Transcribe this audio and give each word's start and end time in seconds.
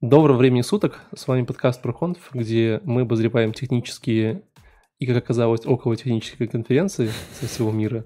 Доброго 0.00 0.36
времени 0.36 0.60
суток, 0.60 1.00
с 1.12 1.26
вами 1.26 1.44
подкаст 1.44 1.84
ProConf, 1.84 2.18
где 2.32 2.80
мы 2.84 3.00
обозреваем 3.00 3.52
технические 3.52 4.44
и, 5.00 5.06
как 5.08 5.16
оказалось, 5.16 5.66
около 5.66 5.96
технические 5.96 6.48
конференции 6.48 7.10
со 7.32 7.48
всего 7.48 7.72
мира. 7.72 8.04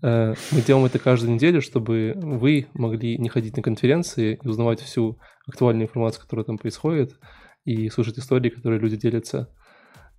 Э, 0.00 0.34
мы 0.52 0.60
делаем 0.60 0.86
это 0.86 1.00
каждую 1.00 1.34
неделю, 1.34 1.60
чтобы 1.60 2.14
вы 2.14 2.68
могли 2.72 3.18
не 3.18 3.28
ходить 3.28 3.56
на 3.56 3.64
конференции 3.64 4.38
и 4.40 4.46
узнавать 4.46 4.80
всю 4.80 5.18
актуальную 5.48 5.88
информацию, 5.88 6.22
которая 6.22 6.44
там 6.44 6.56
происходит, 6.56 7.18
и 7.64 7.88
слушать 7.88 8.16
истории, 8.20 8.50
которые 8.50 8.78
люди 8.78 8.96
делятся 8.96 9.52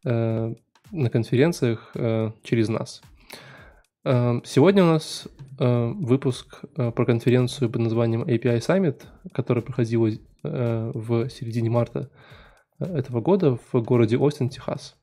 э, 0.03 0.53
на 0.91 1.09
конференциях 1.09 1.91
э, 1.95 2.31
через 2.43 2.67
нас. 2.67 3.01
Сегодня 4.03 4.83
у 4.83 4.87
нас 4.87 5.27
выпуск 5.57 6.61
про 6.73 7.05
конференцию 7.05 7.69
под 7.69 7.81
названием 7.81 8.23
API 8.23 8.59
Summit, 8.59 9.03
которая 9.33 9.61
проходила 9.61 10.09
в 10.43 11.29
середине 11.29 11.69
марта 11.69 12.09
этого 12.79 13.21
года 13.21 13.57
в 13.71 13.81
городе 13.81 14.17
Остин, 14.17 14.49
Техас. 14.49 14.95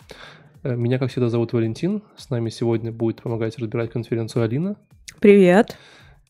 Э, 0.63 0.75
меня, 0.75 0.99
как 0.99 1.11
всегда, 1.11 1.29
зовут 1.29 1.53
Валентин. 1.53 2.03
С 2.17 2.31
нами 2.31 2.49
сегодня 2.49 2.91
будет 2.91 3.23
помогать 3.23 3.59
разбирать 3.59 3.91
конференцию 3.91 4.45
Алина. 4.45 4.77
Привет. 5.21 5.77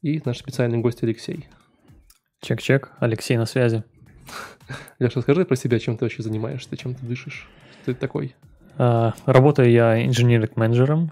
И 0.03 0.21
наш 0.25 0.39
специальный 0.39 0.79
гость 0.79 1.03
Алексей. 1.03 1.49
Чек-чек, 2.43 2.93
Алексей 2.99 3.37
на 3.37 3.47
связи. 3.47 3.85
Леша, 4.99 5.21
расскажи 5.21 5.45
про 5.45 5.57
себя, 5.57 5.79
чем 5.79 5.97
ты 5.97 6.05
вообще 6.05 6.23
занимаешься, 6.23 6.77
чем 6.77 6.95
ты 6.95 7.07
дышишь, 7.07 7.49
ты 7.85 7.95
такой? 7.95 8.35
Работаю 8.77 9.71
я 9.71 10.05
инженерик-менеджером, 10.05 11.11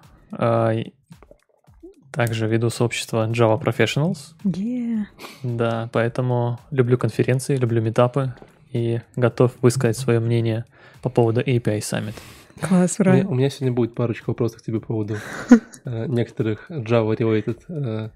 также 2.14 2.46
веду 2.46 2.70
сообщество 2.70 3.28
Java 3.28 3.60
Professionals. 3.60 4.34
Yeah. 4.45 5.04
Да, 5.42 5.88
поэтому 5.92 6.60
люблю 6.70 6.96
конференции, 6.96 7.56
люблю 7.56 7.82
метапы 7.82 8.32
и 8.73 9.00
готов 9.16 9.52
высказать 9.62 9.98
свое 9.98 10.20
мнение 10.20 10.64
по 11.02 11.10
поводу 11.10 11.40
API 11.40 11.80
Summit. 11.80 12.14
Класс, 12.60 12.96
у 13.01 13.04
меня, 13.04 13.29
у 13.29 13.34
меня 13.34 13.51
сегодня 13.51 13.73
будет 13.73 13.95
парочка 13.95 14.30
вопросов 14.30 14.62
к 14.62 14.65
тебе 14.65 14.79
по 14.79 14.87
поводу 14.87 15.16
э, 15.84 16.06
некоторых 16.06 16.71
Java-related. 16.71 17.59
Э, 17.68 18.10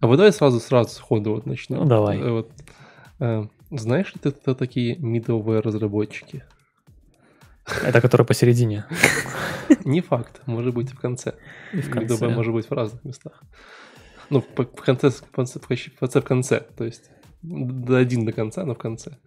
а 0.00 0.06
вот 0.06 0.16
давай 0.16 0.32
сразу, 0.32 0.60
сразу 0.60 0.90
сходу 0.90 1.32
вот 1.32 1.44
начнем. 1.44 1.78
Ну, 1.78 1.84
давай. 1.86 2.18
Э, 2.18 2.30
вот, 2.30 2.50
э, 3.18 3.46
знаешь 3.70 4.14
ли 4.14 4.20
ты, 4.22 4.30
кто 4.30 4.54
такие 4.54 4.96
middleware 4.96 5.60
разработчики? 5.60 6.44
Это 7.82 8.00
которые 8.00 8.26
посередине. 8.26 8.84
Не 9.84 10.00
факт, 10.00 10.42
может 10.46 10.74
быть 10.74 10.90
в 10.90 10.98
конце. 10.98 11.34
И 11.72 11.80
в 11.80 11.90
конце. 11.90 12.28
Может 12.28 12.52
быть 12.52 12.68
в 12.68 12.72
разных 12.72 13.04
местах. 13.04 13.42
Ну, 14.30 14.40
в 14.40 14.64
конце, 14.64 15.10
в 15.10 15.30
конце, 15.30 15.58
в 15.58 15.66
конце, 15.66 16.20
в 16.20 16.24
конце, 16.24 16.60
то 16.60 16.84
есть 16.84 17.10
до 17.42 17.98
один 17.98 18.24
до 18.24 18.32
конца, 18.32 18.64
но 18.64 18.74
в 18.74 18.78
конце. 18.78 19.18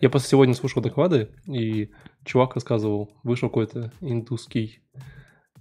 Я 0.00 0.10
просто 0.10 0.28
сегодня 0.28 0.54
слушал 0.54 0.80
доклады, 0.80 1.28
и 1.46 1.90
чувак 2.24 2.54
рассказывал, 2.54 3.10
вышел 3.24 3.48
какой-то 3.48 3.92
индусский 4.00 4.80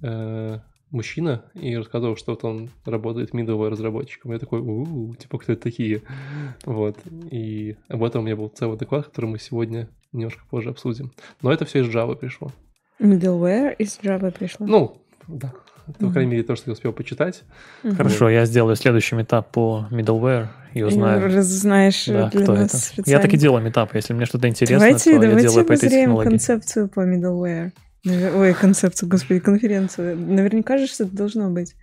э, 0.04 0.60
мужчина 0.92 1.50
и 1.56 1.76
рассказывал, 1.76 2.16
что 2.16 2.34
вот 2.34 2.44
он 2.44 2.70
работает 2.86 3.34
middleware 3.34 3.70
разработчиком. 3.70 4.32
Я 4.32 4.40
такой, 4.40 4.60
у-у-у, 4.60 5.16
типа, 5.16 5.40
кто 5.40 5.54
это 5.54 5.64
такие? 5.64 6.04
Вот. 6.66 6.98
И 7.32 7.78
об 7.88 8.04
этом 8.04 8.22
у 8.22 8.26
меня 8.26 8.36
был 8.36 8.50
целый 8.50 8.78
доклад, 8.78 9.08
который 9.08 9.30
мы 9.32 9.40
сегодня 9.40 9.90
немножко 10.12 10.42
позже 10.50 10.70
обсудим. 10.70 11.12
Но 11.42 11.52
это 11.52 11.66
все 11.66 11.82
из 11.82 11.88
Java 11.88 12.16
пришло. 12.16 12.52
Middleware 13.00 13.76
из 13.78 14.00
Java 14.02 14.32
пришло? 14.32 14.66
Ну, 14.66 15.02
да. 15.28 15.54
Это, 15.88 16.06
по 16.06 16.12
крайней 16.12 16.32
мере, 16.32 16.44
то, 16.44 16.56
что 16.56 16.70
я 16.70 16.74
успел 16.74 16.92
почитать. 16.92 17.44
Хорошо, 17.82 18.26
вот. 18.26 18.32
я 18.32 18.46
сделаю 18.46 18.76
следующий 18.76 19.16
этап 19.22 19.52
по 19.52 19.88
middleware 19.90 20.48
и 20.74 20.84
узнаю. 20.84 21.24
Разузнаешь 21.24 22.06
да, 22.08 22.30
для 22.30 22.42
кто 22.42 22.56
нас 22.56 22.74
это. 22.74 22.78
специально. 22.78 23.10
Я 23.10 23.20
так 23.20 23.34
и 23.34 23.38
делаю 23.38 23.64
метап. 23.64 23.96
Если 23.96 24.14
мне 24.14 24.26
что-то 24.26 24.50
интересно, 24.50 24.80
давайте, 24.80 25.14
то 25.14 25.22
давайте 25.22 25.44
я 25.44 25.50
делаю 25.50 25.66
по 25.66 25.74
этой 25.74 25.90
технологии. 25.90 26.30
концепцию 26.30 26.90
по 26.90 27.00
middleware. 27.08 27.72
Ой, 28.06 28.54
концепцию, 28.54 29.10
господи, 29.10 29.40
конференцию. 29.40 30.18
Наверняка 30.18 30.78
же 30.78 30.88
что-то 30.88 31.16
должно 31.16 31.50
быть. 31.50 31.74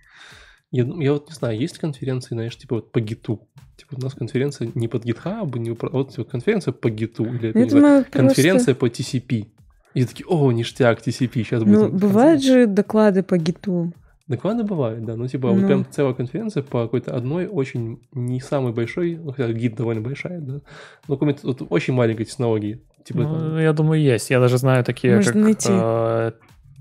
Я, 0.71 0.83
я 0.99 1.13
вот 1.13 1.29
не 1.29 1.35
знаю, 1.35 1.57
есть 1.59 1.77
конференции, 1.77 2.35
знаешь, 2.35 2.57
типа 2.57 2.75
вот 2.75 2.91
по 2.91 2.99
гиту? 2.99 3.47
Типа 3.77 3.95
у 3.97 4.01
нас 4.01 4.13
конференция 4.13 4.69
не 4.75 4.87
под 4.87 5.05
GitHub, 5.05 5.57
не 5.59 5.71
вот 5.71 6.11
типа, 6.11 6.23
конференция 6.23 6.71
по 6.71 6.89
гиту, 6.89 7.25
или 7.25 7.49
это, 7.49 7.59
Я 7.59 7.65
не 7.65 7.69
знаю, 7.71 8.03
просто- 8.03 8.19
конференция 8.19 8.75
по 8.75 8.85
TCP. 8.87 9.47
И 9.93 10.05
такие, 10.05 10.25
о, 10.27 10.51
ништяк, 10.51 10.99
TCP, 11.01 11.43
сейчас 11.43 11.63
будет. 11.63 11.79
Ну, 11.79 11.89
бывают 11.89 12.43
же 12.43 12.67
доклады 12.67 13.23
по 13.23 13.37
гиту. 13.37 13.93
Доклады 14.27 14.63
бывают, 14.63 15.05
да. 15.05 15.15
Ну, 15.15 15.27
типа, 15.27 15.49
вот 15.51 15.61
Ну. 15.61 15.67
прям 15.67 15.85
целая 15.89 16.13
конференция 16.13 16.63
по 16.63 16.83
какой-то 16.83 17.15
одной 17.15 17.47
очень 17.47 17.99
не 18.11 18.41
самой 18.41 18.73
большой, 18.73 19.15
ну, 19.17 19.31
хотя 19.31 19.51
гид 19.53 19.75
довольно 19.75 20.01
большая, 20.01 20.41
да. 20.41 20.61
Ну, 21.07 21.17
какой-то 21.17 21.47
вот 21.47 21.61
очень 21.69 21.93
маленькой 21.93 22.25
технологии. 22.25 22.81
Типа, 23.05 23.19
Ну, 23.19 23.39
там, 23.39 23.59
я 23.59 23.71
думаю, 23.71 24.01
есть. 24.01 24.31
Я 24.31 24.39
даже 24.39 24.57
знаю 24.57 24.83
такие 24.83 25.15
Можно 25.15 25.31
как 25.31 25.41
найти. 25.43 25.69
э, 25.71 26.31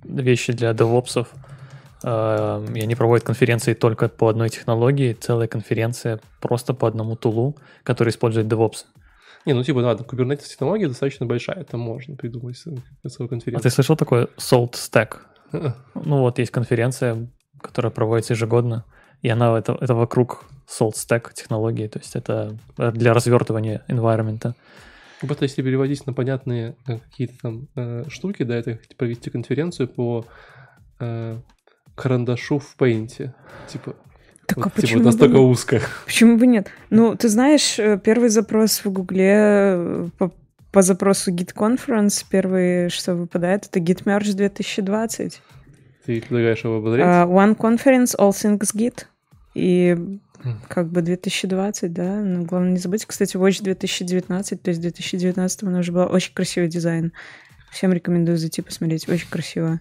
вещи 0.04 0.52
для 0.54 0.72
девопсов. 0.72 1.32
Э, 2.04 2.64
и 2.74 2.80
они 2.80 2.94
проводят 2.94 3.24
конференции 3.24 3.72
только 3.72 4.08
по 4.08 4.28
одной 4.28 4.50
технологии, 4.50 5.14
целая 5.14 5.48
конференция 5.48 6.20
просто 6.40 6.74
по 6.74 6.86
одному 6.86 7.16
тулу, 7.16 7.56
который 7.82 8.10
использует 8.10 8.46
DevOps. 8.46 8.84
Не, 9.46 9.54
ну, 9.54 9.62
типа, 9.62 9.78
ладно, 9.78 10.04
Kubernetes 10.04 10.48
технология 10.48 10.88
достаточно 10.88 11.26
большая, 11.26 11.56
это 11.60 11.76
можно 11.78 12.14
придумать 12.16 12.56
э, 12.66 13.08
целую 13.08 13.28
А 13.28 13.30
конференцию. 13.30 13.62
ты 13.62 13.70
слышал 13.70 13.96
такое 13.96 14.28
Salt 14.36 14.72
Stack? 14.72 15.16
Ну 15.94 16.18
вот 16.18 16.38
есть 16.38 16.50
конференция, 16.50 17.28
которая 17.60 17.92
проводится 17.92 18.34
ежегодно, 18.34 18.84
и 19.22 19.28
она 19.28 19.56
это, 19.56 19.78
это 19.80 19.94
вокруг 19.94 20.44
Salt 20.68 20.94
Stack 20.94 21.32
технологии, 21.32 21.86
то 21.88 22.00
есть 22.00 22.16
это 22.16 22.58
для 22.76 23.14
развертывания 23.14 23.82
environment. 23.88 24.54
Ну, 25.22 25.28
Просто 25.28 25.44
если 25.44 25.62
переводить 25.62 26.06
на 26.06 26.12
понятные 26.12 26.76
э, 26.86 26.98
какие-то 26.98 27.34
там 27.40 27.68
э, 27.76 28.04
штуки, 28.08 28.42
да, 28.42 28.56
это 28.56 28.78
провести 28.96 29.30
конференцию 29.30 29.88
по 29.88 30.26
э, 31.00 31.38
карандашу 31.94 32.58
в 32.58 32.76
Paint. 32.78 33.30
Типа, 33.68 33.96
Так 34.46 34.58
а 34.58 34.60
вот, 34.62 34.74
типа 34.74 34.80
почему 34.80 35.00
бы 35.00 35.06
настолько 35.06 35.36
нет? 35.36 35.44
узко. 35.44 35.80
Почему 36.04 36.38
бы 36.38 36.46
нет? 36.46 36.68
Ну, 36.90 37.14
ты 37.16 37.28
знаешь, 37.28 37.78
э, 37.78 37.98
первый 38.02 38.28
запрос 38.28 38.84
в 38.84 38.90
Гугле 38.90 39.32
э, 39.34 40.08
по, 40.18 40.32
по 40.72 40.82
запросу 40.82 41.32
Git 41.32 41.54
Conference, 41.54 42.24
первый, 42.28 42.90
что 42.90 43.14
выпадает, 43.14 43.66
это 43.66 43.80
Git 43.80 44.04
Merge 44.04 44.34
2020. 44.34 45.40
Ты 46.06 46.20
предлагаешь 46.20 46.64
его 46.64 46.76
обозреть? 46.76 47.04
А, 47.06 47.24
One 47.24 47.56
Conference, 47.56 48.16
All 48.18 48.30
Things 48.30 48.74
Git. 48.74 49.06
И 49.54 49.96
как 50.68 50.90
бы 50.90 51.00
2020, 51.02 51.92
да. 51.92 52.20
Но 52.20 52.42
главное 52.44 52.72
не 52.72 52.78
забыть, 52.78 53.06
кстати, 53.06 53.36
Watch 53.36 53.62
2019, 53.62 54.62
то 54.62 54.68
есть 54.68 54.78
в 54.80 54.82
2019 54.82 55.62
у 55.62 55.70
нас 55.70 55.84
же 55.84 55.92
был 55.92 56.08
очень 56.10 56.34
красивый 56.34 56.68
дизайн. 56.68 57.12
Всем 57.70 57.92
рекомендую 57.92 58.38
зайти 58.38 58.62
посмотреть, 58.62 59.08
очень 59.08 59.28
красиво. 59.28 59.80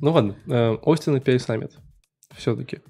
Ну 0.00 0.12
ладно, 0.12 0.36
э, 0.46 0.76
Austin 0.84 1.20
API 1.20 1.36
Summit. 1.36 1.72
Все-таки. 2.36 2.80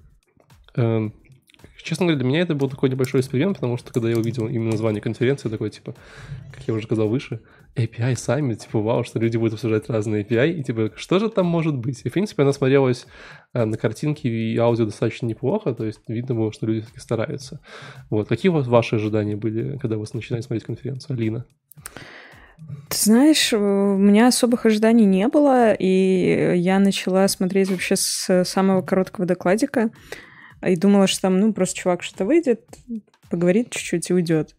Честно 1.82 2.06
говоря, 2.06 2.18
для 2.18 2.28
меня 2.28 2.40
это 2.40 2.54
был 2.54 2.68
такой 2.68 2.90
небольшой 2.90 3.20
эксперимент, 3.20 3.56
потому 3.56 3.76
что 3.76 3.92
когда 3.92 4.10
я 4.10 4.16
увидел 4.16 4.46
именно 4.48 4.72
название 4.72 5.00
конференции, 5.00 5.48
такой, 5.48 5.70
типа, 5.70 5.94
как 6.52 6.66
я 6.66 6.74
уже 6.74 6.84
сказал 6.84 7.08
выше, 7.08 7.40
API 7.74 8.14
Summit, 8.14 8.56
типа, 8.56 8.80
вау, 8.80 9.04
что 9.04 9.18
люди 9.18 9.36
будут 9.36 9.54
обсуждать 9.54 9.88
разные 9.88 10.24
API, 10.24 10.52
и 10.52 10.62
типа, 10.62 10.92
что 10.96 11.18
же 11.18 11.30
там 11.30 11.46
может 11.46 11.76
быть? 11.76 12.02
И, 12.04 12.08
в 12.08 12.12
принципе, 12.12 12.42
она 12.42 12.52
смотрелась 12.52 13.06
э, 13.54 13.64
на 13.64 13.76
картинке 13.76 14.28
и 14.28 14.56
аудио 14.58 14.84
достаточно 14.84 15.26
неплохо, 15.26 15.74
то 15.74 15.84
есть 15.84 16.00
видно 16.06 16.34
было, 16.34 16.52
что 16.52 16.66
люди 16.66 16.80
все-таки 16.80 17.00
стараются. 17.00 17.60
Вот. 18.10 18.28
Какие 18.28 18.50
у 18.50 18.54
вас 18.54 18.66
ваши 18.66 18.96
ожидания 18.96 19.36
были, 19.36 19.78
когда 19.78 19.96
вы 19.96 20.04
начинали 20.12 20.42
смотреть 20.42 20.64
конференцию? 20.64 21.16
Алина? 21.16 21.46
Ты 22.88 22.96
знаешь, 22.96 23.52
у 23.52 23.58
меня 23.96 24.26
особых 24.26 24.66
ожиданий 24.66 25.04
не 25.04 25.28
было, 25.28 25.72
и 25.72 26.56
я 26.56 26.80
начала 26.80 27.28
смотреть 27.28 27.70
вообще 27.70 27.94
с 27.94 28.44
самого 28.44 28.82
короткого 28.82 29.26
докладика, 29.26 29.90
и 30.66 30.76
думала, 30.76 31.06
что 31.06 31.22
там, 31.22 31.38
ну, 31.38 31.52
просто 31.52 31.76
чувак 31.78 32.02
что-то 32.02 32.24
выйдет, 32.24 32.64
поговорит 33.30 33.70
чуть-чуть 33.70 34.10
и 34.10 34.14
уйдет. 34.14 34.56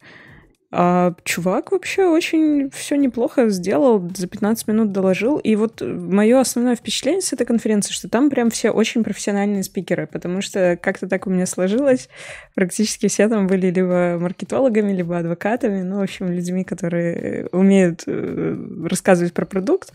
А 0.73 1.13
чувак 1.25 1.73
вообще 1.73 2.05
очень 2.05 2.69
все 2.71 2.95
неплохо 2.95 3.49
сделал, 3.49 4.01
за 4.15 4.27
15 4.27 4.67
минут 4.69 4.93
доложил. 4.93 5.37
И 5.37 5.57
вот 5.57 5.81
мое 5.81 6.39
основное 6.39 6.77
впечатление 6.77 7.21
с 7.21 7.33
этой 7.33 7.45
конференции, 7.45 7.91
что 7.91 8.07
там 8.07 8.29
прям 8.29 8.49
все 8.49 8.71
очень 8.71 9.03
профессиональные 9.03 9.63
спикеры, 9.63 10.07
потому 10.07 10.41
что 10.41 10.79
как-то 10.81 11.09
так 11.09 11.27
у 11.27 11.29
меня 11.29 11.45
сложилось. 11.45 12.07
Практически 12.55 13.09
все 13.09 13.27
там 13.27 13.47
были 13.47 13.69
либо 13.69 14.17
маркетологами, 14.17 14.93
либо 14.93 15.17
адвокатами, 15.17 15.81
ну, 15.81 15.97
в 15.99 16.03
общем, 16.03 16.31
людьми, 16.31 16.63
которые 16.63 17.47
умеют 17.51 18.03
э, 18.07 18.85
рассказывать 18.89 19.33
про 19.33 19.45
продукт. 19.45 19.91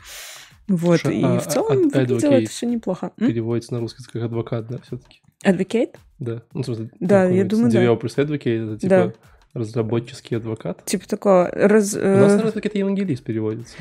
Вот, 0.68 1.00
Ша- 1.00 1.10
и 1.10 1.22
а- 1.22 1.38
в 1.38 1.46
целом 1.46 1.72
а- 1.72 1.80
выглядело 1.98 2.32
это 2.32 2.50
все 2.50 2.66
неплохо. 2.66 3.12
Переводится 3.16 3.72
на 3.72 3.80
русский 3.80 4.02
как 4.12 4.22
адвокат, 4.24 4.66
да, 4.66 4.78
все-таки. 4.84 5.22
Advocate? 5.42 5.94
Да. 6.18 6.42
Ну, 6.52 6.62
в 6.62 6.64
смысле, 6.66 6.90
Да, 7.00 7.24
я 7.24 7.44
думаю, 7.44 7.72
да. 7.72 7.82
Developers 7.82 8.16
Advocate, 8.16 8.72
это 8.72 8.78
типа 8.78 8.88
Да. 8.90 9.12
Разработческий 9.56 10.36
адвокат. 10.36 10.84
Типа 10.84 11.08
такого... 11.08 11.50
Раз, 11.52 11.94
У 11.94 11.98
э, 11.98 12.20
нас, 12.20 12.30
наверное, 12.30 12.52
какой-то 12.52 12.78
евангелист 12.78 13.24
переводится. 13.24 13.76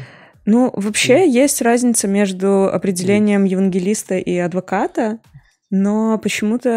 Ну, 0.45 0.71
вообще 0.75 1.29
есть 1.29 1.61
разница 1.61 2.07
между 2.07 2.69
определением 2.71 3.45
евангелиста 3.45 4.17
и 4.17 4.37
адвоката, 4.37 5.19
но 5.71 6.19
почему-то 6.19 6.69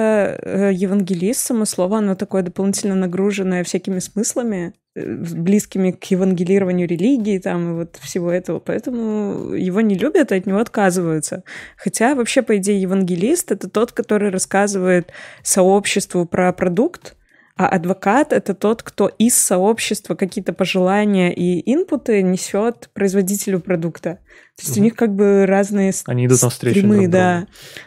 э, 0.42 0.70
евангелист, 0.72 1.40
само 1.40 1.66
слово, 1.66 1.98
оно 1.98 2.14
такое 2.14 2.42
дополнительно 2.42 2.94
нагруженное 2.94 3.62
всякими 3.62 3.98
смыслами, 3.98 4.72
э, 4.94 5.04
близкими 5.14 5.90
к 5.90 6.02
евангелированию 6.04 6.88
религии 6.88 7.38
там 7.38 7.70
и 7.70 7.74
вот 7.74 7.96
всего 8.00 8.32
этого, 8.32 8.58
поэтому 8.58 9.52
его 9.52 9.82
не 9.82 9.94
любят 9.94 10.32
и 10.32 10.36
от 10.36 10.46
него 10.46 10.58
отказываются. 10.58 11.44
Хотя 11.76 12.14
вообще, 12.14 12.40
по 12.40 12.56
идее, 12.56 12.80
евангелист— 12.80 13.52
это 13.52 13.68
тот, 13.68 13.92
который 13.92 14.30
рассказывает 14.30 15.12
сообществу 15.42 16.24
про 16.24 16.50
продукт, 16.54 17.17
а 17.58 17.68
адвокат— 17.68 18.32
это 18.34 18.54
тот, 18.54 18.84
кто 18.84 19.08
из 19.08 19.34
сообщества 19.34 20.14
какие-то 20.14 20.52
пожелания 20.52 21.34
и 21.34 21.60
инпуты 21.70 22.22
несет 22.22 22.88
производителю 22.94 23.58
продукта. 23.58 24.20
То 24.56 24.62
есть 24.62 24.76
mm-hmm. 24.76 24.80
у 24.80 24.84
них 24.84 24.94
как 24.94 25.14
бы 25.14 25.44
разные 25.44 25.92
Они 26.06 26.26
идут 26.26 26.40
навстречу 26.40 26.78
стримы, 26.78 26.96
друг 26.98 27.10
да. 27.10 27.46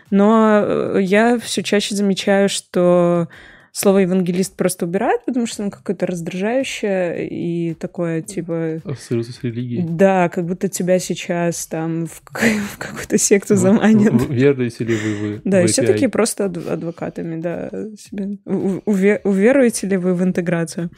Но 0.10 0.62
э, 0.62 1.00
я 1.02 1.40
все 1.40 1.64
чаще 1.64 1.96
замечаю, 1.96 2.50
что 2.50 3.30
слово 3.72 4.00
евангелист 4.00 4.56
просто 4.56 4.86
убирают, 4.86 5.26
потому 5.26 5.46
что 5.48 5.64
оно 5.64 5.72
какое-то 5.72 6.06
раздражающее 6.06 7.28
и 7.28 7.74
такое, 7.74 8.22
типа... 8.22 8.82
Ассоциируется 8.84 9.34
с 9.34 9.44
религией. 9.44 9.84
Да, 9.88 10.30
как 10.30 10.46
будто 10.46 10.68
тебя 10.68 11.00
сейчас 11.00 11.68
там 11.68 12.06
в, 12.08 12.22
в 12.74 12.78
какую-то 12.78 13.18
секту 13.18 13.56
заманят. 13.56 14.14
Веруете 14.30 14.84
ли 14.84 14.96
вы, 14.96 15.16
вы 15.16 15.42
Да, 15.44 15.64
и 15.64 15.68
все 15.68 15.84
такие 15.84 16.10
просто 16.10 16.46
адвокатами, 16.46 17.40
да, 17.40 17.70
себе. 17.98 18.38
Уверуете 18.46 19.88
ли 19.88 19.98
вы 19.98 20.14
в 20.14 20.24
интеграцию? 20.24 20.90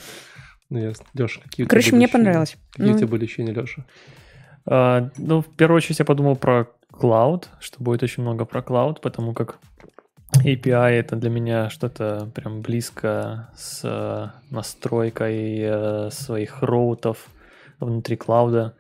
Ну, 0.70 0.80
ясно. 0.80 1.06
Леша, 1.14 1.42
какие 1.42 1.68
Короче, 1.68 1.96
мне 1.96 2.08
понравилось. 2.08 2.58
Какие 2.72 2.90
у 2.90 2.94
ну. 2.94 2.98
тебя 2.98 3.08
были 3.08 3.26
ощущения, 3.26 3.54
Леша? 3.54 3.86
А, 4.66 5.12
ну, 5.18 5.42
в 5.42 5.56
первую 5.56 5.78
очередь 5.78 6.00
я 6.00 6.06
подумал 6.06 6.36
про 6.36 6.68
клауд, 6.90 7.50
что 7.60 7.84
будет 7.84 8.02
очень 8.02 8.24
много 8.24 8.46
про 8.46 8.62
клауд, 8.62 9.02
потому 9.02 9.34
как 9.34 9.60
API 10.42 10.92
это 10.92 11.16
для 11.16 11.30
меня 11.30 11.70
что-то 11.70 12.30
прям 12.34 12.62
близко 12.62 13.50
с 13.56 13.82
э, 13.84 14.28
настройкой 14.50 15.60
э, 15.60 16.10
своих 16.12 16.62
роутов 16.62 17.28
внутри 17.80 18.16
клауда 18.16 18.76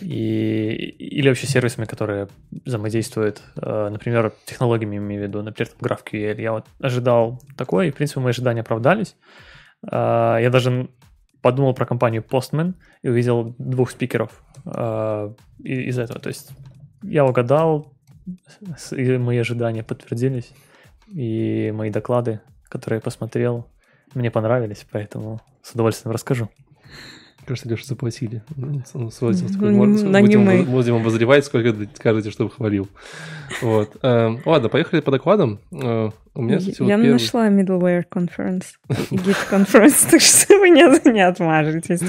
и, 0.00 0.94
или 0.98 1.28
вообще 1.28 1.46
сервисами, 1.46 1.84
которые 1.84 2.28
взаимодействуют, 2.64 3.42
э, 3.56 3.88
например, 3.90 4.32
технологиями, 4.44 4.96
имею 4.96 5.22
в 5.22 5.24
виду, 5.26 5.42
например, 5.42 5.72
GraphQL. 5.80 6.40
Я 6.40 6.52
вот 6.52 6.66
ожидал 6.80 7.40
такое, 7.56 7.88
и, 7.88 7.90
в 7.90 7.94
принципе, 7.94 8.20
мои 8.20 8.30
ожидания 8.30 8.60
оправдались. 8.60 9.16
Я 9.82 10.50
даже 10.52 10.90
подумал 11.40 11.72
про 11.72 11.86
компанию 11.86 12.22
Postman 12.22 12.74
и 13.00 13.08
увидел 13.08 13.54
двух 13.56 13.90
спикеров 13.90 14.42
из 15.58 15.98
этого. 15.98 16.20
То 16.20 16.28
есть 16.28 16.50
я 17.02 17.24
угадал, 17.24 17.94
и 18.90 19.16
мои 19.16 19.38
ожидания 19.38 19.82
подтвердились 19.82 20.52
и 21.10 21.72
мои 21.74 21.90
доклады, 21.90 22.40
которые 22.68 22.98
я 22.98 23.02
посмотрел, 23.02 23.66
мне 24.14 24.30
понравились, 24.30 24.86
поэтому 24.90 25.40
с 25.62 25.72
удовольствием 25.72 26.12
расскажу. 26.12 26.48
Кажется, 27.46 27.68
Леша 27.68 27.84
заплатили. 27.86 28.42
Ну, 28.54 28.82
будем, 30.20 30.70
будем 30.70 30.96
обозревать, 30.96 31.44
сколько 31.44 31.74
скажете, 31.94 32.30
чтобы 32.30 32.50
хвалил. 32.50 32.88
Вот. 33.62 33.96
Э, 34.02 34.36
ладно, 34.44 34.68
поехали 34.68 35.00
по 35.00 35.10
докладам. 35.10 35.58
Э, 35.72 36.10
у 36.34 36.42
меня, 36.42 36.58
кстати, 36.58 36.82
Я 36.82 36.96
вот 36.96 37.02
первый... 37.02 37.12
нашла 37.12 37.48
middleware 37.48 38.04
conference 38.08 38.66
и 39.10 39.16
git 39.16 39.36
conference, 39.50 40.06
так 40.10 40.20
что 40.20 40.58
вы 40.58 40.70
не, 40.70 41.12
не 41.12 41.26
отмажетесь. 41.26 42.02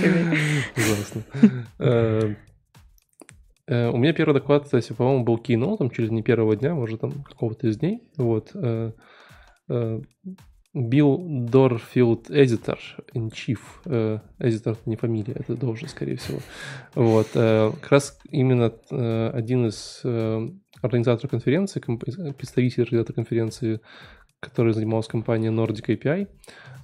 Ужасно. 0.77 2.35
Э, 3.71 3.89
у 3.89 3.97
меня 3.97 4.11
первый 4.11 4.33
доклад, 4.33 4.65
кстати, 4.65 4.91
по-моему, 4.91 5.23
был 5.23 5.37
кино, 5.37 5.77
там, 5.77 5.89
через 5.89 6.11
не 6.11 6.21
первого 6.21 6.55
дня, 6.57 6.75
может, 6.75 6.99
там, 6.99 7.23
какого-то 7.23 7.67
из 7.67 7.77
дней. 7.77 8.03
Вот. 8.17 8.51
Э, 8.53 8.91
э, 9.69 10.01
Билл 10.73 11.47
Дорфилд, 11.47 12.29
эдитор, 12.29 12.79
chief. 13.13 13.59
Эдитор— 14.39 14.77
не 14.85 14.95
фамилия, 14.95 15.33
это 15.33 15.55
должен, 15.57 15.89
скорее 15.89 16.15
всего. 16.15 16.39
Вот. 16.95 17.27
Как 17.33 17.91
раз 17.91 18.17
именно 18.29 18.71
один 19.33 19.65
из 19.65 20.01
организаторов 20.81 21.29
конференции, 21.29 21.81
представитель 21.81 22.83
организатора 22.83 23.15
конференции, 23.15 23.81
который 24.41 24.73
занимался 24.73 25.09
компанией 25.09 25.51
Nordic 25.51 25.85
API, 25.85 26.27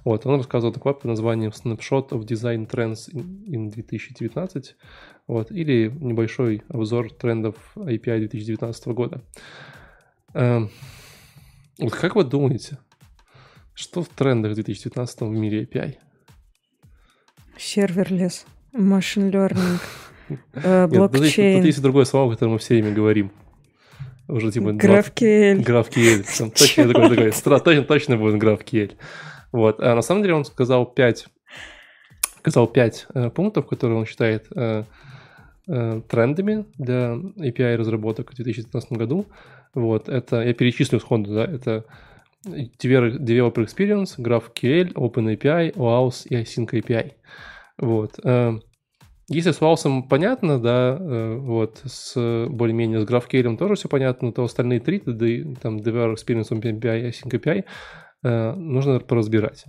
вот, 0.04 0.24
он 0.24 0.36
рассказывал 0.36 0.72
доклад 0.72 1.00
под 1.00 1.10
названием 1.10 1.50
Snapshot 1.50 2.10
of 2.10 2.24
Design 2.24 2.66
Trends 2.66 3.12
in 3.12 3.70
2019. 3.70 4.76
Вот, 5.26 5.50
или 5.50 5.92
небольшой 6.00 6.62
обзор 6.68 7.12
трендов 7.12 7.56
API 7.76 8.20
2019 8.20 8.86
года. 8.86 9.22
Эм, 10.32 10.70
вот 11.78 11.92
как 11.92 12.16
вы 12.16 12.24
думаете, 12.24 12.78
что 13.74 14.02
в 14.02 14.08
трендах 14.08 14.54
2019 14.54 15.20
в 15.20 15.30
мире 15.30 15.64
API? 15.64 15.96
Serverless, 17.58 18.46
machine 18.72 19.30
learning, 19.30 19.80
э, 20.54 20.86
блокчейн. 20.86 21.58
Тут 21.58 21.66
есть 21.66 21.82
другое 21.82 22.04
слово, 22.04 22.32
которое 22.32 22.52
мы 22.52 22.58
все 22.58 22.74
время 22.74 22.94
говорим. 22.94 23.30
Уже 24.28 24.52
типа... 24.52 24.68
GraphQL. 24.68 25.64
GraphQL. 25.64 26.52
Точно, 26.56 26.88
такой, 26.92 27.08
такой, 27.16 27.32
точно, 27.32 27.84
точно 27.84 28.16
будет 28.16 28.42
GraphQL. 28.42 28.92
Вот. 29.52 29.80
А 29.80 29.94
на 29.94 30.02
самом 30.02 30.22
деле 30.22 30.34
он 30.34 30.44
сказал 30.44 30.86
5, 30.86 31.26
сказал 32.38 32.66
5 32.66 33.06
э, 33.14 33.30
пунктов, 33.30 33.66
которые 33.66 33.98
он 33.98 34.06
считает 34.06 34.46
э, 34.54 34.84
Э, 35.70 36.00
трендами 36.08 36.64
для 36.78 37.18
API 37.36 37.76
разработок 37.76 38.32
в 38.32 38.34
2019 38.34 38.92
году. 38.92 39.26
Вот, 39.74 40.08
это, 40.08 40.40
я 40.40 40.54
перечислю 40.54 40.98
сходу, 40.98 41.34
да, 41.34 41.44
это 41.44 41.84
Developer 42.46 43.66
Experience, 43.66 44.16
GraphQL, 44.18 44.94
OpenAPI, 44.94 45.74
OAuth 45.74 46.26
и 46.30 46.36
Async 46.36 46.70
API. 46.70 47.12
Вот. 47.76 48.18
Э, 48.24 48.58
если 49.28 49.52
с 49.52 49.60
OAuth 49.60 50.08
понятно, 50.08 50.58
да, 50.58 50.96
э, 50.98 51.36
вот, 51.36 51.82
с 51.84 52.46
более-менее 52.48 53.00
с 53.00 53.04
GraphQL 53.04 53.56
тоже 53.56 53.74
все 53.74 53.88
понятно, 53.88 54.32
то 54.32 54.44
остальные 54.44 54.80
три, 54.80 55.00
там, 55.00 55.78
Developer 55.78 56.14
Experience, 56.14 56.56
и 56.56 57.10
Async 57.10 57.64
API, 58.22 58.56
нужно 58.56 59.00
поразбирать. 59.00 59.64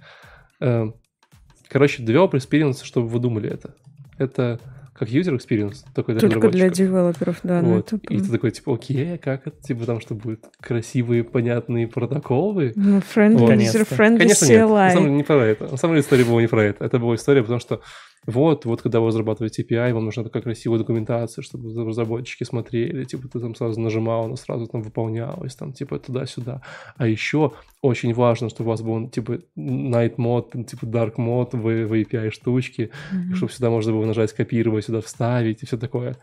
Короче, 0.60 2.04
Developer 2.04 2.34
Experience, 2.34 2.84
чтобы 2.84 3.08
вы 3.08 3.20
думали 3.20 3.50
это, 3.50 3.76
это 4.18 4.60
как 5.00 5.08
user 5.08 5.38
experience, 5.38 5.86
такой 5.96 6.16
для 6.16 6.30
Только 6.30 6.50
для 6.50 6.70
девелоперов, 6.70 7.40
да. 7.44 7.62
Ну 7.62 7.76
вот. 7.76 7.94
Это... 7.94 8.14
И 8.14 8.20
ты 8.20 8.30
такой, 8.30 8.52
типа, 8.52 8.74
окей, 8.74 9.14
а 9.14 9.18
как 9.18 9.48
это? 9.48 9.62
Типа 9.62 9.86
там, 9.86 10.02
что 10.02 10.14
будет 10.14 10.44
красивые, 10.60 11.24
понятные 11.24 11.88
протоколы? 11.88 12.74
Ну, 12.76 12.98
friendly, 12.98 13.38
вот. 13.38 13.52
user-friendly 13.52 14.18
Конечно, 14.18 14.46
CLI. 14.46 14.50
нет. 14.50 14.70
На 14.70 14.90
самом 14.90 15.06
деле, 15.06 15.16
не 15.16 15.24
про 15.24 15.46
это. 15.46 15.68
На 15.70 15.78
самом 15.78 15.94
деле, 15.94 16.02
история 16.02 16.26
была 16.26 16.42
не 16.42 16.48
про 16.48 16.64
это. 16.66 16.84
Это 16.84 17.00
была 17.00 17.16
история, 17.16 17.42
потому 17.44 17.62
что 17.62 17.80
вот, 18.26 18.66
вот 18.66 18.82
когда 18.82 19.00
вы 19.00 19.08
разрабатываете 19.08 19.64
API, 19.64 19.94
вам 19.94 20.06
нужна 20.06 20.24
такая 20.24 20.44
красивая 20.44 20.80
документация, 20.80 21.42
чтобы 21.42 21.70
разработчики 21.86 22.44
смотрели, 22.44 23.04
типа 23.06 23.28
ты 23.28 23.40
там 23.40 23.56
сразу 23.56 23.80
нажимал, 23.80 24.26
она 24.26 24.36
сразу 24.36 24.68
там 24.68 24.82
выполнялась, 24.82 25.56
там 25.56 25.74
типа 25.74 26.00
туда-сюда. 26.00 26.62
А 26.98 27.08
еще 27.08 27.54
очень 27.82 28.14
важно, 28.14 28.50
чтобы 28.50 28.68
у 28.68 28.72
вас 28.72 28.82
был 28.82 29.10
типа 29.10 29.40
night 29.58 30.18
mode, 30.18 30.64
типа 30.66 30.86
dark 30.86 31.16
mode 31.16 31.58
в, 31.58 31.88
в 31.88 31.94
API 31.94 32.32
штучки, 32.32 32.92
mm-hmm. 33.14 33.36
чтобы 33.36 33.52
сюда 33.52 33.70
можно 33.70 33.94
было 33.94 34.06
нажать 34.06 34.34
копировать, 34.34 34.86
сюда 34.86 35.02
вставить 35.02 35.64
и 35.64 35.66
все 35.66 35.78
такое. 35.78 36.18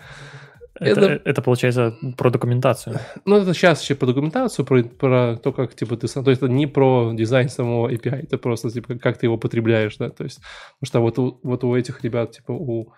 Это, 0.80 1.00
это, 1.00 1.22
это 1.24 1.42
получается 1.42 1.96
про 2.16 2.30
документацию. 2.30 2.98
Ну, 3.24 3.36
это 3.36 3.54
сейчас 3.54 3.82
еще 3.82 3.94
про 3.94 4.06
документацию, 4.06 4.64
про, 4.64 4.82
про 4.82 5.36
то, 5.36 5.52
как 5.52 5.74
типа 5.74 5.96
ты 5.96 6.08
сам. 6.08 6.24
То 6.24 6.30
есть 6.30 6.42
это 6.42 6.52
не 6.52 6.66
про 6.66 7.12
дизайн 7.14 7.48
самого 7.48 7.90
API, 7.90 8.24
это 8.24 8.38
просто 8.38 8.70
типа 8.70 8.96
как 8.96 9.18
ты 9.18 9.26
его 9.26 9.38
потребляешь, 9.38 9.96
да. 9.96 10.10
То 10.10 10.24
есть, 10.24 10.40
потому 10.80 10.86
что 10.86 11.00
вот 11.00 11.18
у, 11.18 11.40
вот 11.42 11.64
у 11.64 11.74
этих 11.74 12.04
ребят, 12.04 12.32
типа 12.32 12.52
у 12.52 12.92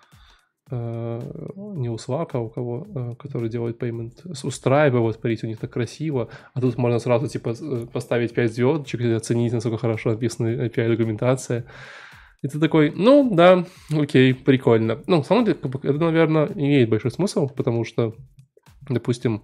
э, 0.71 1.21
не 1.75 1.89
у 1.89 1.95
Slack, 1.95 2.29
а 2.33 2.39
у 2.39 2.49
кого, 2.49 2.87
э, 2.93 3.15
который 3.17 3.49
делает 3.49 3.81
payment, 3.81 4.13
у 4.25 4.49
Stripe, 4.49 4.97
вот, 4.97 5.15
смотрите, 5.15 5.47
у 5.47 5.49
них 5.49 5.59
так 5.59 5.71
красиво, 5.71 6.29
а 6.53 6.61
тут 6.61 6.77
можно 6.77 6.99
сразу, 6.99 7.27
типа, 7.27 7.55
э, 7.59 7.85
поставить 7.91 8.33
5 8.33 8.53
звездочек 8.53 9.01
и 9.01 9.11
оценить, 9.11 9.53
насколько 9.53 9.77
хорошо 9.77 10.11
написана 10.11 10.47
API-документация. 10.47 11.65
И 12.41 12.47
ты 12.47 12.59
такой, 12.59 12.91
ну, 12.95 13.29
да, 13.33 13.65
окей, 13.91 14.33
прикольно. 14.33 15.01
Ну, 15.07 15.23
самом 15.23 15.45
деле, 15.45 15.57
это, 15.61 15.97
наверное, 15.99 16.47
имеет 16.47 16.89
большой 16.89 17.11
смысл, 17.11 17.49
потому 17.49 17.83
что, 17.83 18.15
допустим, 18.87 19.43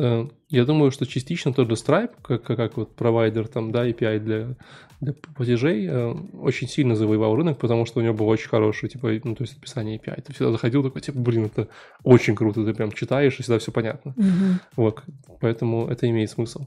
э, 0.00 0.26
я 0.48 0.64
думаю, 0.64 0.90
что 0.90 1.04
частично 1.06 1.52
тот 1.52 1.68
же 1.68 1.74
Stripe, 1.74 2.12
как, 2.22 2.44
как 2.44 2.76
вот 2.78 2.96
провайдер 2.96 3.46
там, 3.46 3.72
да, 3.72 3.86
API 3.86 4.20
для, 4.20 4.56
для 5.02 5.12
платежей, 5.36 5.86
э, 5.86 6.14
очень 6.40 6.66
сильно 6.66 6.96
завоевал 6.96 7.36
рынок, 7.36 7.58
потому 7.58 7.84
что 7.84 8.00
у 8.00 8.02
него 8.02 8.14
был 8.14 8.28
очень 8.28 8.48
хороший, 8.48 8.88
типа, 8.88 9.10
ну, 9.24 9.34
то 9.34 9.44
есть 9.44 9.58
описание 9.58 9.98
API. 9.98 10.22
Ты 10.22 10.32
всегда 10.32 10.50
заходил 10.50 10.82
такой, 10.82 11.02
типа, 11.02 11.18
блин, 11.18 11.44
это 11.44 11.68
очень 12.04 12.34
круто, 12.34 12.64
ты 12.64 12.72
прям 12.72 12.90
читаешь, 12.90 13.38
и 13.38 13.42
всегда 13.42 13.58
все 13.58 13.70
понятно. 13.70 14.14
Mm-hmm. 14.16 14.54
Вот, 14.76 15.02
поэтому 15.42 15.86
это 15.88 16.08
имеет 16.08 16.30
смысл. 16.30 16.64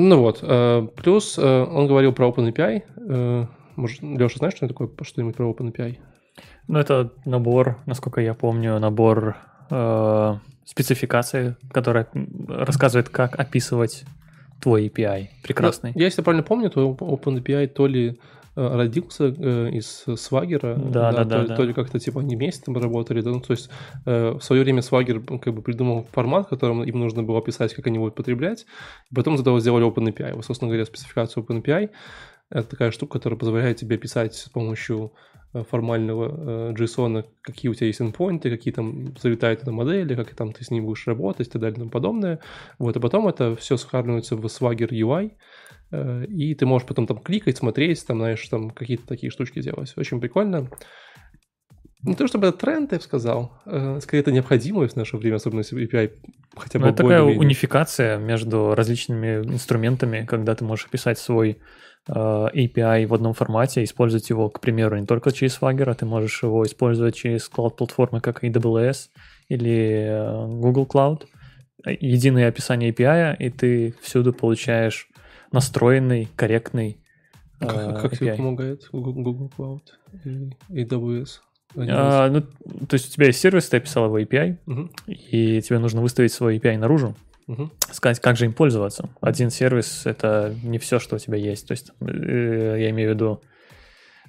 Ну 0.00 0.20
вот, 0.20 0.38
э, 0.42 0.86
плюс 0.94 1.36
э, 1.38 1.42
он 1.42 1.88
говорил 1.88 2.12
про 2.12 2.28
OpenAPI. 2.28 2.82
Э, 2.96 3.46
может, 3.74 4.00
Леша, 4.00 4.36
знаешь, 4.38 4.54
что 4.54 4.66
это 4.66 4.72
такое, 4.72 4.88
что-нибудь 5.02 5.34
про 5.34 5.50
OpenAPI? 5.50 5.98
Ну, 6.68 6.78
это 6.78 7.12
набор, 7.24 7.78
насколько 7.84 8.20
я 8.20 8.34
помню, 8.34 8.78
набор 8.78 9.36
э, 9.70 10.34
спецификация, 10.64 11.56
которая 11.72 12.06
рассказывает, 12.46 13.08
как 13.08 13.40
описывать 13.40 14.04
твой 14.60 14.86
API. 14.86 15.30
Прекрасный. 15.42 15.90
Ну, 15.92 16.00
я, 16.00 16.06
если 16.06 16.22
правильно 16.22 16.44
помню, 16.44 16.70
то 16.70 16.92
OpenAPI 16.92 17.66
то 17.66 17.88
ли 17.88 18.20
родился 18.54 19.34
э, 19.36 19.70
из 19.70 20.04
Swagger, 20.06 20.90
да, 20.90 21.12
да, 21.12 21.24
да, 21.24 21.40
то, 21.40 21.48
да. 21.48 21.56
то 21.56 21.62
ли 21.64 21.72
как-то 21.72 21.98
типа 21.98 22.20
они 22.20 22.36
вместе 22.36 22.64
там 22.64 22.76
работали, 22.76 23.20
да, 23.20 23.30
ну, 23.30 23.40
то 23.40 23.52
есть 23.52 23.70
э, 24.06 24.30
в 24.32 24.40
свое 24.42 24.62
время 24.62 24.80
Swagger 24.80 25.38
как 25.38 25.54
бы 25.54 25.62
придумал 25.62 26.06
формат, 26.12 26.46
в 26.46 26.50
котором 26.50 26.82
им 26.82 26.98
нужно 26.98 27.22
было 27.22 27.38
описать, 27.38 27.74
как 27.74 27.86
они 27.86 27.98
будут 27.98 28.14
потреблять, 28.14 28.66
и 29.10 29.14
потом 29.14 29.34
из 29.34 29.40
этого 29.40 29.60
сделали 29.60 29.86
OpenAPI. 29.86 30.34
Вот, 30.34 30.44
собственно 30.44 30.68
говоря, 30.68 30.84
спецификацию 30.84 31.44
OpenAPI— 31.44 31.90
это 32.50 32.68
такая 32.68 32.90
штука, 32.90 33.18
которая 33.18 33.38
позволяет 33.38 33.76
тебе 33.76 33.98
писать 33.98 34.34
с 34.34 34.48
помощью 34.48 35.12
Э, 35.54 35.64
формального 35.64 36.70
э, 36.70 36.74
JSON, 36.74 37.24
какие 37.40 37.70
у 37.70 37.74
тебя 37.74 37.86
есть 37.86 38.02
endpoinты, 38.02 38.50
какие 38.50 38.74
там 38.74 39.16
залетают 39.16 39.64
на 39.64 39.72
модели, 39.72 40.14
как 40.14 40.34
там 40.34 40.52
ты 40.52 40.62
с 40.62 40.70
ним 40.70 40.84
будешь 40.84 41.06
работать 41.06 41.48
и 41.48 41.50
так 41.50 41.62
далее 41.62 41.76
и 41.76 41.78
тому 41.78 41.90
подобное. 41.90 42.38
Вот, 42.78 42.96
и 42.96 43.00
потом 43.00 43.28
это 43.28 43.56
все 43.56 43.78
схарнуется 43.78 44.36
в 44.36 44.44
Swagger 44.44 44.90
UI, 44.90 45.26
э, 45.26 45.30
и 45.90 46.54
ты 46.54 46.66
можешь 46.66 46.86
потом 46.86 47.06
там 47.06 47.18
кликать, 47.18 47.56
смотреть, 47.56 48.06
там, 48.06 48.18
знаешь, 48.18 48.46
там 48.48 48.70
какие-то 48.70 49.06
такие 49.06 49.30
штучки 49.30 49.62
делать. 49.62 49.92
Очень 49.96 50.20
прикольно. 50.20 50.70
Не 52.02 52.14
то 52.14 52.28
чтобы 52.28 52.46
это 52.46 52.58
тренд, 52.58 52.92
я 52.92 52.98
бы 52.98 53.04
сказал, 53.04 53.52
скорее 53.64 54.20
это 54.20 54.30
необходимость 54.30 54.94
в 54.94 54.96
наше 54.96 55.16
время, 55.16 55.36
особенно 55.36 55.60
если 55.60 55.82
API 55.84 56.12
хотя 56.56 56.78
бы 56.78 56.84
Но 56.84 56.90
это 56.92 57.02
такая 57.02 57.22
унификация 57.22 58.18
между 58.18 58.74
различными 58.74 59.44
инструментами, 59.44 60.24
когда 60.24 60.54
ты 60.54 60.64
можешь 60.64 60.88
писать 60.88 61.18
свой 61.18 61.58
Э, 62.08 62.48
API 62.54 63.06
в 63.06 63.14
одном 63.14 63.34
формате, 63.34 63.84
использовать 63.84 64.30
его, 64.30 64.48
к 64.48 64.60
примеру, 64.60 64.98
не 64.98 65.06
только 65.06 65.30
через 65.30 65.60
Swagger, 65.60 65.90
а 65.90 65.94
ты 65.94 66.06
можешь 66.06 66.42
его 66.42 66.64
использовать 66.64 67.14
через 67.14 67.50
cloud-платформы, 67.50 68.20
как 68.20 68.42
AWS 68.42 69.08
или 69.48 70.08
э, 70.08 70.46
Google 70.46 70.86
Cloud. 70.86 71.26
Единое 71.86 72.48
описание 72.48 72.92
API, 72.92 73.36
и 73.38 73.50
ты 73.50 73.94
всюду 74.00 74.32
получаешь 74.32 75.08
настроенный, 75.52 76.28
корректный 76.36 76.98
а 77.60 77.66
как, 77.66 77.76
э, 77.76 78.00
как 78.02 78.18
тебе 78.18 78.34
помогает 78.34 78.88
Google 78.92 79.50
Cloud 79.56 79.82
и 80.24 80.82
AWS? 80.82 81.40
А, 81.76 82.28
ну, 82.28 82.40
то 82.40 82.94
есть 82.94 83.10
у 83.10 83.12
тебя 83.12 83.26
есть 83.26 83.40
сервис, 83.40 83.68
ты 83.68 83.76
описал 83.76 84.06
его 84.06 84.18
API, 84.18 84.56
угу. 84.66 84.90
и 85.06 85.60
тебе 85.60 85.78
нужно 85.78 86.00
выставить 86.00 86.32
свой 86.32 86.56
API 86.56 86.78
наружу, 86.78 87.14
угу. 87.46 87.70
сказать, 87.90 88.20
как 88.20 88.36
же 88.36 88.46
им 88.46 88.52
пользоваться. 88.52 89.10
Один 89.20 89.50
сервис— 89.50 90.02
это 90.06 90.54
не 90.62 90.78
все, 90.78 90.98
что 90.98 91.16
у 91.16 91.18
тебя 91.18 91.36
есть. 91.36 91.66
То 91.68 91.72
есть 91.72 91.92
э, 92.00 92.76
я 92.78 92.90
имею 92.90 93.10
в 93.10 93.14
виду 93.14 93.42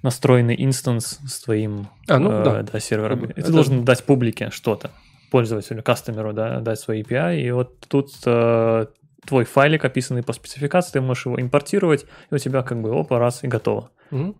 настроенный 0.01 0.55
инстанс 0.57 1.19
с 1.27 1.41
твоим 1.41 1.87
а, 2.07 2.19
ну, 2.19 2.31
э, 2.31 2.43
да. 2.43 2.63
Да, 2.63 2.79
сервером. 2.79 3.25
Это... 3.25 3.39
И 3.39 3.43
ты 3.43 3.51
должен 3.51 3.85
дать 3.85 4.03
публике 4.03 4.49
что-то, 4.51 4.91
пользователю, 5.31 5.81
кастомеру, 5.81 6.33
да, 6.33 6.59
дать 6.59 6.79
свой 6.79 7.01
API. 7.01 7.41
И 7.41 7.51
вот 7.51 7.79
тут 7.87 8.11
э, 8.25 8.85
твой 9.25 9.45
файлик, 9.45 9.85
описанный 9.85 10.23
по 10.23 10.33
спецификации, 10.33 10.93
ты 10.93 11.01
можешь 11.01 11.25
его 11.25 11.39
импортировать, 11.39 12.05
и 12.31 12.35
у 12.35 12.37
тебя 12.37 12.63
как 12.63 12.81
бы 12.81 12.97
опа, 12.97 13.19
раз, 13.19 13.43
и 13.43 13.47
готово. 13.47 13.91
Угу. 14.11 14.35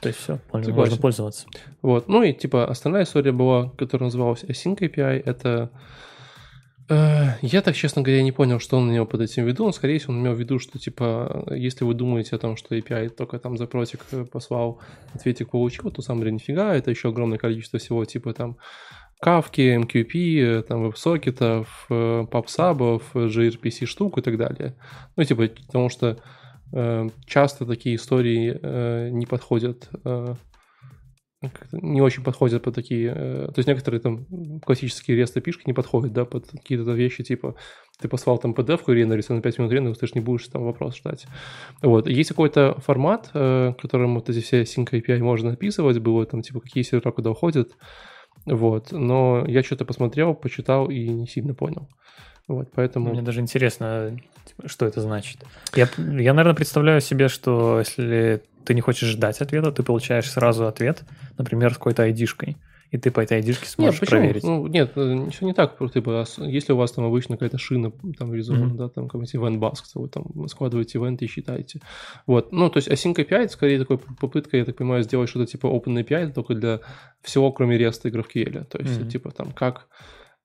То 0.00 0.08
есть 0.08 0.20
все, 0.20 0.38
Согласен. 0.50 0.74
можно 0.74 0.96
пользоваться. 0.96 1.46
Вот. 1.80 2.08
Ну 2.08 2.22
и 2.22 2.32
типа 2.32 2.68
основная 2.68 3.04
история 3.04 3.32
была, 3.32 3.70
которая 3.70 4.08
называлась 4.08 4.42
Async 4.42 4.78
API, 4.78 5.22
это 5.24 5.70
Э, 6.92 7.38
я 7.42 7.62
так, 7.62 7.74
честно 7.74 8.02
говоря, 8.02 8.22
не 8.22 8.32
понял, 8.32 8.58
что 8.58 8.76
он 8.76 8.90
имел 8.90 9.06
под 9.06 9.22
этим 9.22 9.44
в 9.44 9.46
виду. 9.46 9.64
Он, 9.64 9.72
скорее 9.72 9.98
всего, 9.98 10.12
он 10.12 10.20
имел 10.20 10.34
в 10.34 10.38
виду, 10.38 10.58
что, 10.58 10.78
типа, 10.78 11.46
если 11.50 11.84
вы 11.84 11.94
думаете 11.94 12.36
о 12.36 12.38
том, 12.38 12.56
что 12.56 12.76
API 12.76 13.08
только 13.08 13.38
там 13.38 13.56
запросик 13.56 14.00
э, 14.12 14.24
послал, 14.24 14.80
ответик 15.14 15.50
получил, 15.50 15.90
то 15.90 16.02
сам 16.02 16.18
деле 16.18 16.32
нифига, 16.32 16.74
это 16.74 16.90
еще 16.90 17.08
огромное 17.08 17.38
количество 17.38 17.78
всего, 17.78 18.04
типа, 18.04 18.34
там, 18.34 18.58
кавки, 19.22 19.78
MQP, 19.78 20.62
там, 20.62 20.82
веб-сокетов, 20.82 21.86
э, 21.88 22.24
gRPC 23.14 23.86
штук 23.86 24.18
и 24.18 24.20
так 24.20 24.36
далее. 24.36 24.74
Ну, 25.16 25.22
типа, 25.22 25.48
потому 25.66 25.88
что 25.88 26.18
э, 26.72 27.08
часто 27.24 27.64
такие 27.64 27.94
истории 27.94 28.58
э, 28.60 29.10
не 29.10 29.26
подходят 29.26 29.88
э, 30.04 30.34
не 31.72 32.00
очень 32.00 32.22
подходят 32.22 32.62
под 32.62 32.74
такие... 32.74 33.12
Э, 33.14 33.46
то 33.46 33.58
есть 33.58 33.68
некоторые 33.68 34.00
там 34.00 34.26
классические 34.64 35.20
REST 35.20 35.36
api 35.36 35.52
не 35.66 35.72
подходят, 35.72 36.12
да, 36.12 36.24
под 36.24 36.48
какие-то 36.50 36.90
вещи, 36.92 37.22
типа 37.22 37.54
ты 38.00 38.08
послал 38.08 38.38
там 38.38 38.52
PDF-ку 38.52 38.92
рендериться 38.92 39.34
на 39.34 39.40
5 39.40 39.58
минут 39.58 39.72
рендеринга, 39.72 39.98
ты 39.98 40.06
же 40.06 40.14
не 40.14 40.20
будешь 40.20 40.48
там 40.48 40.64
вопрос 40.64 40.96
ждать. 40.96 41.26
Вот. 41.80 42.08
Есть 42.08 42.30
какой-то 42.30 42.76
формат, 42.80 43.30
э, 43.34 43.72
которым 43.80 44.14
вот 44.14 44.28
эти 44.28 44.40
все 44.40 44.62
Sync 44.62 44.90
API 44.90 45.18
можно 45.18 45.52
описывать, 45.52 45.98
было 45.98 46.26
там 46.26 46.42
типа 46.42 46.60
какие 46.60 46.82
сервера 46.82 47.12
куда 47.12 47.30
уходят, 47.30 47.76
вот. 48.46 48.92
Но 48.92 49.44
я 49.46 49.62
что-то 49.62 49.84
посмотрел, 49.84 50.34
почитал 50.34 50.90
и 50.90 51.08
не 51.08 51.26
сильно 51.26 51.54
понял. 51.54 51.88
Вот, 52.48 52.68
поэтому... 52.74 53.10
Мне 53.10 53.22
даже 53.22 53.40
интересно, 53.40 54.18
типа, 54.44 54.68
что 54.68 54.86
это 54.86 55.00
значит. 55.00 55.44
Я, 55.74 55.88
я, 55.96 56.34
наверное, 56.34 56.54
представляю 56.54 57.00
себе, 57.00 57.28
что 57.28 57.78
если 57.78 58.42
ты 58.64 58.74
не 58.74 58.80
хочешь 58.80 59.08
ждать 59.08 59.40
ответа, 59.40 59.72
ты 59.72 59.82
получаешь 59.82 60.30
сразу 60.30 60.66
ответ, 60.66 61.02
например, 61.38 61.72
с 61.72 61.76
какой-то 61.76 62.02
айдишкой 62.02 62.56
и 62.92 62.98
ты 62.98 63.10
по 63.10 63.20
этой 63.20 63.38
айдишке 63.38 63.66
сможешь 63.66 64.02
нет, 64.02 64.10
проверить. 64.10 64.42
Ну, 64.42 64.66
нет, 64.66 64.92
э, 64.96 65.30
все 65.30 65.46
не 65.46 65.54
так. 65.54 65.78
Типа, 65.92 66.26
если 66.40 66.74
у 66.74 66.76
вас 66.76 66.92
там 66.92 67.06
обычно 67.06 67.36
какая-то 67.36 67.56
шина 67.56 67.90
там 68.18 68.34
рисована, 68.34 68.74
mm-hmm. 68.74 68.76
да, 68.76 68.88
там 68.90 69.08
какой-нибудь 69.08 69.34
event 69.34 69.58
bask, 69.58 69.84
вы 69.94 70.08
там 70.08 70.46
складываете 70.48 70.98
ивенты 70.98 71.24
и 71.24 71.28
считаете. 71.28 71.80
Вот. 72.26 72.52
Ну, 72.52 72.68
то 72.68 72.76
есть 72.76 72.88
Async 72.88 73.14
API 73.14 73.44
это 73.44 73.52
скорее 73.54 73.78
такой 73.78 73.96
попытка, 73.96 74.58
я 74.58 74.66
так 74.66 74.76
понимаю, 74.76 75.02
сделать 75.04 75.30
что-то 75.30 75.46
типа 75.50 75.68
Open 75.68 76.04
API, 76.04 76.34
только 76.34 76.54
для 76.54 76.80
всего, 77.22 77.50
кроме 77.50 77.78
REST 77.78 78.00
и 78.04 78.10
GraphQL. 78.10 78.64
То 78.64 78.78
есть, 78.78 79.00
mm-hmm. 79.00 79.08
типа, 79.08 79.30
там, 79.30 79.52
как 79.52 79.88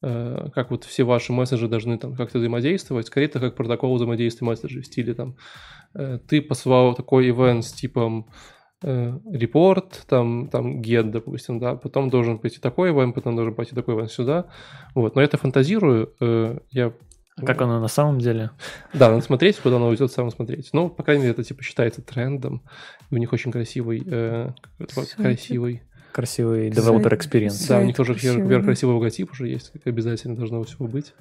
э, 0.01 0.47
как 0.55 0.71
вот 0.71 0.85
все 0.85 1.03
ваши 1.03 1.33
месседжи 1.33 1.67
должны 1.67 1.97
там 1.97 2.15
как-то 2.15 2.37
взаимодействовать. 2.37 3.07
Скорее, 3.07 3.25
это 3.25 3.41
как 3.41 3.55
протокол 3.55 3.93
взаимодействия 3.93 4.47
месседжей 4.47 4.83
в 4.83 4.85
стиле 4.85 5.13
там 5.13 5.35
э, 5.95 6.19
ты 6.25 6.41
послал 6.41 6.95
такой 6.95 7.29
ивент 7.29 7.65
с 7.65 7.73
типом 7.73 8.27
Э, 8.29 8.56
репорт, 8.81 10.05
там, 10.07 10.49
там 10.49 10.81
get, 10.81 11.03
допустим, 11.03 11.59
да, 11.59 11.75
потом 11.75 12.09
должен 12.09 12.37
пойти 12.37 12.59
такой 12.59 12.91
ивент, 12.91 13.15
потом 13.15 13.35
должен 13.35 13.55
пойти 13.55 13.73
такой 13.73 13.95
ивент 13.95 14.11
сюда. 14.11 14.45
Вот, 14.93 15.15
но 15.15 15.21
я 15.21 15.25
это 15.25 15.37
фантазирую, 15.37 16.13
э, 16.19 16.59
я 16.69 16.93
а 17.37 17.45
как 17.45 17.61
оно 17.61 17.79
на 17.79 17.87
самом 17.87 18.17
деле? 18.17 18.49
Да, 18.93 19.09
надо 19.09 19.21
смотреть, 19.21 19.57
куда 19.57 19.75
оно 19.75 19.89
уйдет, 19.89 20.11
сам 20.11 20.31
смотреть. 20.31 20.69
Ну, 20.73 20.89
по 20.89 21.03
крайней 21.03 21.21
мере, 21.21 21.33
это 21.33 21.43
типа 21.43 21.61
считается 21.61 22.01
трендом. 22.01 22.63
У 23.11 23.17
них 23.17 23.31
очень 23.31 23.51
красивый, 23.51 24.01
э, 24.05 24.49
красивый 25.15 25.83
красивый 26.11 26.69
developer 26.69 27.15
experience. 27.15 27.67
Да, 27.67 27.79
у 27.79 27.83
них 27.83 27.95
тоже 27.95 28.13
красивый, 28.13 28.63
красивый 28.63 28.95
логотип 28.95 29.31
уже 29.31 29.47
есть, 29.49 29.71
как 29.71 29.85
обязательно 29.85 30.35
должно 30.35 30.63
всего 30.63 30.87
быть. 30.87 31.13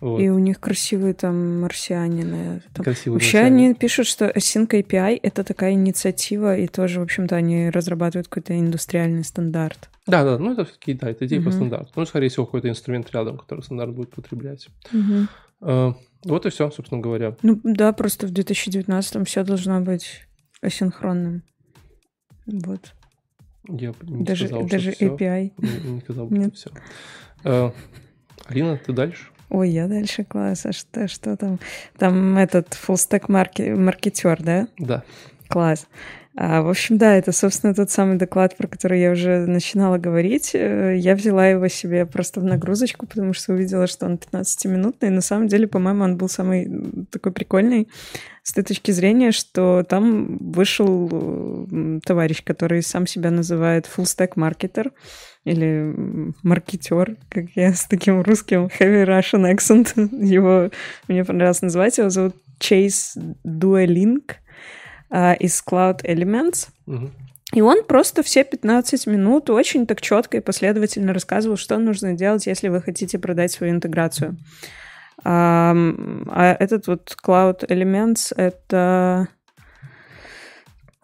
Вот. 0.00 0.20
И 0.20 0.30
у 0.30 0.38
них 0.38 0.60
красивые 0.60 1.14
там 1.14 1.60
марсианины. 1.60 2.62
Там. 2.72 2.84
Красивые 2.84 3.14
Вообще 3.14 3.38
марсиане. 3.38 3.66
они 3.66 3.74
пишут, 3.74 4.06
что 4.06 4.28
Async 4.28 4.68
API— 4.68 5.18
это 5.22 5.44
такая 5.44 5.72
инициатива, 5.72 6.56
и 6.56 6.66
тоже, 6.66 7.00
в 7.00 7.02
общем-то, 7.02 7.34
они 7.36 7.70
разрабатывают 7.70 8.28
какой-то 8.28 8.58
индустриальный 8.58 9.24
стандарт. 9.24 9.90
Да, 10.06 10.24
да, 10.24 10.38
ну 10.38 10.52
это 10.52 10.64
все-таки, 10.64 10.94
да, 10.94 11.10
это 11.10 11.26
идея 11.26 11.40
uh-huh. 11.40 11.44
по 11.44 11.50
стандарту. 11.50 11.92
Ну, 11.96 12.06
скорее 12.06 12.28
всего, 12.28 12.46
какой-то 12.46 12.68
инструмент 12.68 13.10
рядом, 13.12 13.36
который 13.36 13.60
стандарт 13.62 13.92
будет 13.92 14.10
потреблять. 14.10 14.68
Uh-huh. 14.92 15.26
Uh, 15.60 15.94
вот 16.24 16.46
и 16.46 16.50
все, 16.50 16.70
собственно 16.70 17.00
говоря. 17.00 17.36
Ну 17.42 17.60
да, 17.62 17.92
просто 17.92 18.26
в 18.26 18.32
2019-м 18.32 19.24
все 19.24 19.44
должно 19.44 19.80
быть 19.80 20.22
асинхронным. 20.62 21.42
Вот. 22.46 22.94
Я 23.68 23.92
не 24.02 24.24
даже 24.24 24.46
сказал, 24.46 24.66
даже 24.66 24.92
что 24.92 25.04
API. 25.04 25.52
Не, 25.58 25.90
не 25.90 26.00
сказал, 26.00 26.28
что 26.28 26.50
все. 26.52 26.70
Uh, 27.44 27.74
Алина, 28.46 28.78
ты 28.78 28.92
дальше? 28.92 29.26
Ой, 29.50 29.70
я 29.70 29.88
дальше 29.88 30.24
класс. 30.24 30.66
А 30.66 30.72
что, 30.72 31.08
что 31.08 31.36
там? 31.36 31.58
Там 31.96 32.36
этот 32.36 32.74
фуллстек 32.74 33.28
маркетер, 33.28 34.42
да? 34.42 34.68
Да. 34.78 35.02
Класс. 35.48 35.86
А, 36.40 36.62
в 36.62 36.68
общем, 36.68 36.98
да, 36.98 37.16
это, 37.16 37.32
собственно, 37.32 37.74
тот 37.74 37.90
самый 37.90 38.16
доклад, 38.16 38.56
про 38.56 38.68
который 38.68 39.00
я 39.00 39.10
уже 39.10 39.46
начинала 39.46 39.98
говорить. 39.98 40.52
Э, 40.54 40.94
я 40.96 41.16
взяла 41.16 41.48
его 41.48 41.66
себе 41.66 42.06
просто 42.06 42.38
в 42.38 42.44
нагрузочку, 42.44 43.06
потому 43.06 43.32
что 43.32 43.54
увидела, 43.54 43.88
что 43.88 44.06
он 44.06 44.14
15-минутный. 44.14 45.10
На 45.10 45.20
самом 45.20 45.48
деле, 45.48 45.66
по-моему, 45.66 46.04
он 46.04 46.16
был 46.16 46.28
самый 46.28 46.70
такой 47.10 47.32
прикольный 47.32 47.88
с 48.44 48.52
той 48.52 48.62
точки 48.62 48.92
зрения, 48.92 49.32
что 49.32 49.84
там 49.88 50.36
вышел 50.38 51.66
товарищ, 52.04 52.44
который 52.44 52.82
сам 52.82 53.08
себя 53.08 53.32
называет 53.32 53.86
full 53.86 54.04
stack 54.04 54.34
marketer 54.36 54.92
или 55.48 56.32
маркетер, 56.42 57.16
как 57.28 57.46
я 57.54 57.72
с 57.72 57.86
таким 57.86 58.22
русским 58.22 58.66
heavy 58.66 59.06
Russian 59.06 59.50
accent 59.52 59.94
его 60.24 60.70
мне 61.08 61.24
понравилось 61.24 61.62
называть. 61.62 61.98
Его 61.98 62.10
зовут 62.10 62.36
Chase 62.60 63.16
Duelink 63.44 64.34
uh, 65.10 65.36
из 65.38 65.62
Cloud 65.66 66.04
Elements. 66.04 66.68
Угу. 66.86 67.10
И 67.54 67.62
он 67.62 67.84
просто 67.84 68.22
все 68.22 68.44
15 68.44 69.06
минут 69.06 69.48
очень 69.48 69.86
так 69.86 70.02
четко 70.02 70.36
и 70.36 70.40
последовательно 70.40 71.14
рассказывал, 71.14 71.56
что 71.56 71.78
нужно 71.78 72.12
делать, 72.12 72.46
если 72.46 72.68
вы 72.68 72.82
хотите 72.82 73.18
продать 73.18 73.52
свою 73.52 73.72
интеграцию. 73.72 74.36
А, 75.24 75.74
а 76.28 76.56
этот 76.60 76.86
вот 76.86 77.16
Cloud 77.24 77.66
Elements— 77.68 78.34
это 78.36 79.28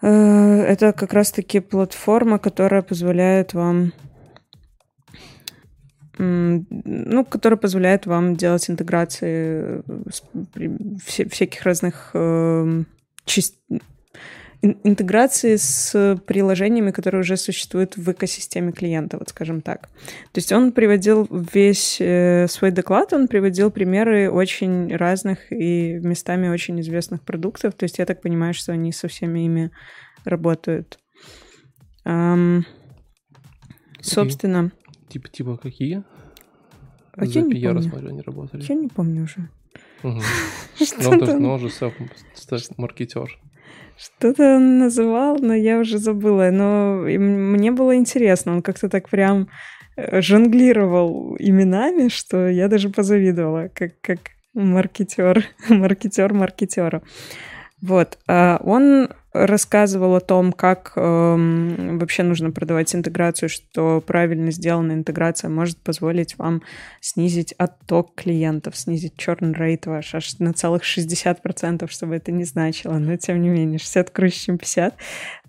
э, 0.03 0.65
это 0.69 0.93
как 0.93 1.15
раз-таки 1.15 1.61
платформа, 1.61 2.39
которая 2.39 2.83
позволяет 2.83 3.55
вам 3.55 3.93
ну, 6.19 7.25
который 7.25 7.59
позволяет 7.59 8.07
вам 8.07 8.37
делать 8.37 8.69
интеграции 8.71 9.83
всяких 11.05 11.63
разных 11.63 12.11
э, 12.15 12.83
частей 13.25 13.81
интеграции 14.83 15.57
с 15.57 16.19
приложениями, 16.27 16.91
которые 16.91 17.21
уже 17.21 17.37
существуют 17.37 17.97
в 17.97 18.11
экосистеме 18.11 18.73
клиента, 18.73 19.19
вот 19.19 19.29
скажем 19.29 19.61
так. 19.61 19.89
То 20.33 20.39
есть 20.39 20.53
он 20.53 20.73
приводил 20.73 21.29
весь 21.31 21.99
э, 22.01 22.47
свой 22.49 22.71
доклад, 22.71 23.13
он 23.13 23.29
приводил 23.29 23.71
примеры 23.71 24.31
очень 24.31 24.95
разных 24.97 25.53
и 25.53 25.95
местами 26.03 26.49
очень 26.49 26.81
известных 26.81 27.23
продуктов. 27.23 27.75
То 27.75 27.85
есть 27.85 27.99
я 27.99 28.07
так 28.07 28.23
понимаю, 28.23 28.55
что 28.55 28.73
они 28.73 28.93
со 28.93 29.09
всеми 29.09 29.41
ими 29.41 29.71
работают. 30.25 30.99
Um, 32.07 32.63
собственно. 34.01 34.73
Типа, 35.15 35.29
типа 35.29 35.57
какие? 35.57 36.03
А 37.13 37.25
За 37.25 37.39
я 37.39 37.47
не 37.47 37.55
помню. 37.55 37.83
смотрю, 37.83 38.09
они 38.09 38.21
работали. 38.21 38.65
Я 38.69 38.75
не 38.75 38.89
помню 38.89 39.23
уже. 39.23 39.49
Угу. 40.03 40.21
Ну, 41.05 41.19
то 41.19 41.37
он 41.37 41.45
уже 41.45 41.71
маркетер. 42.77 43.39
Что-то 43.97 44.57
он 44.57 44.81
называл, 44.81 45.39
но 45.39 45.55
я 45.55 45.79
уже 45.79 45.99
забыла. 45.99 46.51
Но 46.51 47.05
мне 47.07 47.71
было 47.71 47.95
интересно. 47.95 48.55
Он 48.55 48.63
как-то 48.63 48.89
так 48.89 49.09
прям 49.09 49.47
э, 49.97 50.21
жонглировал 50.21 51.37
именами, 51.39 52.09
что 52.09 52.49
я 52.49 52.67
даже 52.67 52.89
позавидовала, 52.89 53.69
как, 53.73 53.93
как 54.01 54.19
маркетер, 54.53 55.45
маркетер 55.69 56.35
маркетера. 56.35 57.03
Вот. 57.85 58.19
А 58.27 58.63
он 58.65 59.11
рассказывал 59.35 60.15
о 60.15 60.21
том, 60.21 60.53
как 60.53 60.93
э, 60.97 61.01
вообще 61.99 62.23
нужно 62.23 62.51
продавать 62.51 62.95
интеграцию, 62.95 63.51
что 63.51 64.01
правильно 64.01 64.51
сделанная 64.53 64.97
интеграция 64.97 65.51
может 65.51 65.77
позволить 65.83 66.39
вам 66.39 66.63
снизить 67.03 67.53
отток 67.59 68.15
клиентов, 68.15 68.75
снизить 68.75 69.19
черный 69.19 69.53
рейт 69.53 69.85
ваш 69.85 70.15
аж 70.15 70.39
на 70.39 70.55
целых 70.55 70.83
60%, 70.83 71.87
чтобы 71.91 72.17
это 72.17 72.33
не 72.33 72.45
значило, 72.45 72.95
но 72.95 73.19
тем 73.19 73.43
не 73.43 73.51
менее 73.51 73.79
60 73.79 74.09
круче, 74.09 74.39
чем 74.39 74.57
50. 74.57 74.95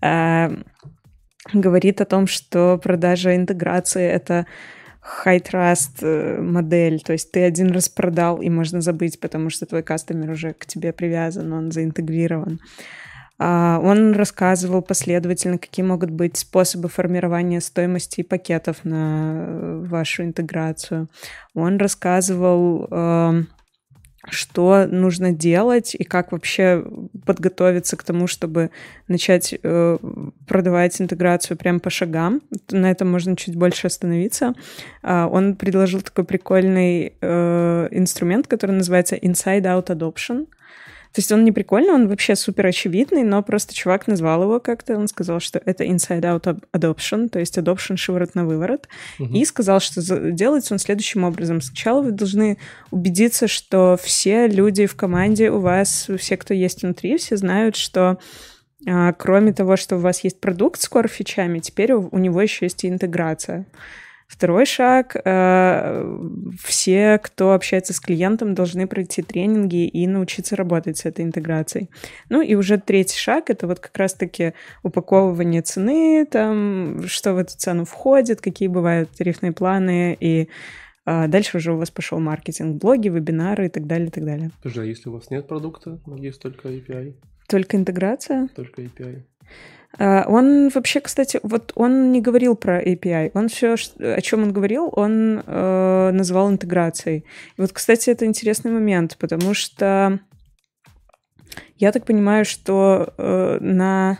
Э, 0.02 0.50
говорит 1.54 2.02
о 2.02 2.06
том, 2.06 2.28
что 2.28 2.78
продажа 2.84 3.34
интеграции— 3.34 4.04
это 4.04 4.46
high 5.26 5.42
trust 5.42 6.02
э, 6.02 6.42
модель, 6.42 7.02
то 7.02 7.14
есть 7.14 7.32
ты 7.32 7.44
один 7.44 7.72
раз 7.72 7.90
продал, 7.90 8.42
и 8.42 8.50
можно 8.50 8.82
забыть, 8.82 9.20
потому 9.20 9.50
что 9.50 9.66
твой 9.66 9.84
кастомер 9.84 10.32
уже 10.32 10.54
к 10.54 10.66
тебе 10.66 10.94
привязан, 10.94 11.54
он 11.54 11.72
заинтегрирован. 11.72 12.60
А, 13.38 13.80
он 13.84 14.14
рассказывал 14.14 14.82
последовательно, 14.82 15.58
какие 15.58 15.86
могут 15.86 16.10
быть 16.10 16.38
способы 16.38 16.88
формирования 16.88 17.60
стоимости 17.60 18.24
пакетов 18.24 18.86
на 18.86 19.46
э, 19.46 19.86
вашу 19.88 20.24
интеграцию. 20.24 21.10
Он 21.54 21.78
рассказывал 21.78 22.88
эм, 22.90 23.48
что 24.30 24.86
нужно 24.86 25.32
делать 25.32 25.96
и 25.96 26.04
как 26.04 26.32
вообще 26.32 26.84
подготовиться 27.26 27.98
к 27.98 28.04
тому, 28.04 28.28
чтобы 28.28 28.72
начать 29.08 29.54
э, 29.62 29.98
продавать 30.48 31.00
интеграцию 31.02 31.58
прямо 31.58 31.80
по 31.80 31.90
шагам. 31.90 32.42
На 32.72 32.92
этом 32.92 33.12
можно 33.12 33.36
чуть 33.36 33.56
больше 33.56 33.88
остановиться. 33.88 34.54
Э, 35.04 35.26
он 35.26 35.56
предложил 35.56 36.02
такой 36.02 36.24
прикольный 36.24 37.14
э, 37.22 37.88
инструмент, 37.92 38.48
который 38.48 38.72
называется 38.72 39.16
Inside 39.16 39.64
Out 39.64 39.88
Adoption. 39.88 40.48
То 41.16 41.20
есть 41.20 41.32
он 41.32 41.46
не 41.46 41.54
прикольный, 41.54 41.94
он 41.94 42.10
вообще 42.10 42.36
супер 42.36 42.66
очевидный, 42.66 43.24
но 43.24 43.42
просто 43.42 43.74
чувак 43.74 44.06
назвал 44.06 44.44
его 44.44 44.60
как-то, 44.60 44.98
он 44.98 45.08
сказал, 45.08 45.40
что 45.40 45.62
это 45.64 45.86
inside-out 45.86 46.60
adoption, 46.74 47.30
то 47.30 47.40
есть 47.40 47.58
adoption 47.58 47.96
шиворот 47.96 48.36
на 48.36 48.46
выворот, 48.46 48.90
угу. 49.18 49.34
и 49.34 49.46
сказал, 49.46 49.80
что 49.80 50.02
делается 50.32 50.74
он 50.74 50.80
следующим 50.80 51.24
образом. 51.24 51.62
Сначала 51.62 52.02
вы 52.02 52.12
должны 52.12 52.58
убедиться, 52.92 53.48
что 53.48 53.98
все 54.04 54.48
люди 54.48 54.88
в 54.88 54.98
команде 54.98 55.52
у 55.52 55.62
вас, 55.62 56.10
все, 56.20 56.36
кто 56.36 56.54
есть 56.54 56.84
внутри, 56.84 57.16
все 57.16 57.38
знают, 57.38 57.78
что 57.78 58.20
а, 58.86 59.14
кроме 59.14 59.54
того, 59.54 59.78
что 59.78 59.96
у 59.96 60.00
вас 60.00 60.22
есть 60.26 60.42
продукт 60.42 60.82
с 60.82 60.92
core-фичами, 60.92 61.60
теперь 61.60 61.94
у, 61.94 62.10
у 62.12 62.18
него 62.18 62.42
еще 62.42 62.66
есть 62.66 62.84
и 62.84 62.90
интеграция. 62.90 63.66
Второй 64.28 64.66
шаг. 64.66 65.16
Э, 65.24 66.04
все, 66.62 67.20
кто 67.20 67.54
общается 67.54 67.94
с 67.94 68.00
клиентом, 68.00 68.56
должны 68.56 68.88
пройти 68.88 69.22
тренинги 69.22 69.88
и 69.88 70.08
научиться 70.08 70.56
работать 70.56 70.98
с 70.98 71.06
этой 71.06 71.24
интеграцией. 71.24 71.90
Ну 72.30 72.42
и 72.42 72.56
уже 72.56 72.80
третий 72.80 73.18
шаг— 73.18 73.46
это 73.50 73.68
вот 73.68 73.80
как 73.80 73.96
раз-таки 73.98 74.54
упаковывание 74.84 75.62
цены, 75.62 76.26
там, 76.26 77.04
что 77.08 77.34
в 77.34 77.38
эту 77.38 77.56
цену 77.56 77.86
входит, 77.86 78.42
какие 78.42 78.68
бывают 78.68 79.12
тарифные 79.12 79.52
планы 79.52 80.18
и 80.20 80.50
а 81.08 81.28
дальше 81.28 81.58
уже 81.58 81.72
у 81.72 81.78
вас 81.78 81.92
пошел 81.92 82.20
маркетинг, 82.20 82.82
блоги, 82.82 83.10
вебинары 83.10 83.68
и 83.68 83.70
так 83.70 83.86
далее, 83.86 84.08
и 84.08 84.12
так 84.12 84.26
далее. 84.26 84.50
Слушай, 84.64 84.86
а 84.86 84.88
если 84.88 85.10
у 85.10 85.12
вас 85.12 85.30
нет 85.30 85.48
продукта, 85.48 86.00
есть 86.18 86.42
только 86.42 86.70
API? 86.70 87.14
Только 87.48 87.78
интеграция? 87.78 88.50
Только 88.56 88.82
API. 88.82 89.22
А, 89.98 90.26
он 90.28 90.70
вообще, 90.70 91.00
кстати, 91.00 91.40
вот 91.44 91.72
он 91.76 92.12
не 92.12 92.22
говорил 92.22 92.56
про 92.56 92.82
API. 92.82 93.32
Он 93.34 93.48
все, 93.48 93.76
о 94.00 94.22
чем 94.22 94.44
он 94.44 94.54
говорил, 94.54 94.90
он 94.92 95.42
э, 95.46 96.12
называл 96.12 96.50
интеграцией. 96.50 97.26
И 97.58 97.62
вот, 97.62 97.72
кстати, 97.72 98.10
это 98.10 98.26
интересный 98.26 98.72
момент, 98.72 99.18
потому 99.18 99.54
что 99.54 100.20
я 101.78 101.92
так 101.92 102.06
понимаю, 102.06 102.46
что 102.46 103.14
э, 103.18 103.58
на 103.62 104.20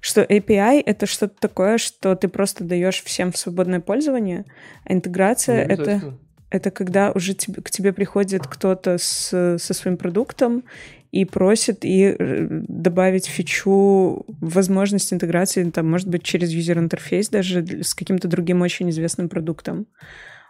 что 0.00 0.22
API 0.22 0.82
это 0.84 1.06
что-то 1.06 1.34
такое, 1.38 1.78
что 1.78 2.14
ты 2.14 2.28
просто 2.28 2.64
даешь 2.64 3.02
всем 3.02 3.32
в 3.32 3.36
свободное 3.36 3.80
пользование, 3.80 4.46
а 4.84 4.94
интеграция 4.94 5.66
ну, 5.66 5.74
это 5.74 6.14
это 6.50 6.70
когда 6.72 7.12
уже 7.12 7.34
тебе, 7.34 7.62
к 7.62 7.70
тебе 7.70 7.92
приходит 7.92 8.46
кто-то 8.46 8.98
с, 8.98 9.58
со 9.58 9.74
своим 9.74 9.96
продуктом 9.96 10.64
и 11.10 11.24
просит 11.24 11.84
и 11.84 12.14
э, 12.16 12.46
добавить 12.50 13.26
фичу 13.26 14.24
возможность 14.40 15.12
интеграции, 15.12 15.68
там, 15.70 15.90
может 15.90 16.08
быть, 16.08 16.22
через 16.22 16.50
юзер-интерфейс 16.50 17.28
даже 17.28 17.82
с 17.82 17.94
каким-то 17.94 18.28
другим 18.28 18.62
очень 18.62 18.90
известным 18.90 19.28
продуктом. 19.28 19.86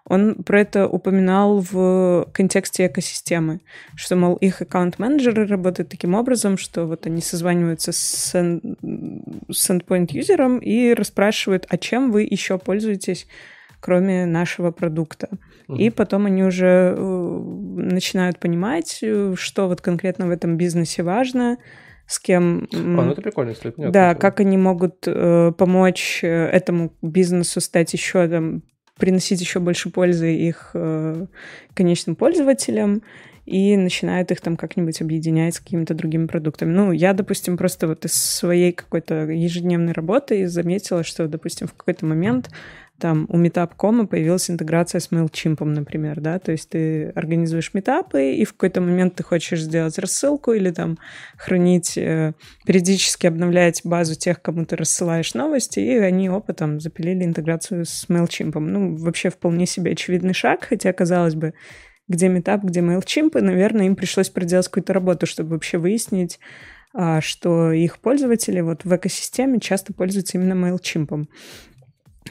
Он 0.05 0.35
про 0.35 0.61
это 0.61 0.89
упоминал 0.89 1.61
в 1.61 2.29
контексте 2.33 2.87
экосистемы, 2.87 3.61
что, 3.95 4.17
мол, 4.17 4.37
их 4.37 4.61
аккаунт-менеджеры 4.61 5.47
работают 5.47 5.91
таким 5.91 6.15
образом, 6.15 6.57
что 6.57 6.87
вот 6.87 7.07
они 7.07 7.21
созваниваются 7.21 7.93
с, 7.93 8.33
с 8.33 8.35
endpoint-юзером 9.71 10.59
и 10.59 10.95
расспрашивают, 10.95 11.67
а 11.69 11.77
чем 11.77 12.13
вы 12.13 12.23
еще 12.23 12.59
пользуетесь, 12.59 13.27
кроме 13.81 14.27
нашего 14.27 14.71
продукта. 14.71 15.29
И 15.69 15.91
потом 15.91 16.27
они 16.27 16.43
уже 16.43 16.95
э, 16.97 17.41
начинают 17.71 18.39
понимать, 18.39 18.99
э, 19.03 19.35
что 19.37 19.69
вот 19.69 19.81
конкретно 19.81 20.27
в 20.27 20.31
этом 20.31 20.57
бизнесе 20.57 21.03
важно, 21.03 21.59
с 22.07 22.19
кем... 22.19 22.69
А, 22.73 22.77
ну 22.77 23.13
это 23.13 23.23
прикольно, 23.23 23.51
если 23.51 23.71
понятно. 23.71 23.93
Да, 23.93 24.15
как 24.15 24.41
они 24.41 24.57
могут 24.57 25.05
э, 25.07 25.53
помочь 25.57 26.21
э, 26.23 26.29
этому 26.29 26.93
бизнесу 27.03 27.61
стать 27.61 27.93
еще 27.93 28.27
там 28.29 28.63
приносить 28.99 29.41
еще 29.41 29.61
больше 29.61 29.91
пользы 29.91 30.35
их 30.35 30.73
э, 30.75 31.27
конечным 31.75 32.17
пользователям 32.17 33.03
и 33.47 33.77
начинают 33.77 34.31
их 34.31 34.41
там 34.41 34.57
как-нибудь 34.57 35.01
объединять 35.01 35.57
с 35.57 35.61
какими-то 35.61 35.95
другими 35.95 36.27
продуктами. 36.27 36.73
Ну, 36.73 36.93
я, 36.93 37.15
допустим, 37.15 37.57
просто 37.57 37.89
вот 37.89 38.05
из 38.05 38.13
своей 38.13 38.73
какой-то 38.73 39.27
ежедневной 39.27 39.93
работы 39.93 40.47
заметила, 40.47 41.03
что, 41.03 41.27
допустим, 41.27 41.67
в 41.67 41.75
какой-то 41.75 42.07
момент 42.07 42.51
там 43.01 43.27
у 43.29 43.39
Meetup.com 43.39 44.07
появилась 44.07 44.51
интеграция 44.51 45.01
с 45.01 45.11
MailChimp, 45.11 45.65
например, 45.65 46.21
да, 46.21 46.39
то 46.39 46.53
есть 46.53 46.69
ты 46.69 47.09
организуешь 47.11 47.75
метапы, 47.75 48.33
и 48.35 48.45
в 48.45 48.53
какой-то 48.53 48.81
момент 48.81 49.17
ты 49.17 49.25
хочешь 49.25 49.63
сделать 49.63 49.99
рассылку 49.99 50.53
или 50.53 50.71
там 50.71 50.99
хранить, 51.37 51.97
э, 51.99 52.35
периодически 52.65 53.27
обновлять 53.27 53.81
базу 53.85 54.15
тех, 54.15 54.41
кому 54.41 54.65
ты 54.65 54.77
рассылаешь 54.77 55.35
новости, 55.35 55.81
и 55.81 55.97
они 55.97 56.31
опытом 56.31 56.81
запилили 56.81 57.25
интеграцию 57.25 57.85
с 57.85 58.07
MailChimp. 58.09 58.59
Ну, 58.59 58.97
вообще 58.97 59.31
вполне 59.31 59.67
себе 59.67 59.93
очевидный 59.93 60.35
шаг, 60.35 60.67
хотя, 60.69 60.93
казалось 60.93 61.35
бы, 61.35 61.55
где 62.09 62.27
Meetup, 62.27 62.61
где 62.65 62.81
MailChimp, 62.81 63.39
и, 63.39 63.43
наверное, 63.43 63.87
им 63.87 63.97
пришлось 63.97 64.29
проделать 64.29 64.67
какую-то 64.67 64.93
работу, 64.93 65.27
чтобы 65.27 65.51
вообще 65.51 65.79
выяснить, 65.79 66.39
а, 66.93 67.21
что 67.21 67.71
их 67.71 67.99
пользователи 67.99 68.61
вот 68.61 68.85
в 68.85 68.95
экосистеме 68.95 69.61
часто 69.61 69.93
пользуются 69.93 70.37
именно 70.37 70.55
MailChimp. 70.55 71.27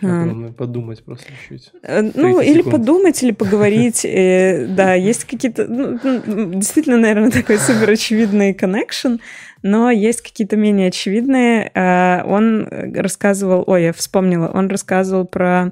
Главное 0.02 0.52
подумать 0.52 1.04
просто 1.04 1.26
чуть-чуть. 1.28 1.72
Э, 1.84 2.02
ну, 2.02 2.40
или 2.40 2.60
секунд. 2.60 2.76
подумать, 2.76 3.24
или 3.24 3.32
поговорить. 3.32 4.06
Э, 4.10 4.66
да, 4.68 4.94
есть 4.94 5.26
какие-то... 5.26 5.66
Ну, 5.68 6.00
ну, 6.04 6.54
действительно, 6.54 6.98
наверное, 6.98 7.32
такой 7.32 7.58
супер 7.60 7.90
очевидный 7.90 8.54
коннекшн, 8.54 9.16
но 9.62 9.92
есть 9.92 10.22
какие-то 10.22 10.56
менее 10.56 10.88
очевидные. 10.88 11.72
Э, 11.74 12.24
он 12.26 12.68
рассказывал... 12.94 13.64
Ой, 13.68 13.84
я 13.84 13.94
вспомнила. 13.94 14.50
Он 14.54 14.68
рассказывал 14.68 15.26
про 15.26 15.72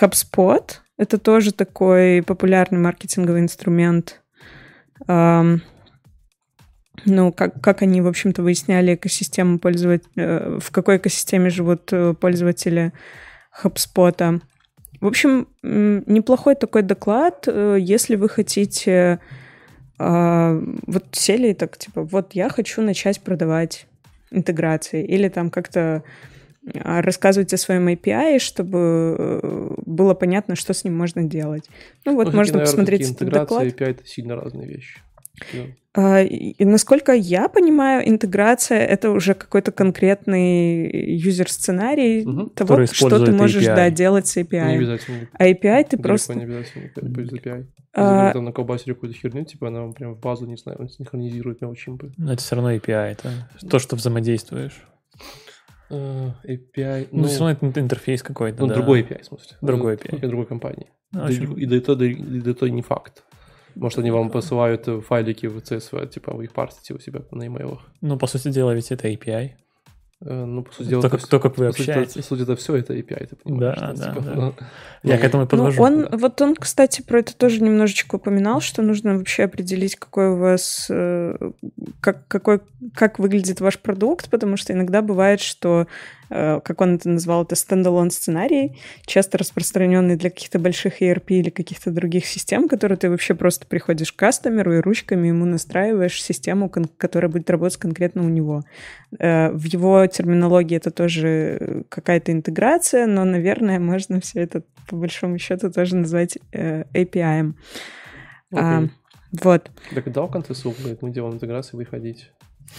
HubSpot. 0.00 0.64
Это 0.96 1.18
тоже 1.18 1.52
такой 1.52 2.22
популярный 2.22 2.78
маркетинговый 2.78 3.40
инструмент. 3.40 4.20
Ну, 7.10 7.32
как, 7.32 7.60
как 7.60 7.82
они, 7.82 8.00
в 8.00 8.06
общем-то, 8.06 8.42
выясняли 8.42 8.94
экосистему 8.94 9.58
пользователя, 9.58 10.58
в 10.60 10.70
какой 10.70 10.98
экосистеме 10.98 11.50
живут 11.50 11.90
пользователи 12.20 12.92
HubSpot. 13.62 14.40
В 15.00 15.06
общем, 15.06 15.48
неплохой 15.62 16.54
такой 16.54 16.82
доклад, 16.82 17.44
э, 17.46 17.76
если 17.80 18.16
вы 18.16 18.28
хотите 18.28 19.20
а, 19.98 20.60
вот 20.86 21.04
сели 21.12 21.48
и 21.48 21.54
так, 21.54 21.76
типа, 21.76 22.02
вот 22.02 22.32
я 22.34 22.48
хочу 22.48 22.82
начать 22.82 23.20
продавать 23.20 23.86
интеграции 24.30 25.04
или 25.04 25.28
там 25.28 25.50
как-то 25.50 26.04
а, 26.82 27.02
рассказывать 27.02 27.52
о 27.52 27.56
своем 27.56 27.88
API, 27.88 28.38
чтобы 28.38 29.16
э, 29.18 29.70
было 29.86 30.14
понятно, 30.14 30.54
что 30.54 30.72
с 30.72 30.84
ним 30.84 30.96
можно 30.96 31.24
делать. 31.24 31.68
Ну 32.04 32.14
вот, 32.14 32.28
ну, 32.28 32.36
можно 32.36 32.58
наверное, 32.58 32.66
посмотреть 32.66 33.10
этот 33.10 33.30
доклад. 33.30 33.64
API— 33.64 33.84
это 33.86 34.06
сильно 34.06 34.36
разные 34.36 34.68
вещи. 34.68 35.00
А, 35.94 36.22
и, 36.22 36.64
насколько 36.64 37.12
я 37.12 37.48
понимаю, 37.48 38.08
интеграция— 38.08 38.78
это 38.86 39.10
уже 39.10 39.34
какой-то 39.34 39.72
конкретный 39.72 41.16
юзер-сценарий 41.16 42.24
угу. 42.24 42.50
того, 42.50 42.86
что 42.86 43.24
ты 43.24 43.32
можешь 43.32 43.64
да, 43.64 43.90
делать 43.90 44.26
с 44.26 44.36
API. 44.36 44.68
Не 44.68 44.76
обязательно. 44.76 45.28
А 45.32 45.48
API 45.48 45.88
ты 45.90 45.98
просто... 45.98 46.34
не 46.34 46.44
обязательно 46.44 46.90
без 47.02 47.32
API. 47.32 47.66
А... 47.94 48.32
Там 48.32 48.44
на 48.44 48.52
колбасе 48.52 48.92
какую-то 48.92 49.18
херню, 49.18 49.44
типа 49.44 49.68
она 49.68 49.90
прям 49.92 50.14
в 50.14 50.20
базу, 50.20 50.46
не 50.46 50.56
знаю, 50.56 50.78
он 50.78 50.88
синхронизирует 50.88 51.62
MailChimp. 51.62 52.12
Но 52.16 52.32
это 52.32 52.42
все 52.42 52.54
равно 52.54 52.72
API, 52.74 53.12
это 53.12 53.48
то, 53.68 53.78
что 53.78 53.96
взаимодействуешь. 53.96 54.84
Uh, 55.90 56.32
API. 56.46 57.08
Ну, 57.10 57.22
ну, 57.22 57.28
все 57.28 57.40
равно 57.40 57.68
это 57.68 57.80
интерфейс 57.80 58.22
какой-то. 58.22 58.60
Ну, 58.60 58.68
да. 58.68 58.74
другой 58.74 59.02
API, 59.02 59.22
в 59.22 59.24
смысле. 59.24 59.56
Другой 59.62 59.96
API. 59.96 60.28
Другой 60.28 60.46
компании. 60.46 60.86
Ну, 61.12 61.20
да, 61.20 61.30
и, 61.30 61.66
да, 61.66 61.76
и, 61.76 61.80
да, 61.80 62.04
и, 62.04 62.40
да, 62.40 62.54
то 62.54 62.68
не 62.68 62.82
факт. 62.82 63.24
Может, 63.78 63.98
они 64.00 64.10
вам 64.10 64.30
посылают 64.30 64.88
файлики 65.06 65.46
в 65.46 65.58
CSV, 65.58 66.08
типа 66.08 66.34
вы 66.34 66.44
их 66.44 66.52
парсите 66.52 66.94
у 66.94 66.98
себя 66.98 67.20
на 67.30 67.44
e-mail. 67.44 67.78
Ну, 68.00 68.18
по 68.18 68.26
сути 68.26 68.50
дела, 68.50 68.74
ведь 68.74 68.90
это 68.90 69.08
API. 69.08 69.50
Э, 70.20 70.44
ну, 70.44 70.64
по 70.64 70.72
сути 70.72 70.88
дела, 70.88 71.02
то, 71.02 71.10
как, 71.10 71.26
то, 71.26 71.38
как 71.38 71.56
вы 71.58 71.66
по 71.66 71.70
общаетесь. 71.70 72.12
Сути, 72.12 72.22
по 72.22 72.28
сути, 72.28 72.42
это 72.42 72.56
все 72.56 72.74
это 72.74 72.94
API, 72.94 73.26
ты 73.26 73.36
понимаешь. 73.36 73.78
Да, 73.78 73.92
да, 73.92 74.08
типа, 74.08 74.20
да. 74.20 74.34
Ну, 74.34 74.54
Я 75.04 75.14
ну, 75.14 75.20
к 75.20 75.24
этому 75.24 75.44
и 75.44 75.46
подвожу. 75.46 75.76
Ну, 75.78 75.84
он, 75.84 76.18
вот 76.18 76.40
он, 76.42 76.56
кстати, 76.56 77.02
про 77.02 77.20
это 77.20 77.36
тоже 77.36 77.62
немножечко 77.62 78.16
упоминал, 78.16 78.60
что 78.60 78.82
нужно 78.82 79.16
вообще 79.16 79.44
определить, 79.44 79.94
какой 79.94 80.30
у 80.30 80.36
вас, 80.38 80.88
э, 80.90 81.36
как, 82.00 82.26
какой, 82.26 82.60
как 82.94 83.20
выглядит 83.20 83.60
ваш 83.60 83.78
продукт, 83.78 84.28
потому 84.28 84.56
что 84.56 84.72
иногда 84.72 85.02
бывает, 85.02 85.40
что 85.40 85.82
Э, 85.82 85.86
как 86.28 86.80
он 86.80 86.96
это 86.96 87.08
назвал, 87.08 87.42
это 87.42 87.56
стендалон 87.56 88.10
сценарий, 88.10 88.78
часто 89.06 89.38
распространенный 89.38 90.16
для 90.16 90.30
каких-то 90.30 90.58
больших 90.58 91.02
ERP 91.02 91.24
или 91.28 91.50
каких-то 91.50 91.90
других 91.90 92.26
систем, 92.26 92.68
которые 92.68 92.98
ты 92.98 93.10
вообще 93.10 93.34
просто 93.34 93.66
приходишь 93.66 94.12
к 94.12 94.16
кастомеру 94.16 94.74
и 94.74 94.80
ручками 94.80 95.28
ему 95.28 95.44
настраиваешь 95.44 96.22
систему, 96.22 96.68
которая 96.68 97.30
будет 97.30 97.50
работать 97.50 97.78
конкретно 97.78 98.24
у 98.24 98.28
него. 98.28 98.62
Э, 99.18 99.50
в 99.50 99.64
его 99.64 100.06
терминологии 100.06 100.76
это 100.76 100.90
тоже 100.90 101.84
какая-то 101.88 102.32
интеграция, 102.32 103.06
но, 103.06 103.24
наверное, 103.24 103.78
можно 103.78 104.20
все 104.20 104.40
это 104.40 104.62
по 104.88 104.96
большому 104.96 105.38
счету 105.38 105.70
тоже 105.70 105.96
назвать 105.96 106.38
э, 106.52 106.84
API. 106.94 107.52
Okay. 108.52 108.58
А, 108.58 108.88
вот. 109.32 109.70
Так 109.94 110.12
дал 110.12 110.28
в 110.28 110.32
конце 110.32 110.54
ссылку, 110.54 110.80
говорит, 110.80 111.02
мы 111.02 111.10
делаем 111.10 111.34
интеграцию, 111.34 111.78
выходить. 111.78 112.30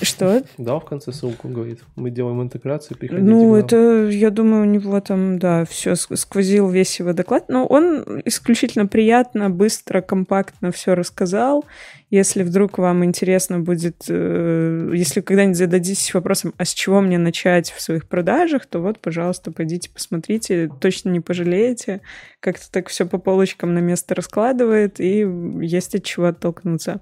Что? 0.02 0.44
Да, 0.58 0.80
в 0.80 0.86
конце 0.86 1.12
ссылку 1.12 1.50
говорит. 1.50 1.80
Мы 1.96 2.10
делаем 2.10 2.42
интеграцию, 2.42 2.98
приходите. 2.98 3.30
Ну, 3.30 3.56
это, 3.56 4.08
я 4.08 4.30
думаю, 4.30 4.62
у 4.62 4.66
него 4.66 5.00
там, 5.02 5.40
да, 5.40 5.66
все 5.66 5.96
сквозил 5.96 6.70
весь 6.70 7.00
его 7.00 7.12
доклад. 7.14 7.50
Но 7.50 7.66
он 7.66 8.22
исключительно 8.26 8.86
приятно, 8.86 9.50
быстро, 9.50 10.02
компактно 10.02 10.72
все 10.72 10.96
рассказал. 10.96 11.66
Если 12.12 12.44
вдруг 12.44 12.78
вам 12.78 13.04
интересно 13.04 13.60
будет, 13.60 14.06
э, 14.08 14.92
если 14.94 15.22
когда-нибудь 15.22 15.58
зададитесь 15.58 16.14
вопросом, 16.14 16.54
а 16.58 16.66
с 16.66 16.74
чего 16.74 17.02
мне 17.02 17.18
начать 17.18 17.72
в 17.72 17.82
своих 17.82 18.08
продажах, 18.08 18.66
то 18.66 18.80
вот, 18.80 19.00
пожалуйста, 19.00 19.52
пойдите 19.52 19.90
посмотрите, 19.94 20.72
точно 20.80 21.10
не 21.10 21.20
пожалеете. 21.20 22.02
Как-то 22.40 22.72
так 22.72 22.88
все 22.88 23.06
по 23.06 23.18
полочкам 23.18 23.74
на 23.74 23.80
место 23.80 24.16
раскладывает, 24.16 25.00
и 25.00 25.28
есть 25.62 25.94
от 25.94 26.04
чего 26.04 26.28
оттолкнуться. 26.28 27.02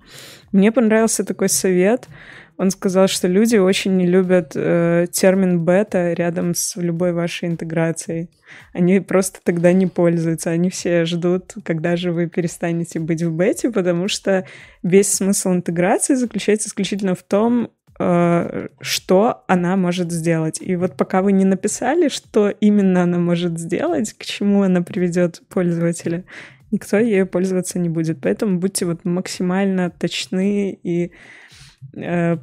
Мне 0.51 0.71
понравился 0.71 1.23
такой 1.23 1.49
совет— 1.49 2.07
он 2.57 2.71
сказал, 2.71 3.07
что 3.07 3.27
люди 3.27 3.55
очень 3.55 3.95
не 3.97 4.07
любят 4.07 4.53
э, 4.55 5.05
термин 5.11 5.63
бета 5.63 6.13
рядом 6.13 6.55
с 6.55 6.75
любой 6.75 7.13
вашей 7.13 7.49
интеграцией. 7.49 8.29
Они 8.73 8.99
просто 8.99 9.39
тогда 9.43 9.73
не 9.73 9.85
пользуются. 9.85 10.49
Они 10.49 10.71
все 10.71 11.05
ждут, 11.05 11.53
когда 11.63 11.95
же 11.95 12.11
вы 12.11 12.27
перестанете 12.27 12.99
быть 12.99 13.21
в 13.21 13.31
бете, 13.31 13.69
потому 13.69 14.07
что 14.07 14.45
весь 14.81 15.13
смысл 15.13 15.53
интеграции 15.53 16.15
заключается 16.15 16.69
исключительно 16.69 17.13
в 17.13 17.21
том, 17.21 17.69
э, 17.99 18.67
что 18.81 19.43
она 19.47 19.75
может 19.75 20.11
сделать. 20.11 20.59
И 20.59 20.75
вот 20.75 20.97
пока 20.97 21.21
вы 21.21 21.33
не 21.33 21.45
написали, 21.45 22.07
что 22.07 22.49
именно 22.49 23.03
она 23.03 23.19
может 23.19 23.59
сделать, 23.59 24.13
к 24.13 24.25
чему 24.25 24.63
она 24.63 24.81
приведет 24.81 25.43
пользователя, 25.47 26.23
никто 26.71 26.97
ею 26.97 27.27
пользоваться 27.27 27.77
не 27.77 27.89
будет. 27.89 28.19
Поэтому 28.19 28.57
будьте 28.57 28.85
вот 28.85 29.05
максимально 29.05 29.91
точны 29.91 30.77
и 30.81 31.11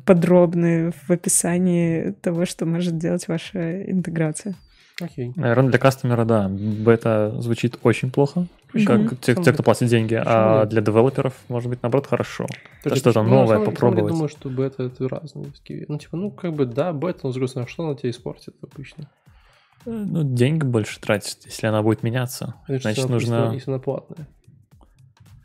подробны 0.04 0.92
в 0.92 1.10
описании 1.10 2.10
того, 2.22 2.44
что 2.44 2.66
может 2.66 2.98
делать 2.98 3.28
ваша 3.28 3.82
интеграция. 3.90 4.54
Окей. 5.00 5.28
Okay. 5.28 5.32
Наверное, 5.36 5.70
для 5.70 5.78
кастомера, 5.78 6.24
да, 6.24 6.48
бета 6.48 7.34
звучит 7.40 7.78
очень 7.82 8.12
плохо, 8.12 8.46
mm-hmm. 8.72 8.84
как 8.84 9.20
те, 9.20 9.34
те, 9.34 9.52
кто 9.52 9.62
платит 9.64 9.88
деньги, 9.88 10.14
а 10.24 10.66
для 10.66 10.82
девелоперов, 10.82 11.34
может 11.48 11.68
быть, 11.68 11.82
наоборот, 11.82 12.06
хорошо. 12.06 12.46
Это 12.84 12.94
что-то 12.94 13.22
ну, 13.22 13.30
новое 13.30 13.56
самом, 13.56 13.64
попробовать. 13.64 14.04
Я 14.04 14.10
думаю, 14.10 14.28
что 14.28 14.48
бета— 14.50 14.82
это 14.84 15.08
разные. 15.08 15.46
Ну, 15.88 15.98
типа, 15.98 16.16
ну, 16.16 16.30
как 16.30 16.52
бы, 16.52 16.66
да, 16.66 16.92
бета, 16.92 17.20
но, 17.24 17.30
с 17.30 17.34
другой 17.34 17.48
стороны, 17.48 17.68
что 17.68 17.86
она 17.86 17.96
тебе 17.96 18.10
испортит 18.10 18.54
обычно? 18.62 19.10
Э, 19.84 19.90
ну, 19.90 20.22
деньги 20.22 20.64
больше 20.64 21.00
тратить, 21.00 21.44
если 21.44 21.66
она 21.66 21.82
будет 21.82 22.04
меняться. 22.04 22.54
Конечно, 22.66 22.92
Значит, 22.92 23.10
нужно... 23.10 23.50
Если 23.52 23.70
она 23.70 23.80
платная. 23.80 24.28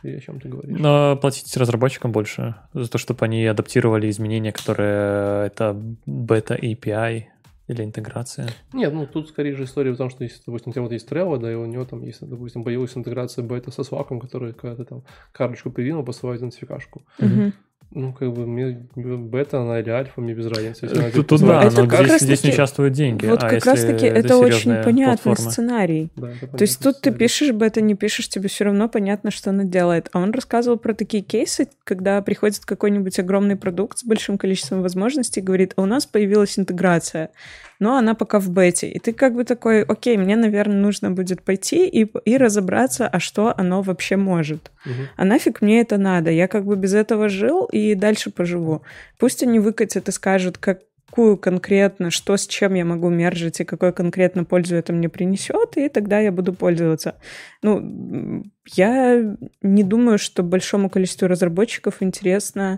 Или 0.04 0.18
о 0.18 0.22
чем 0.22 0.40
ты 0.40 0.50
говоришь? 0.50 0.78
Но 0.80 1.18
платить 1.18 1.56
разработчикам 1.58 2.12
больше 2.12 2.56
за 2.74 2.90
то, 2.90 2.98
чтобы 2.98 3.26
они 3.26 3.46
адаптировали 3.46 4.10
изменения, 4.10 4.52
которые 4.52 5.48
это 5.48 5.76
бета 6.06 6.56
API 6.56 7.26
или 7.68 7.84
интеграция? 7.84 8.50
Нет, 8.74 8.94
ну 8.94 9.06
тут 9.06 9.30
скорее 9.30 9.56
же 9.56 9.66
история 9.66 9.92
в 9.92 9.98
том, 9.98 10.10
что 10.10 10.24
если, 10.24 10.42
допустим, 10.46 10.72
у 10.72 10.74
тебя 10.74 10.82
вот 10.84 10.92
есть 10.92 11.10
Trello, 11.10 11.38
да, 11.38 11.52
и 11.52 11.56
у 11.56 11.66
него 11.66 11.86
там 11.86 12.02
есть, 12.04 12.28
допустим, 12.28 12.64
появилась 12.64 12.98
интеграция 12.98 13.44
бета 13.44 13.72
со 13.72 13.84
сваком, 13.84 14.20
который 14.20 14.54
когда 14.54 14.76
ты 14.76 14.86
там 14.86 15.04
карточку 15.32 15.70
привинул, 15.70 16.04
посылает 16.04 16.40
идентификашку. 16.40 17.04
Mm-hmm. 17.20 17.54
Ну, 17.92 18.14
как 18.14 18.32
бы 18.32 18.46
мне 18.46 18.86
бета, 18.96 19.62
она 19.62 19.80
или 19.80 19.90
альфа, 19.90 20.22
мне 20.22 20.36
без 20.36 20.46
разницы. 20.46 20.86
Если 20.86 21.10
тут, 21.10 21.28
тут 21.28 21.42
да, 21.42 21.72
но 21.72 21.86
здесь, 22.06 22.22
здесь 22.22 22.44
не 22.44 22.52
участвуют 22.52 22.94
деньги. 22.94 23.26
Вот 23.26 23.44
а 23.44 23.50
как 23.50 23.66
раз-таки 23.66 24.06
это, 24.06 24.20
это 24.20 24.38
очень 24.38 24.76
понятный 24.84 25.24
платформа. 25.24 25.52
сценарий. 25.52 26.12
Да, 26.16 26.30
это 26.30 26.56
То 26.56 26.62
есть 26.62 26.80
тут 26.80 26.98
сценарий. 26.98 27.18
ты 27.18 27.20
пишешь 27.20 27.52
бета, 27.52 27.82
не 27.82 27.96
пишешь, 27.96 28.30
тебе 28.30 28.48
все 28.48 28.66
равно 28.66 28.90
понятно, 28.90 29.32
что 29.32 29.50
она 29.50 29.64
делает. 29.64 30.10
А 30.14 30.20
он 30.20 30.32
рассказывал 30.32 30.78
про 30.78 30.94
такие 30.94 31.24
кейсы, 31.24 31.68
когда 31.84 32.22
приходит 32.22 32.60
какой-нибудь 32.60 33.18
огромный 33.18 33.56
продукт 33.56 33.98
с 33.98 34.04
большим 34.04 34.38
количеством 34.38 34.84
возможностей 34.84 35.40
и 35.40 35.44
говорит, 35.44 35.74
а 35.76 35.82
у 35.82 35.86
нас 35.86 36.06
появилась 36.06 36.60
интеграция 36.60 37.32
но 37.80 37.98
она 37.98 38.14
пока 38.14 38.40
в 38.40 38.50
бете. 38.50 38.90
И 38.90 39.00
ты 39.00 39.14
как 39.14 39.36
бы 39.36 39.44
такой, 39.44 39.84
окей, 39.84 40.18
мне, 40.18 40.36
наверное, 40.36 40.78
нужно 40.78 41.12
будет 41.12 41.42
пойти 41.42 41.88
и, 41.88 42.06
и 42.26 42.38
разобраться, 42.38 43.08
а 43.08 43.20
что 43.20 43.54
оно 43.58 43.82
вообще 43.82 44.18
может. 44.18 44.72
Угу. 44.86 44.94
А 45.16 45.26
нафиг 45.26 45.62
мне 45.62 45.82
это 45.82 45.98
надо? 45.98 46.30
Я 46.30 46.48
как 46.48 46.66
бы 46.66 46.76
без 46.76 46.94
этого 46.94 47.30
жил 47.30 47.66
и 47.66 47.96
дальше 47.96 48.32
поживу. 48.32 48.82
Пусть 49.18 49.44
они 49.44 49.60
выкатят 49.60 50.10
и 50.10 50.12
скажут, 50.12 50.58
как, 50.58 50.80
какую 51.10 51.38
конкретно, 51.38 52.12
что 52.12 52.38
с 52.38 52.46
чем 52.46 52.76
я 52.76 52.86
могу 52.86 53.10
мержить 53.10 53.60
и 53.60 53.66
какой 53.66 53.92
конкретно 53.94 54.44
пользу 54.44 54.76
это 54.76 54.94
мне 54.94 55.10
принесет, 55.10 55.76
и 55.76 55.90
тогда 55.90 56.20
я 56.20 56.32
буду 56.32 56.54
пользоваться. 56.54 57.16
Ну, 57.64 58.44
я 58.68 59.36
не 59.62 59.84
думаю, 59.84 60.20
что 60.20 60.44
большому 60.44 60.90
количеству 60.90 61.28
разработчиков 61.28 61.96
интересно 62.02 62.78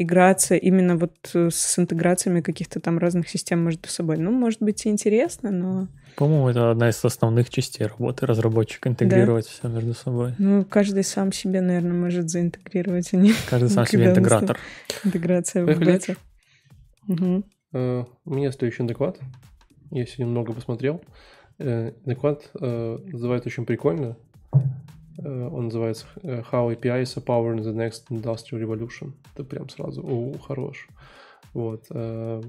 играться 0.00 0.56
именно 0.56 0.96
вот 0.96 1.14
э, 1.34 1.50
с 1.52 1.78
интеграциями 1.78 2.40
каких-то 2.40 2.80
там 2.80 2.98
разных 2.98 3.28
систем 3.28 3.60
между 3.60 3.88
собой. 3.88 4.16
Ну, 4.16 4.30
может 4.30 4.62
быть, 4.62 4.86
и 4.86 4.88
интересно, 4.88 5.50
но... 5.50 5.88
По-моему, 6.16 6.48
это 6.48 6.70
одна 6.70 6.88
из 6.88 7.04
основных 7.04 7.50
частей 7.50 7.86
работы 7.86 8.26
разработчика, 8.26 8.88
интегрировать 8.88 9.44
да. 9.44 9.50
все 9.50 9.68
между 9.68 9.94
собой. 9.94 10.34
Ну, 10.38 10.64
каждый 10.64 11.04
сам 11.04 11.32
себе, 11.32 11.60
наверное, 11.60 11.92
может 11.92 12.30
заинтегрировать, 12.30 13.10
а 13.12 13.16
не... 13.16 13.32
Каждый 13.48 13.68
сам 13.68 13.86
себе 13.86 14.06
интегратор. 14.06 14.58
Интеграция 15.04 15.64
в. 15.64 16.16
Угу. 17.08 17.44
Uh, 17.72 18.06
у 18.24 18.34
меня 18.34 18.50
следующий 18.52 18.82
доклад. 18.82 19.18
Я 19.90 20.04
сегодня 20.06 20.26
много 20.26 20.52
посмотрел. 20.52 21.02
Uh, 21.58 21.94
доклад 22.04 22.50
uh, 22.54 22.98
называется 23.06 23.48
очень 23.48 23.66
прикольно. 23.66 24.16
Э, 25.22 25.48
он 25.52 25.64
называется 25.64 26.06
э, 26.22 26.42
How 26.50 26.74
APIs 26.74 27.16
are 27.16 27.24
powering 27.24 27.60
the 27.60 27.74
next 27.74 28.04
industrial 28.10 28.60
revolution. 28.60 29.12
Это 29.34 29.44
прям 29.44 29.68
сразу, 29.68 30.02
о, 30.02 30.38
хорош. 30.38 30.88
Вот. 31.52 31.86
Э, 31.90 32.42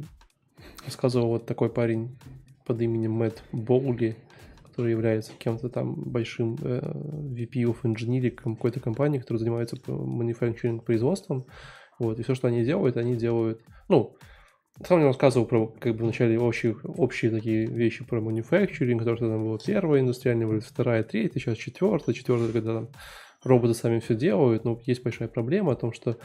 рассказывал 0.85 1.29
вот 1.29 1.45
такой 1.45 1.69
парень 1.69 2.17
под 2.65 2.81
именем 2.81 3.13
Мэтт 3.13 3.43
Боули, 3.51 4.15
который 4.63 4.91
является 4.91 5.33
кем-то 5.37 5.69
там 5.69 5.95
большим 5.95 6.55
VP 6.55 7.63
of 7.63 7.81
Engineering 7.83 8.31
какой-то 8.31 8.79
компании, 8.79 9.19
которая 9.19 9.39
занимается 9.39 9.75
manufacturing 9.87 10.81
производством. 10.81 11.45
Вот. 11.99 12.19
И 12.19 12.23
все, 12.23 12.35
что 12.35 12.47
они 12.47 12.63
делают, 12.63 12.97
они 12.97 13.15
делают, 13.15 13.61
ну, 13.89 14.15
сам 14.87 14.97
мне 14.97 15.07
рассказывал 15.07 15.45
про, 15.45 15.67
как 15.67 15.95
бы, 15.95 16.03
вначале 16.03 16.39
общие, 16.39 16.75
общие 16.83 17.31
такие 17.31 17.65
вещи 17.65 18.03
про 18.03 18.19
потому 18.19 19.17
что 19.17 19.29
там 19.29 19.43
была 19.43 19.57
первая 19.57 20.01
индустриальная 20.01 20.45
революция, 20.45 20.69
вторая, 20.69 21.03
третья, 21.03 21.39
сейчас 21.39 21.57
четвертая, 21.57 22.15
четвертая, 22.15 22.51
когда 22.51 22.73
там 22.73 22.89
роботы 23.43 23.73
сами 23.73 23.99
все 23.99 24.15
делают, 24.15 24.65
но 24.65 24.79
есть 24.85 25.03
большая 25.03 25.27
проблема 25.27 25.73
о 25.73 25.75
том, 25.75 25.93
что 25.93 26.17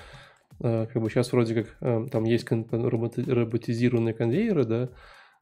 э, 0.61 0.87
как 0.93 1.03
бы 1.03 1.11
сейчас 1.11 1.33
вроде 1.33 1.55
как 1.55 1.77
э, 1.81 2.07
там 2.11 2.25
есть 2.25 2.47
роботизированные 2.51 4.15
конвейеры, 4.15 4.65
да, 4.65 4.89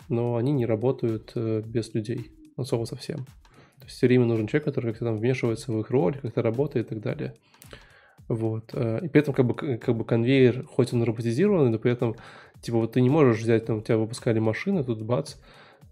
но 0.09 0.37
они 0.37 0.53
не 0.53 0.67
работают 0.67 1.33
э, 1.35 1.63
без 1.65 1.95
людей, 1.95 2.31
особо 2.57 2.85
совсем. 2.85 3.19
То 3.79 3.87
есть 3.87 3.97
все 3.97 4.07
время 4.07 4.27
нужен 4.27 4.47
человек, 4.47 4.67
который 4.67 4.93
как-то 4.93 5.07
там 5.07 5.17
вмешивается 5.17 5.73
в 5.73 5.81
их 5.81 5.91
роль, 5.91 6.19
как-то 6.21 6.43
работает 6.43 6.87
и 6.87 6.89
так 6.95 7.03
далее. 7.03 7.35
Вот. 8.27 8.73
И 8.73 9.09
при 9.09 9.21
этом 9.21 9.35
как 9.35 9.45
бы, 9.45 9.55
как 9.55 9.95
бы 9.95 10.05
конвейер, 10.07 10.65
хоть 10.65 10.95
он 10.95 11.03
роботизированный, 11.03 11.71
но 11.71 11.79
при 11.79 11.93
этом 11.93 12.17
Типа 12.65 12.79
вот 12.79 12.93
ты 12.93 13.03
не 13.03 13.11
можешь 13.11 13.43
взять, 13.43 13.67
там, 13.67 13.79
у 13.79 13.81
тебя 13.83 13.99
выпускали 13.99 14.39
машины, 14.39 14.83
тут 14.83 15.03
бац, 15.03 15.35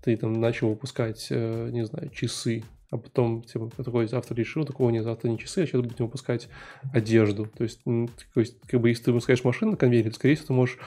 ты 0.02 0.16
там 0.16 0.32
начал 0.32 0.70
выпускать, 0.70 1.26
э, 1.28 1.68
не 1.70 1.84
знаю, 1.84 2.08
часы, 2.08 2.64
а 2.90 2.96
потом 2.96 3.42
типа, 3.42 3.70
такой 3.76 4.08
автор 4.10 4.34
решил, 4.34 4.64
такого 4.64 4.88
нет, 4.88 5.04
завтра 5.04 5.28
не 5.28 5.38
часы, 5.38 5.64
а 5.64 5.66
сейчас 5.66 5.82
будем 5.82 6.06
выпускать 6.06 6.48
одежду. 6.94 7.46
То 7.58 7.64
есть, 7.64 7.84
то 7.84 8.40
есть 8.40 8.58
как 8.66 8.80
бы 8.80 8.88
если 8.88 9.04
ты 9.04 9.12
выпускаешь 9.12 9.44
машину 9.44 9.72
на 9.72 9.76
конвейере, 9.76 10.10
скорее 10.12 10.34
всего, 10.34 10.46
ты 10.46 10.52
можешь 10.54 10.78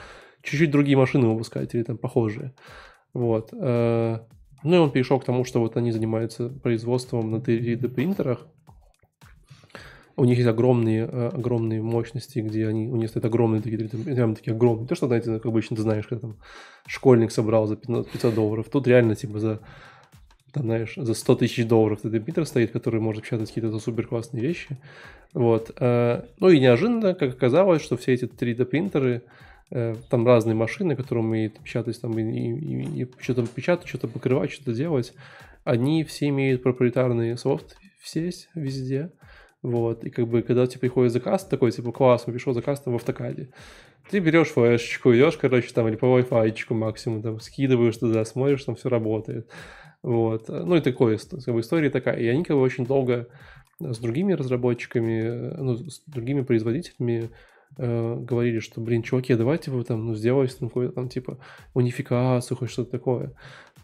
чуть-чуть 0.42 0.72
другие 0.72 0.96
машины 0.96 1.28
выпускать 1.28 1.72
или 1.76 1.84
там 1.84 1.98
похожие. 1.98 2.52
Вот. 3.12 3.50
Э, 3.52 4.18
ну 4.64 4.74
и 4.74 4.78
он 4.78 4.90
перешел 4.90 5.20
к 5.20 5.24
тому, 5.24 5.44
что 5.44 5.60
вот 5.60 5.76
они 5.76 5.92
занимаются 5.92 6.48
производством 6.48 7.30
на 7.30 7.36
3D 7.36 7.88
принтерах, 7.90 8.48
у 10.16 10.24
них 10.24 10.38
есть 10.38 10.48
огромные, 10.48 11.08
э, 11.10 11.28
огромные 11.28 11.82
мощности, 11.82 12.38
где 12.38 12.66
они, 12.66 12.88
у 12.88 12.96
них 12.96 13.10
стоят 13.10 13.26
огромные 13.26 13.60
такие, 13.60 13.86
прям 13.88 14.34
такие 14.34 14.54
огромные. 14.54 14.88
То, 14.88 14.94
что, 14.94 15.06
знаете, 15.06 15.34
как 15.34 15.46
обычно 15.46 15.76
ты 15.76 15.82
знаешь, 15.82 16.06
когда 16.06 16.28
там 16.28 16.36
школьник 16.86 17.30
собрал 17.30 17.66
за 17.66 17.76
500 17.76 18.34
долларов. 18.34 18.66
Тут 18.70 18.86
реально, 18.86 19.14
типа, 19.14 19.38
за, 19.38 19.60
там, 20.52 20.64
знаешь, 20.64 20.94
за 20.96 21.12
100 21.12 21.34
тысяч 21.36 21.66
долларов 21.66 22.00
этот 22.02 22.24
принтер 22.24 22.46
стоит, 22.46 22.70
который 22.70 22.98
может 22.98 23.24
печатать 23.24 23.48
какие-то 23.48 23.78
супер 23.78 24.06
классные 24.06 24.42
вещи. 24.42 24.78
Вот. 25.34 25.72
Э, 25.78 26.22
ну 26.40 26.48
и 26.48 26.58
неожиданно, 26.58 27.14
как 27.14 27.34
оказалось, 27.34 27.82
что 27.82 27.98
все 27.98 28.14
эти 28.14 28.24
3D 28.24 28.64
принтеры, 28.64 29.22
э, 29.70 29.96
там 30.08 30.26
разные 30.26 30.54
машины, 30.54 30.96
которые 30.96 31.24
умеют 31.24 31.58
печатать, 31.58 32.00
там, 32.00 32.18
и, 32.18 32.22
и, 32.22 33.02
и 33.02 33.10
что-то 33.18 33.46
печатать, 33.46 33.86
что-то 33.86 34.08
покрывать, 34.08 34.50
что-то 34.50 34.72
делать, 34.72 35.12
они 35.64 36.04
все 36.04 36.28
имеют 36.28 36.62
проприетарный 36.62 37.36
софт 37.36 37.76
здесь, 38.02 38.48
везде. 38.54 39.10
Вот, 39.66 40.04
и 40.04 40.10
как 40.10 40.28
бы, 40.28 40.42
когда 40.42 40.64
тебе 40.68 40.78
приходит 40.78 41.12
заказ 41.12 41.44
такой, 41.44 41.72
типа, 41.72 41.90
классно, 41.90 42.32
пришел 42.32 42.54
заказ 42.54 42.80
там 42.80 42.92
в 42.92 42.96
автокаде, 42.96 43.48
ты 44.08 44.20
берешь 44.20 44.50
флешечку, 44.50 45.12
идешь, 45.12 45.36
короче, 45.36 45.74
там, 45.74 45.88
или 45.88 45.96
по 45.96 46.06
Wi-Fi 46.06 46.72
максимум, 46.72 47.20
там, 47.20 47.40
скидываешь 47.40 47.96
туда, 47.96 48.24
смотришь, 48.24 48.62
там 48.62 48.76
все 48.76 48.88
работает. 48.88 49.50
Вот, 50.04 50.48
ну 50.48 50.76
и 50.76 50.80
такое, 50.80 51.18
как 51.18 51.52
бы, 51.52 51.60
история 51.60 51.90
такая. 51.90 52.16
И 52.16 52.28
они 52.28 52.44
как 52.44 52.56
бы 52.56 52.62
очень 52.62 52.86
долго 52.86 53.26
с 53.80 53.98
другими 53.98 54.34
разработчиками, 54.34 55.56
ну, 55.60 55.76
с 55.76 56.00
другими 56.06 56.42
производителями 56.42 57.30
э, 57.76 58.16
говорили, 58.20 58.60
что, 58.60 58.80
блин, 58.80 59.02
чуваки, 59.02 59.34
давайте 59.34 59.72
вы 59.72 59.82
там, 59.82 60.06
ну, 60.06 60.14
сделайте 60.14 60.54
там 60.60 60.68
какую-то 60.68 60.94
там, 60.94 61.08
типа, 61.08 61.38
унификацию, 61.74 62.56
хоть 62.56 62.70
что-то 62.70 62.92
такое. 62.92 63.32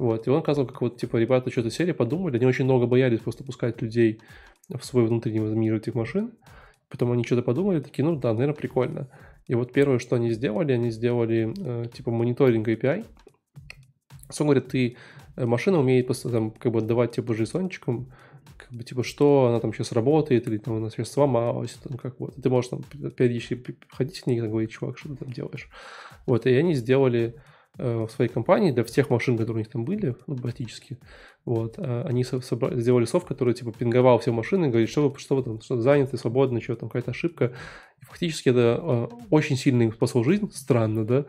Вот, 0.03 0.27
и 0.27 0.31
он 0.31 0.43
сказал, 0.43 0.67
как 0.67 0.81
вот, 0.81 0.97
типа, 0.97 1.17
ребята 1.17 1.49
что-то 1.53 1.71
сели, 1.71 1.93
подумали, 1.93 2.37
они 2.37 2.45
очень 2.45 2.65
много 2.65 2.87
боялись 2.88 3.21
просто 3.21 3.45
пускать 3.45 3.81
людей 3.83 4.21
в 4.69 4.85
свой 4.85 5.07
внутренний 5.07 5.38
мир 5.38 5.77
этих 5.77 5.95
машин. 5.95 6.33
Потом 6.88 7.12
они 7.12 7.23
что-то 7.23 7.43
подумали, 7.43 7.79
такие, 7.79 8.05
ну 8.05 8.17
да, 8.17 8.33
наверное, 8.33 8.57
прикольно. 8.57 9.09
И 9.47 9.55
вот 9.55 9.73
первое, 9.73 10.01
что 10.01 10.17
они 10.17 10.33
сделали, 10.33 10.73
они 10.73 10.91
сделали 10.91 11.55
э, 11.57 11.85
типа 11.95 12.11
мониторинг 12.11 12.67
API. 12.67 13.07
Он 14.41 14.47
говорит, 14.47 14.67
ты 14.67 14.97
э, 15.37 15.47
машина 15.47 15.79
умеет 15.79 16.07
просто 16.07 16.31
там 16.31 16.51
как 16.51 16.73
бы 16.73 16.81
отдавать 16.81 17.12
типа 17.12 17.31
JSON-чиком, 17.31 18.12
как 18.57 18.73
бы 18.73 18.83
типа 18.83 19.05
что 19.05 19.47
она 19.47 19.61
там 19.61 19.73
сейчас 19.73 19.93
работает, 19.93 20.49
или 20.49 20.59
там 20.59 20.79
она 20.79 20.91
сейчас 20.91 21.12
сломалась, 21.12 21.75
там 21.75 21.97
как 21.97 22.19
вот. 22.19 22.35
Ты 22.43 22.51
можешь 22.51 22.71
там 22.71 22.83
периодически 22.83 23.79
ходить 23.88 24.19
к 24.19 24.27
ней 24.27 24.38
и 24.38 24.41
говорить, 24.41 24.73
чувак, 24.73 24.99
что 24.99 25.11
ты 25.11 25.15
там 25.15 25.33
делаешь. 25.33 25.69
Вот, 26.27 26.45
и 26.47 26.55
они 26.57 26.75
сделали 26.75 27.37
в 27.79 28.09
своей 28.09 28.31
компании 28.31 28.71
для 28.71 28.85
всех 28.85 29.09
машин, 29.11 29.39
которые 29.39 29.57
у 29.57 29.59
них 29.59 29.69
там 29.71 29.85
были, 29.85 30.15
ну, 30.27 30.37
практически, 30.37 30.99
вот, 31.45 31.75
а 31.79 32.05
они 32.07 32.23
собрали, 32.23 32.79
сделали 32.81 33.07
софт, 33.07 33.27
который 33.27 33.55
типа 33.55 33.73
пинговал 33.73 34.19
все 34.19 34.31
машины, 34.31 34.69
говорит, 34.69 34.91
что 34.91 35.09
вы, 35.09 35.19
что 35.19 35.37
вы 35.37 35.43
там, 35.43 35.61
что 35.61 35.81
заняты, 35.81 36.17
свободны, 36.19 36.61
что 36.61 36.77
там, 36.77 36.89
какая-то 36.89 37.13
ошибка. 37.13 37.53
И 38.01 38.05
фактически 38.05 38.51
это 38.51 38.81
э, 38.83 39.09
очень 39.31 39.57
сильно 39.57 39.83
им 39.83 39.93
спасло 39.93 40.23
жизнь, 40.23 40.51
странно, 40.53 41.05
да, 41.05 41.25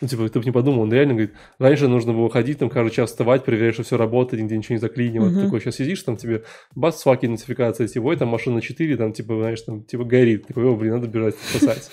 ну, 0.00 0.08
типа, 0.08 0.28
ты 0.28 0.38
бы 0.38 0.44
не 0.44 0.50
подумал, 0.50 0.82
он 0.82 0.92
реально 0.92 1.14
говорит, 1.14 1.32
раньше 1.58 1.88
нужно 1.88 2.12
было 2.12 2.28
ходить, 2.28 2.58
там, 2.58 2.68
каждый 2.68 2.92
час 2.92 3.10
вставать, 3.10 3.44
проверять, 3.44 3.74
что 3.74 3.82
все 3.82 3.96
работает, 3.96 4.42
нигде 4.42 4.58
ничего 4.58 4.74
не 4.74 4.80
заклинило. 4.80 5.26
Mm-hmm. 5.26 5.34
Ты 5.34 5.44
такой, 5.44 5.60
сейчас 5.60 5.76
сидишь, 5.76 6.02
там, 6.02 6.18
тебе 6.18 6.44
бац, 6.74 6.96
сваки, 7.00 7.26
нотификация, 7.26 7.88
типа, 7.88 8.04
ой, 8.04 8.16
там 8.16 8.28
машина 8.28 8.60
4, 8.60 8.96
там, 8.98 9.14
типа, 9.14 9.36
знаешь, 9.36 9.62
там, 9.62 9.84
типа, 9.84 10.04
горит. 10.04 10.48
Такой, 10.48 10.64
о, 10.64 10.76
блин, 10.76 10.96
надо 10.96 11.08
бежать, 11.08 11.36
спасать. 11.36 11.90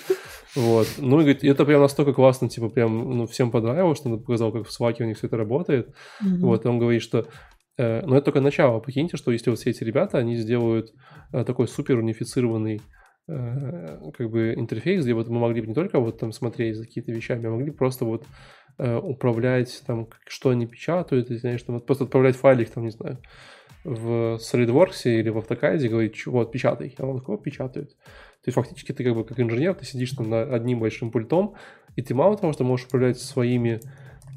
Вот. 0.54 0.86
Ну, 0.98 1.20
и 1.20 1.22
говорит, 1.22 1.44
это 1.44 1.64
прям 1.64 1.80
настолько 1.80 2.12
классно, 2.12 2.48
типа, 2.48 2.68
прям, 2.68 3.16
ну, 3.16 3.26
всем 3.26 3.50
понравилось, 3.50 3.98
что 3.98 4.08
он 4.08 4.20
показал, 4.20 4.52
как 4.52 4.66
в 4.66 4.72
сваке 4.72 5.04
у 5.04 5.06
них 5.06 5.16
все 5.18 5.26
это 5.26 5.36
работает. 5.36 5.88
Mm-hmm. 6.22 6.38
Вот, 6.40 6.64
и 6.64 6.68
он 6.68 6.78
говорит, 6.78 7.02
что 7.02 7.26
Э, 7.76 8.02
но 8.04 8.16
это 8.16 8.26
только 8.26 8.40
начало. 8.40 8.80
Прикиньте, 8.80 9.16
что 9.16 9.32
если 9.32 9.50
вот 9.50 9.58
все 9.58 9.70
эти 9.70 9.84
ребята, 9.84 10.18
они 10.18 10.36
сделают 10.36 10.92
э, 11.32 11.44
такой 11.44 11.68
супер 11.68 11.98
унифицированный 11.98 12.80
э, 13.28 14.10
как 14.16 14.30
бы 14.30 14.54
интерфейс, 14.54 15.04
где 15.04 15.14
вот 15.14 15.28
мы 15.28 15.40
могли 15.40 15.60
бы 15.60 15.68
не 15.68 15.74
только 15.74 15.98
вот 15.98 16.18
там 16.18 16.32
смотреть 16.32 16.76
за 16.76 16.84
какие-то 16.84 17.12
вещами, 17.12 17.46
а 17.46 17.50
могли 17.50 17.70
просто 17.70 18.04
вот 18.04 18.26
управлять 18.76 19.84
там, 19.86 20.08
что 20.26 20.50
они 20.50 20.66
печатают, 20.66 21.30
и, 21.30 21.36
знаешь, 21.36 21.62
там, 21.62 21.76
вот 21.76 21.86
просто 21.86 22.04
отправлять 22.04 22.34
файлик, 22.34 22.70
там, 22.70 22.82
не 22.82 22.90
знаю, 22.90 23.18
в 23.84 24.40
SolidWorks 24.40 25.04
или 25.04 25.28
в 25.28 25.38
AutoCAD 25.38 25.78
и 25.78 25.88
говорить, 25.88 26.26
вот, 26.26 26.50
печатай. 26.50 26.92
А 26.98 27.06
он 27.06 27.20
такой, 27.20 27.38
печатает. 27.38 27.94
То 28.44 28.48
есть 28.48 28.54
фактически 28.54 28.92
ты 28.92 29.02
как 29.04 29.14
бы 29.14 29.24
как 29.24 29.40
инженер, 29.40 29.74
ты 29.74 29.86
сидишь 29.86 30.10
там 30.12 30.28
над 30.28 30.52
одним 30.52 30.80
большим 30.80 31.10
пультом, 31.10 31.54
и 31.96 32.02
ты 32.02 32.14
мало 32.14 32.36
того, 32.36 32.52
что 32.52 32.64
можешь 32.64 32.86
управлять 32.86 33.18
своими 33.18 33.80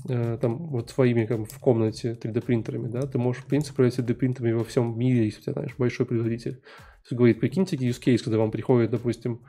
Э, 0.10 0.38
там 0.40 0.68
вот 0.68 0.90
своими 0.90 1.26
как, 1.26 1.40
в 1.52 1.60
комнате 1.60 2.18
3D 2.22 2.42
принтерами, 2.42 2.88
да, 2.88 3.02
ты 3.02 3.18
можешь, 3.18 3.44
в 3.44 3.46
принципе, 3.46 3.74
управлять 3.74 4.00
3D 4.00 4.14
принтерами 4.14 4.54
во 4.54 4.64
всем 4.64 4.98
мире, 4.98 5.26
если 5.26 5.40
у 5.40 5.44
тебя, 5.44 5.54
знаешь, 5.54 5.76
большой 5.78 6.06
производитель. 6.06 6.62
Говорит, 7.10 7.40
прикиньте 7.40 7.76
use 7.76 8.02
case, 8.04 8.24
когда 8.24 8.38
вам 8.38 8.52
приходит, 8.52 8.92
допустим, 8.92 9.42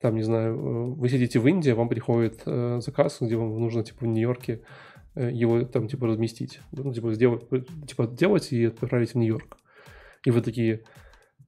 там, 0.00 0.14
не 0.14 0.22
знаю, 0.22 0.54
э, 0.54 0.94
вы 0.94 1.08
сидите 1.08 1.38
в 1.38 1.46
Индии, 1.48 1.70
вам 1.70 1.88
приходит 1.88 2.42
э, 2.46 2.80
заказ, 2.80 3.18
где 3.20 3.36
вам 3.36 3.58
нужно, 3.58 3.82
типа, 3.82 4.04
в 4.04 4.06
Нью-Йорке 4.06 4.60
э, 5.14 5.30
его 5.32 5.62
там, 5.62 5.88
типа, 5.88 6.06
разместить. 6.06 6.60
Ну, 6.72 6.92
типа, 6.92 7.12
сделать, 7.14 7.48
типа, 7.86 8.06
делать 8.06 8.52
и 8.52 8.64
отправить 8.66 9.14
в 9.14 9.16
Нью-Йорк. 9.16 9.56
И 10.24 10.30
вы 10.30 10.40
такие, 10.40 10.82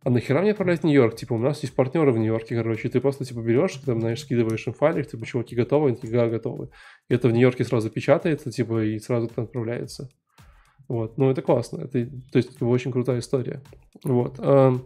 а 0.09 0.11
нахера 0.11 0.41
мне 0.41 0.53
отправлять 0.53 0.81
в 0.81 0.85
Нью-Йорк? 0.85 1.17
Типа, 1.17 1.35
у 1.35 1.39
нас 1.39 1.61
есть 1.61 1.75
партнеры 1.75 2.13
в 2.13 2.17
Нью-Йорке, 2.17 2.57
короче, 2.57 2.89
ты 2.89 2.99
просто, 2.99 3.27
типа, 3.27 3.41
берешь, 3.41 3.75
там, 3.75 4.01
знаешь, 4.01 4.23
скидываешь 4.23 4.67
им 4.67 4.73
файлик, 4.73 5.07
типа, 5.07 5.27
чуваки 5.27 5.55
готовы? 5.55 5.91
Они 5.91 6.11
да, 6.11 6.29
готовы. 6.31 6.71
И 7.11 7.15
это 7.15 7.29
в 7.29 7.33
Нью-Йорке 7.33 7.63
сразу 7.63 7.91
печатается, 7.91 8.51
типа, 8.51 8.85
и 8.85 8.99
сразу 9.01 9.27
это 9.27 9.43
отправляется. 9.43 10.09
Вот, 10.89 11.19
ну, 11.19 11.31
это 11.31 11.43
классно. 11.43 11.83
Это, 11.83 12.07
то 12.33 12.39
есть, 12.39 12.57
как 12.57 12.67
очень 12.67 12.91
крутая 12.91 13.19
история. 13.19 13.61
Вот. 14.03 14.37
А, 14.39 14.81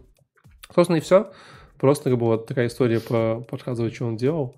собственно, 0.75 0.97
и 0.97 0.99
все. 0.99 1.31
Просто, 1.77 2.09
как 2.09 2.19
бы, 2.19 2.25
вот 2.25 2.45
такая 2.45 2.67
история 2.67 2.99
по 2.99 3.45
подсказывать, 3.49 3.95
что 3.95 4.07
он 4.07 4.17
делал. 4.17 4.57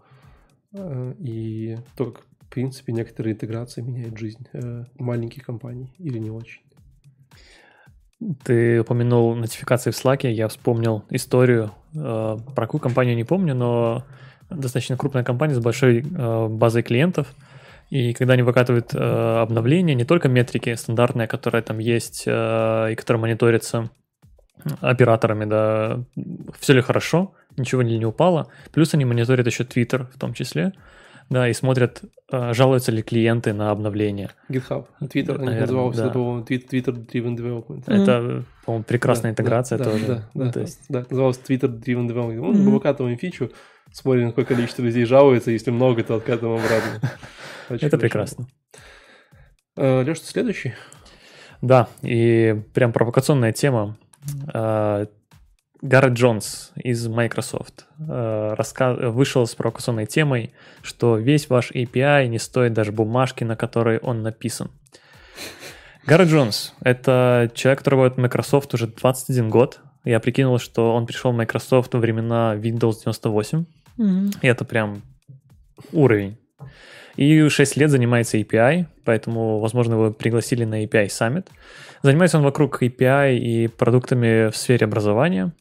А, 0.73 1.13
и 1.19 1.77
то, 1.95 2.09
как, 2.09 2.23
в 2.41 2.49
принципе, 2.49 2.91
некоторые 2.91 3.35
интеграции 3.35 3.81
меняют 3.81 4.17
жизнь 4.17 4.47
э, 4.53 4.85
маленьких 4.97 5.45
компаний 5.45 5.93
или 5.99 6.17
не 6.17 6.31
очень. 6.31 6.64
Ты 8.43 8.79
упомянул 8.79 9.35
нотификации 9.35 9.91
в 9.91 9.93
Slack, 9.93 10.29
я 10.29 10.47
вспомнил 10.47 11.03
историю, 11.09 11.71
э, 11.93 12.37
про 12.55 12.65
какую 12.65 12.81
компанию 12.81 13.15
не 13.15 13.23
помню, 13.25 13.53
но 13.53 14.05
достаточно 14.49 14.95
крупная 14.95 15.23
компания 15.23 15.53
с 15.53 15.59
большой 15.59 15.99
э, 15.99 16.47
базой 16.47 16.83
клиентов, 16.83 17.27
и 17.89 18.13
когда 18.13 18.33
они 18.33 18.41
выкатывают 18.41 18.93
э, 18.93 18.97
обновления, 18.97 19.93
не 19.93 20.05
только 20.05 20.27
метрики 20.27 20.73
стандартные, 20.75 21.27
которые 21.27 21.61
там 21.61 21.79
есть 21.79 22.23
э, 22.25 22.91
и 22.91 22.95
которые 22.95 23.21
мониторятся 23.21 23.89
операторами, 24.81 25.45
да, 25.45 26.03
все 26.59 26.73
ли 26.73 26.81
хорошо, 26.81 27.33
ничего 27.57 27.81
ли 27.81 27.97
не 27.97 28.05
упало, 28.05 28.47
плюс 28.71 28.93
они 28.93 29.05
мониторят 29.05 29.45
еще 29.45 29.63
Twitter 29.63 30.07
в 30.11 30.17
том 30.17 30.33
числе, 30.33 30.73
да, 31.29 31.49
и 31.49 31.53
смотрят, 31.53 32.01
а, 32.31 32.53
жалуются 32.53 32.91
ли 32.91 33.01
клиенты 33.01 33.53
на 33.53 33.71
обновление. 33.71 34.29
GitHub, 34.49 34.85
Twitter, 35.01 35.39
они 35.39 35.59
назывался, 35.59 36.05
да. 36.05 36.09
по-моему, 36.09 36.43
Twitter-driven 36.43 37.35
development. 37.35 37.83
Это, 37.87 38.43
по-моему, 38.65 38.83
прекрасная 38.83 39.31
да, 39.31 39.41
интеграция 39.41 39.77
да, 39.77 39.83
тоже. 39.83 40.05
Да, 40.05 40.29
да, 40.33 40.51
То 40.51 40.59
есть... 40.61 40.79
да, 40.89 41.05
называлось 41.09 41.39
Twitter-driven 41.47 42.07
development. 42.07 42.35
Ну, 42.35 42.53
мы 42.53 42.71
выкатываем 42.71 43.17
фичу, 43.17 43.51
смотрим, 43.91 44.29
какое 44.29 44.45
количество 44.45 44.83
людей 44.83 45.05
жалуется, 45.05 45.51
если 45.51 45.71
много, 45.71 46.03
то 46.03 46.15
откатываем 46.15 46.63
обратно. 46.63 47.11
Это 47.69 47.97
прекрасно. 47.97 48.47
А, 49.77 50.03
Леш, 50.03 50.21
следующий? 50.21 50.73
Да, 51.61 51.87
и 52.03 52.61
прям 52.73 52.93
провокационная 52.93 53.51
тема. 53.51 53.97
Гаррет 55.85 56.13
Джонс 56.13 56.71
из 56.75 57.07
Microsoft 57.07 57.85
э, 57.99 58.55
вышел 59.11 59.45
с 59.45 59.53
провокационной 59.53 60.07
темой, 60.07 60.51
что 60.81 61.15
весь 61.15 61.47
ваш 61.47 61.69
API 61.71 62.25
не 62.27 62.39
стоит 62.39 62.73
даже 62.73 62.91
бумажки, 62.91 63.43
на 63.43 63.55
которой 63.55 63.99
он 63.99 64.23
написан. 64.23 64.71
Гаррет 66.07 66.29
Джонс— 66.29 66.73
это 66.81 67.51
человек, 67.53 67.79
который 67.79 67.95
работает 67.95 68.17
в 68.17 68.21
Microsoft 68.21 68.73
уже 68.73 68.87
21 68.87 69.49
год. 69.51 69.79
Я 70.03 70.19
прикинул, 70.19 70.57
что 70.57 70.95
он 70.95 71.05
пришел 71.05 71.31
в 71.31 71.35
Microsoft 71.35 71.93
во 71.93 71.99
времена 71.99 72.55
Windows 72.55 73.01
98. 73.03 73.65
Мгм. 73.97 74.31
И 74.41 74.47
это 74.47 74.65
прям 74.65 75.03
уровень. 75.91 76.39
И 77.15 77.47
6 77.47 77.77
лет 77.77 77.91
занимается 77.91 78.39
API, 78.39 78.87
поэтому, 79.03 79.59
возможно, 79.59 79.93
его 79.93 80.11
пригласили 80.11 80.63
на 80.65 80.83
API 80.83 81.07
Summit. 81.09 81.45
Занимается 82.01 82.39
он 82.39 82.43
вокруг 82.43 82.81
API 82.81 83.37
и 83.37 83.67
продуктами 83.67 84.49
в 84.49 84.57
сфере 84.57 84.85
образования 84.85 85.53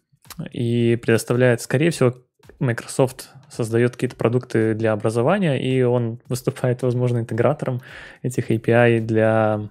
и 0.52 0.96
предоставляет, 0.96 1.60
скорее 1.60 1.90
всего, 1.90 2.14
Microsoft 2.58 3.28
создает 3.50 3.92
какие-то 3.92 4.16
продукты 4.16 4.74
для 4.74 4.92
образования, 4.92 5.56
и 5.60 5.82
он 5.82 6.20
выступает, 6.28 6.82
возможно, 6.82 7.18
интегратором 7.18 7.80
этих 8.22 8.50
API 8.50 9.00
для 9.00 9.68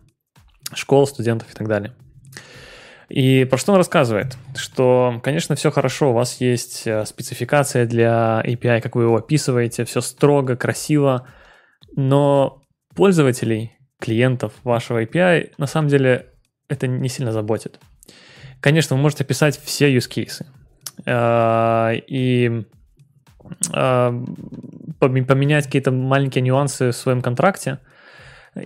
школ, 0.73 1.06
студентов 1.08 1.52
и 1.52 1.56
так 1.56 1.67
далее. 1.67 1.93
И 3.10 3.45
про 3.45 3.58
что 3.58 3.73
он 3.73 3.78
рассказывает? 3.78 4.38
Что, 4.56 5.19
конечно, 5.21 5.56
все 5.56 5.69
хорошо, 5.71 6.12
у 6.12 6.13
вас 6.13 6.41
есть 6.41 6.88
э, 6.88 7.06
спецификация 7.06 7.86
для 7.86 8.41
API, 8.45 8.82
как 8.82 8.95
вы 8.95 9.04
его 9.04 9.17
описываете, 9.17 9.86
все 9.86 10.02
строго, 10.02 10.56
красиво, 10.56 11.28
но 11.95 12.63
пользователей, 12.95 13.78
клиентов 13.99 14.54
вашего 14.63 15.04
API 15.04 15.52
на 15.58 15.67
самом 15.67 15.89
деле 15.89 16.34
это 16.69 16.88
не 16.88 17.10
сильно 17.10 17.32
заботит. 17.32 17.80
Конечно, 18.63 18.95
вы 18.95 19.02
можете 19.02 19.26
писать 19.26 19.60
все 19.62 19.93
use 19.93 20.10
cases. 20.10 20.45
э, 21.06 21.99
И 22.08 22.65
э, 23.73 24.23
поме- 25.02 25.26
поменять 25.26 25.65
какие-то 25.65 25.91
маленькие 25.91 26.41
нюансы 26.41 26.91
в 26.91 26.95
своем 26.95 27.21
контракте, 27.21 27.80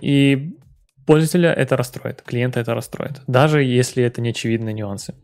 и 0.00 0.54
пользователя 1.04 1.52
это 1.52 1.76
расстроит, 1.76 2.22
клиента 2.22 2.60
это 2.60 2.74
расстроит, 2.74 3.22
даже 3.26 3.64
если 3.64 4.04
это 4.04 4.20
не 4.20 4.30
очевидные 4.30 4.72
нюансы. 4.72 5.14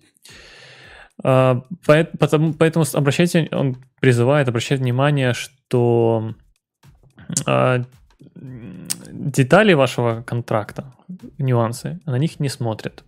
Потому- 1.22 2.54
Поэтому 2.54 2.84
обращайте, 2.94 3.48
он 3.52 3.76
призывает 4.00 4.48
обращать 4.48 4.80
внимание, 4.80 5.34
что 5.34 6.34
детали 9.12 9.74
вашего 9.74 10.22
контракта, 10.22 10.92
нюансы, 11.38 12.00
на 12.06 12.18
них 12.18 12.40
не 12.40 12.48
смотрят. 12.48 13.04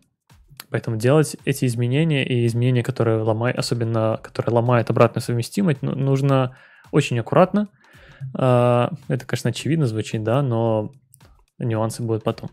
Поэтому 0.76 0.98
делать 0.98 1.38
эти 1.46 1.64
изменения 1.64 2.22
и 2.22 2.44
изменения, 2.44 2.82
которые 2.82 3.22
ломают, 3.22 3.58
особенно 3.58 4.20
которые 4.22 4.54
ломают 4.54 4.90
обратную 4.90 5.22
совместимость, 5.22 5.80
ну, 5.80 5.94
нужно 5.94 6.54
очень 6.92 7.18
аккуратно. 7.18 7.68
А, 8.34 8.92
Это, 9.08 9.24
конечно, 9.24 9.48
очевидно 9.48 9.86
звучит, 9.86 10.22
да, 10.22 10.42
но 10.42 10.92
нюансы 11.58 12.02
будут 12.02 12.24
потом. 12.24 12.50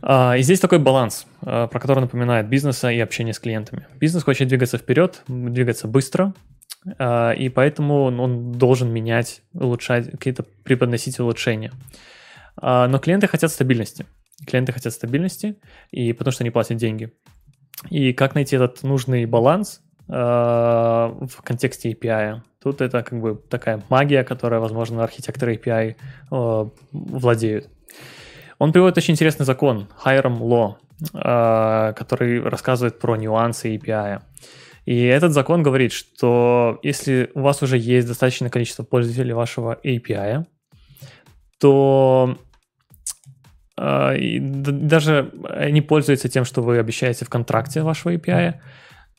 А, 0.00 0.36
И 0.36 0.42
здесь 0.42 0.60
такой 0.60 0.78
баланс, 0.78 1.26
а, 1.42 1.66
про 1.66 1.80
который 1.80 1.98
напоминает 1.98 2.48
бизнеса 2.48 2.88
и 2.88 3.00
общение 3.00 3.34
с 3.34 3.40
клиентами. 3.40 3.88
Бизнес 3.98 4.22
хочет 4.22 4.46
двигаться 4.46 4.78
вперед, 4.78 5.24
двигаться 5.26 5.88
быстро, 5.88 6.34
и 6.86 7.52
поэтому 7.52 8.04
он- 8.04 8.52
должен 8.52 8.92
менять, 8.92 9.42
улучшать, 9.54 10.12
какие-то 10.12 10.44
преподносить 10.62 11.18
улучшения. 11.18 11.72
Но 12.62 12.96
клиенты 13.00 13.26
хотят 13.26 13.50
стабильности. 13.50 14.06
Клиенты 14.46 14.72
хотят 14.72 14.92
стабильности, 14.92 15.58
и 15.90 16.12
потому 16.12 16.32
что 16.32 16.44
они 16.44 16.50
платят 16.50 16.76
деньги. 16.76 17.12
И 17.90 18.12
как 18.12 18.34
найти 18.34 18.56
этот 18.56 18.82
нужный 18.82 19.24
баланс 19.24 19.80
а, 20.08 21.16
в 21.28 21.42
контексте 21.42 21.92
API? 21.92 22.40
Тут 22.62 22.80
это 22.80 23.02
как 23.02 23.20
бы 23.20 23.36
такая 23.36 23.82
магия, 23.88 24.24
которая, 24.24 24.60
возможно, 24.60 25.04
архитекторы 25.04 25.54
API 25.54 25.96
а, 26.30 26.70
владеют. 26.92 27.68
Он 28.58 28.72
приводит 28.72 28.98
очень 28.98 29.14
интересный 29.14 29.46
закон, 29.46 29.88
Hiram 30.04 30.38
Law, 30.38 30.74
а, 31.14 31.92
который 31.92 32.42
рассказывает 32.42 32.98
про 32.98 33.16
нюансы 33.16 33.76
API. 33.76 34.20
И 34.84 35.04
этот 35.04 35.32
закон 35.32 35.62
говорит, 35.62 35.92
что 35.92 36.80
если 36.82 37.30
у 37.34 37.40
вас 37.40 37.62
уже 37.62 37.76
есть 37.76 38.08
достаточное 38.08 38.50
количество 38.50 38.82
пользователей 38.82 39.34
вашего 39.34 39.78
API, 39.84 40.46
то 41.60 42.38
и 44.16 44.38
д- 44.40 44.72
даже 44.72 45.30
они 45.48 45.80
пользуются 45.82 46.28
тем, 46.28 46.44
что 46.44 46.62
вы 46.62 46.78
обещаете 46.78 47.24
в 47.24 47.28
контракте 47.30 47.82
вашего 47.82 48.14
API, 48.14 48.54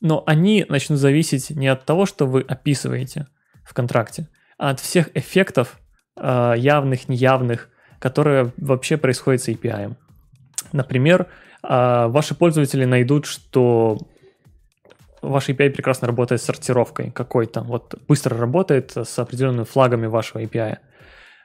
но 0.00 0.22
они 0.26 0.66
начнут 0.68 0.98
зависеть 0.98 1.50
не 1.50 1.68
от 1.68 1.84
того, 1.84 2.06
что 2.06 2.26
вы 2.26 2.40
описываете 2.42 3.26
в 3.64 3.74
контракте, 3.74 4.28
а 4.58 4.70
от 4.70 4.80
всех 4.80 5.08
эффектов 5.14 5.78
а, 6.16 6.54
явных, 6.54 7.08
неявных, 7.08 7.68
которые 7.98 8.52
вообще 8.56 8.96
происходят 8.96 9.42
с 9.42 9.48
API. 9.48 9.94
Например, 10.72 11.26
а, 11.62 12.08
ваши 12.08 12.34
пользователи 12.34 12.84
найдут, 12.84 13.26
что 13.26 13.98
ваш 15.22 15.48
API 15.48 15.70
прекрасно 15.70 16.06
работает 16.06 16.40
с 16.40 16.44
сортировкой 16.44 17.10
какой-то, 17.10 17.62
вот 17.62 17.94
быстро 18.08 18.36
работает 18.36 18.96
с 18.96 19.18
определенными 19.18 19.64
флагами 19.64 20.06
вашего 20.06 20.42
API. 20.42 20.78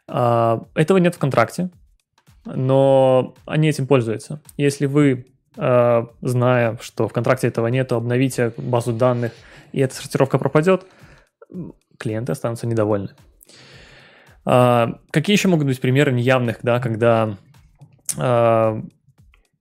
А, 0.08 0.62
Этого 0.76 0.98
нет 0.98 1.16
в 1.16 1.20
контракте, 1.20 1.70
но 2.46 3.36
они 3.46 3.70
этим 3.70 3.88
пользуются. 3.88 4.42
Если 4.58 4.86
вы, 4.86 5.28
а, 5.58 6.08
зная, 6.22 6.78
что 6.82 7.08
в 7.08 7.14
контракте 7.14 7.48
этого 7.48 7.68
нет, 7.68 7.92
обновите 7.92 8.54
базу 8.58 8.94
данных, 8.94 9.32
и 9.72 9.80
эта 9.80 9.96
сортировка 9.96 10.38
пропадет, 10.38 10.86
клиенты 11.98 12.32
останутся 12.32 12.68
недовольны. 12.68 13.10
А, 14.46 15.00
Какие 15.12 15.36
еще 15.36 15.48
могут 15.48 15.66
быть 15.66 15.82
примеры 15.82 16.12
неявных, 16.12 16.60
да, 16.62 16.80
когда 16.80 17.38
а, 18.18 18.82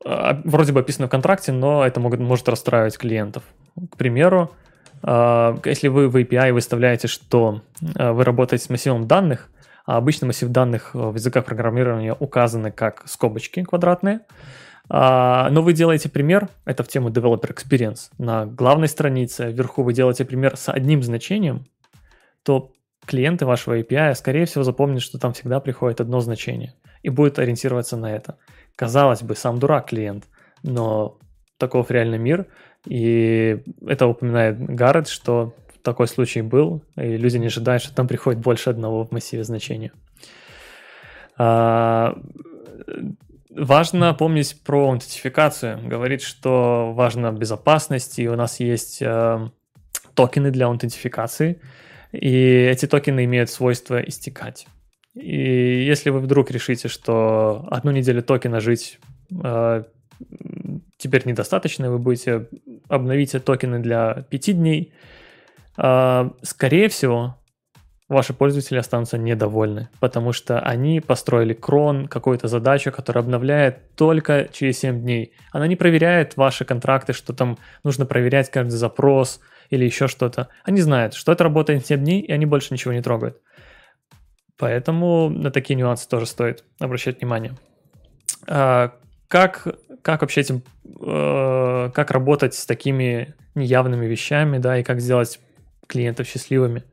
вроде 0.05 0.73
бы 0.73 0.81
описано 0.81 1.07
в 1.07 1.11
контракте, 1.11 1.53
но 1.53 1.85
это 1.85 2.01
могут, 2.01 2.21
может 2.21 2.49
расстраивать 2.49 2.99
клиентов. 2.99 3.43
К 3.91 3.97
примеру, 3.97 4.53
если 5.03 5.89
вы 5.89 6.09
в 6.09 6.17
API 6.17 6.53
выставляете, 6.53 7.09
что 7.09 7.63
а, 7.97 8.13
вы 8.13 8.25
работаете 8.25 8.65
с 8.65 8.71
массивом 8.71 9.07
данных, 9.07 9.51
а 9.85 9.97
обычно 9.97 10.27
массив 10.27 10.49
данных 10.49 10.95
в 10.95 11.15
языках 11.15 11.45
программирования 11.45 12.15
указаны 12.19 12.71
как 12.71 13.03
скобочки 13.07 13.63
квадратные, 13.63 14.21
а, 14.89 15.49
но 15.51 15.63
вы 15.63 15.73
делаете 15.73 16.09
пример, 16.09 16.49
это 16.65 16.83
в 16.83 16.89
тему 16.89 17.09
Developer 17.09 17.55
Experience, 17.55 18.11
на 18.19 18.47
главной 18.47 18.89
странице 18.89 19.51
вверху 19.51 19.83
вы 19.83 19.93
делаете 19.95 20.25
пример 20.25 20.57
с 20.57 20.69
одним 20.69 21.03
значением, 21.03 21.67
то 22.43 22.73
клиенты 23.07 23.47
вашего 23.47 23.79
API, 23.79 24.15
скорее 24.15 24.47
всего, 24.47 24.65
запомнят, 24.65 25.03
что 25.03 25.19
там 25.19 25.33
всегда 25.33 25.61
приходит 25.61 26.01
одно 26.01 26.21
значение 26.21 26.75
и 27.03 27.09
будет 27.09 27.39
ориентироваться 27.39 27.97
на 27.97 28.15
это. 28.15 28.39
Казалось 28.77 29.23
бы, 29.23 29.37
сам 29.37 29.59
дурак 29.59 29.89
клиент, 29.89 30.25
но 30.63 31.19
таков 31.59 31.91
реальный 31.91 32.19
мир, 32.19 32.47
и 32.87 33.63
это 33.87 34.07
упоминает 34.07 34.59
Гаррет, 34.59 35.09
что 35.09 35.55
такой 35.85 36.09
случай 36.09 36.43
был, 36.43 36.83
и 36.97 37.17
люди 37.17 37.37
не 37.37 37.47
ожидают, 37.47 37.83
что 37.83 37.95
там 37.95 38.09
приходит 38.09 38.41
больше 38.41 38.71
одного 38.71 39.05
в 39.05 39.13
массиве 39.13 39.45
значения. 39.45 39.93
А, 41.37 42.19
важно 43.51 44.15
помнить 44.15 44.61
про 44.65 44.89
аутентификацию. 44.89 45.87
Говорит, 45.87 46.23
что 46.23 46.93
важна 46.93 47.31
безопасность, 47.33 48.19
и 48.19 48.29
у 48.29 48.35
нас 48.35 48.61
есть 48.61 49.03
э, 49.03 49.49
токены 50.15 50.51
для 50.51 50.67
аутентификации, 50.67 51.61
и 52.13 52.35
эти 52.71 52.87
токены 52.87 53.25
имеют 53.25 53.51
свойство 53.51 54.01
истекать. 54.01 54.67
И 55.15 55.85
если 55.85 56.11
вы 56.11 56.21
вдруг 56.21 56.51
решите, 56.51 56.89
что 56.89 57.69
одну 57.71 57.93
неделю 57.93 58.23
токена 58.23 58.61
жить 58.61 58.99
э, 59.45 59.85
теперь 60.97 61.27
недостаточно, 61.27 61.91
вы 61.91 61.99
будете 61.99 62.49
обновить 62.89 63.33
токены 63.45 63.79
для 63.81 64.25
5 64.31 64.57
дней, 64.57 64.93
скорее 65.77 66.89
всего, 66.89 67.37
ваши 68.09 68.35
пользователи 68.35 68.79
останутся 68.79 69.19
недовольны, 69.19 69.89
потому 70.01 70.33
что 70.33 70.61
они 70.61 71.01
построили 71.01 71.53
крон, 71.55 72.07
какую-то 72.07 72.49
задачу, 72.49 72.93
которая 72.93 73.25
обновляет 73.25 73.95
только 73.97 74.49
через 74.53 74.79
7 74.79 75.01
дней. 75.01 75.33
Она 75.53 75.67
не 75.67 75.77
проверяет 75.77 76.37
ваши 76.37 76.65
контракты, 76.65 77.13
что 77.13 77.33
там 77.33 77.59
нужно 77.83 78.07
проверять 78.07 78.51
каждый 78.51 78.77
запрос 78.77 79.41
или 79.71 79.85
еще 79.85 80.09
что-то. 80.09 80.49
Они 80.65 80.81
знают, 80.81 81.15
что 81.15 81.33
это 81.33 81.45
работает 81.45 81.87
7 81.87 82.03
дней, 82.03 82.21
и 82.21 82.33
они 82.33 82.47
больше 82.47 82.73
ничего 82.73 82.93
не 82.93 83.03
трогают. 83.03 83.41
Поэтому 84.59 85.31
на 85.31 85.51
такие 85.51 85.75
нюансы 85.75 86.09
тоже 86.09 86.27
стоит 86.27 86.65
обращать 86.79 87.21
внимание. 87.21 87.55
А, 88.47 88.93
как, 89.29 89.67
как 90.03 90.21
вообще 90.21 90.43
этим, 90.43 90.63
э, 90.85 91.91
как 91.93 92.11
работать 92.13 92.55
с 92.55 92.67
такими 92.67 93.35
неявными 93.55 94.07
вещами, 94.07 94.59
да, 94.59 94.79
и 94.79 94.85
как 94.85 95.01
сделать 95.01 95.41
клиентов 95.87 96.27
счастливыми? 96.27 96.85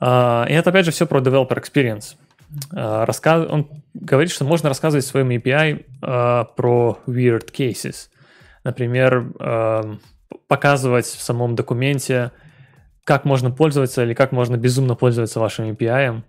А, 0.00 0.46
и 0.48 0.52
это 0.52 0.70
опять 0.70 0.84
же 0.84 0.90
все 0.90 1.06
про 1.06 1.20
developer 1.20 1.60
experience. 1.60 2.16
А, 2.72 3.06
рассказ... 3.06 3.46
Он 3.48 3.68
говорит, 3.94 4.30
что 4.30 4.44
можно 4.44 4.68
рассказывать 4.68 5.06
своим 5.06 5.30
API 5.30 5.84
а, 6.02 6.44
про 6.44 6.98
weird 7.06 7.52
cases. 7.52 8.08
Например, 8.64 9.32
показывать 10.48 11.06
в 11.06 11.22
самом 11.22 11.54
документе, 11.54 12.32
как 13.04 13.24
можно 13.24 13.52
пользоваться 13.52 14.02
или 14.02 14.12
как 14.12 14.32
можно 14.32 14.56
безумно 14.56 14.96
пользоваться 14.96 15.38
вашим 15.38 15.70
API, 15.70 16.22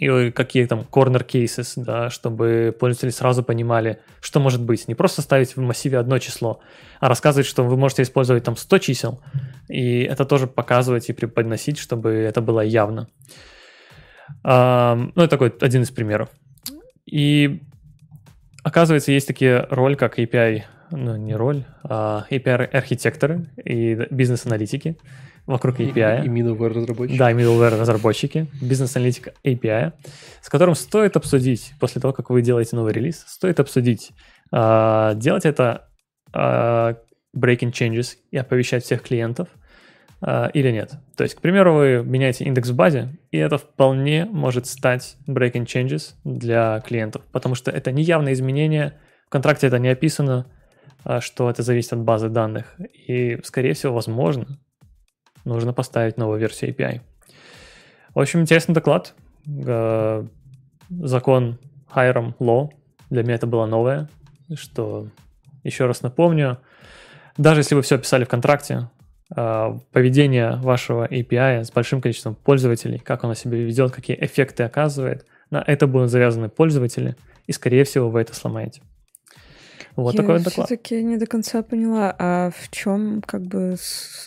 и 0.00 0.30
какие 0.30 0.64
там 0.64 0.86
corner 0.90 1.26
cases, 1.26 1.74
да, 1.76 2.08
чтобы 2.08 2.74
пользователи 2.78 3.10
сразу 3.10 3.42
понимали, 3.42 4.00
что 4.22 4.40
может 4.40 4.62
быть. 4.62 4.88
Не 4.88 4.94
просто 4.94 5.20
ставить 5.20 5.56
в 5.56 5.60
массиве 5.60 5.98
одно 5.98 6.18
число, 6.18 6.60
а 7.00 7.08
рассказывать, 7.08 7.46
что 7.46 7.62
вы 7.64 7.76
можете 7.76 8.02
использовать 8.02 8.42
там 8.42 8.56
100 8.56 8.78
чисел, 8.78 9.20
и 9.68 10.00
это 10.00 10.24
тоже 10.24 10.46
показывать 10.46 11.10
и 11.10 11.12
преподносить, 11.12 11.78
чтобы 11.78 12.12
это 12.12 12.40
было 12.40 12.62
явно. 12.62 13.08
Ну, 14.42 15.12
это 15.16 15.28
такой 15.28 15.52
один 15.60 15.82
из 15.82 15.90
примеров. 15.90 16.30
И 17.04 17.60
оказывается, 18.62 19.12
есть 19.12 19.26
такие 19.26 19.66
роли, 19.70 19.96
как 19.96 20.18
API, 20.18 20.62
ну, 20.92 21.16
не 21.16 21.34
роль, 21.34 21.64
а 21.82 22.24
API-архитекторы 22.30 23.48
и 23.62 24.06
бизнес-аналитики 24.10 24.96
вокруг 25.46 25.80
API. 25.80 26.22
И, 26.22 26.26
и 26.26 26.28
middleware 26.28 26.72
разработчики. 26.72 27.18
Да, 27.18 27.32
middleware 27.32 27.80
разработчики, 27.80 28.46
бизнес-аналитика 28.60 29.32
API, 29.44 29.92
с 30.42 30.48
которым 30.48 30.74
стоит 30.74 31.16
обсудить, 31.16 31.72
после 31.80 32.00
того, 32.00 32.12
как 32.12 32.30
вы 32.30 32.42
делаете 32.42 32.76
новый 32.76 32.92
релиз, 32.92 33.24
стоит 33.26 33.60
обсудить, 33.60 34.12
э, 34.52 35.12
делать 35.16 35.44
это 35.44 35.88
э, 36.32 36.94
breaking 37.36 37.72
changes 37.72 38.16
и 38.30 38.36
оповещать 38.36 38.84
всех 38.84 39.02
клиентов 39.02 39.48
э, 40.22 40.50
или 40.54 40.70
нет. 40.70 40.92
То 41.16 41.24
есть, 41.24 41.34
к 41.34 41.40
примеру, 41.40 41.74
вы 41.74 42.02
меняете 42.04 42.44
индекс 42.44 42.70
в 42.70 42.76
базе, 42.76 43.18
и 43.30 43.38
это 43.38 43.58
вполне 43.58 44.26
может 44.26 44.66
стать 44.66 45.16
breaking 45.26 45.64
changes 45.64 46.14
для 46.24 46.80
клиентов, 46.80 47.22
потому 47.32 47.54
что 47.54 47.70
это 47.70 47.92
неявное 47.92 48.32
изменение, 48.32 48.94
в 49.26 49.30
контракте 49.30 49.66
это 49.68 49.78
не 49.78 49.88
описано, 49.88 50.46
что 51.20 51.48
это 51.48 51.62
зависит 51.62 51.92
от 51.94 52.00
базы 52.00 52.28
данных. 52.28 52.76
И, 53.06 53.38
скорее 53.44 53.72
всего, 53.72 53.94
возможно, 53.94 54.58
нужно 55.44 55.72
поставить 55.72 56.16
новую 56.16 56.38
версию 56.38 56.74
API. 56.74 57.00
В 58.14 58.20
общем, 58.20 58.40
интересный 58.40 58.74
доклад. 58.74 59.14
Э, 59.46 60.24
закон 60.90 61.58
Hiram 61.94 62.34
Law. 62.38 62.70
Для 63.08 63.22
меня 63.22 63.34
это 63.34 63.46
было 63.46 63.66
новое, 63.66 64.08
что, 64.54 65.08
еще 65.64 65.86
раз 65.86 66.02
напомню, 66.02 66.58
даже 67.36 67.60
если 67.60 67.74
вы 67.74 67.82
все 67.82 67.96
описали 67.96 68.24
в 68.24 68.28
контракте, 68.28 68.88
э, 69.34 69.78
поведение 69.92 70.56
вашего 70.56 71.06
API 71.06 71.64
с 71.64 71.70
большим 71.72 72.00
количеством 72.00 72.34
пользователей, 72.34 72.98
как 72.98 73.24
оно 73.24 73.34
себя 73.34 73.58
ведет, 73.58 73.92
какие 73.92 74.16
эффекты 74.20 74.62
оказывает, 74.62 75.26
на 75.50 75.62
это 75.66 75.86
будут 75.86 76.10
завязаны 76.10 76.48
пользователи, 76.48 77.16
и, 77.46 77.52
скорее 77.52 77.84
всего, 77.84 78.10
вы 78.10 78.20
это 78.20 78.34
сломаете. 78.34 78.82
Вот 79.96 80.14
Я 80.14 80.20
такой 80.20 80.38
доклад. 80.38 80.66
все-таки 80.66 81.02
не 81.02 81.16
до 81.16 81.26
конца 81.26 81.62
поняла, 81.62 82.14
а 82.16 82.50
в 82.50 82.70
чем 82.70 83.22
как 83.22 83.42
бы 83.42 83.76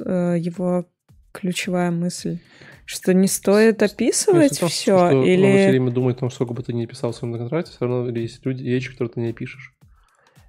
э, 0.06 0.36
его 0.38 0.86
ключевая 1.34 1.92
мысль? 1.92 2.40
Что 2.86 3.14
не 3.14 3.28
стоит 3.28 3.82
описывать 3.82 4.60
том, 4.60 4.70
все? 4.70 4.98
Что 4.98 5.24
или... 5.24 5.46
Он 5.46 5.58
все 5.58 5.70
время 5.70 5.92
думает 5.92 6.18
о 6.18 6.20
том, 6.22 6.32
сколько 6.32 6.54
бы 6.54 6.64
ты 6.64 6.74
ни 6.74 6.86
писал 6.86 7.12
в 7.12 7.16
своем 7.16 7.38
контракте, 7.38 7.72
все 7.72 7.86
равно 7.86 8.10
есть 8.10 8.46
люди, 8.46 8.64
вещи, 8.64 8.92
которые 8.92 9.14
ты 9.14 9.20
не 9.20 9.34
пишешь. 9.34 9.74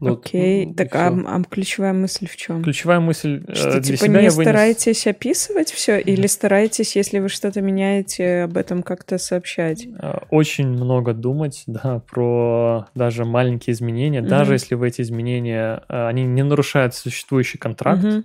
Ну, 0.01 0.15
Окей, 0.15 0.67
вот, 0.67 0.77
так 0.77 0.95
а, 0.97 1.07
а 1.09 1.43
ключевая 1.45 1.93
мысль 1.93 2.27
в 2.27 2.37
чем? 2.37 2.63
Ключевая 2.63 2.99
мысль 3.01 3.43
что, 3.55 3.69
э, 3.69 3.73
для 3.73 3.83
типа 3.83 3.97
себя 3.99 4.09
не 4.09 4.25
я 4.25 4.31
вынес... 4.33 4.49
старайтесь 4.49 5.07
описывать 5.07 5.71
все, 5.71 5.99
или 5.99 6.27
старайтесь, 6.27 6.97
если 6.97 7.21
вы 7.21 7.29
что-то 7.29 7.63
меняете, 7.63 8.43
об 8.43 8.57
этом 8.57 8.83
как-то 8.83 9.19
сообщать? 9.19 9.87
Э, 9.87 10.19
очень 10.31 10.67
много 10.69 11.15
думать, 11.15 11.63
да, 11.67 12.03
про 12.11 12.89
даже 12.95 13.25
маленькие 13.25 13.73
изменения, 13.73 14.21
угу. 14.21 14.29
даже 14.29 14.55
если 14.55 14.75
в 14.75 14.83
эти 14.83 15.01
изменения 15.01 15.85
э, 15.89 16.09
они 16.09 16.25
не 16.25 16.43
нарушают 16.43 16.95
существующий 16.95 17.59
контракт, 17.59 18.05
угу. 18.05 18.25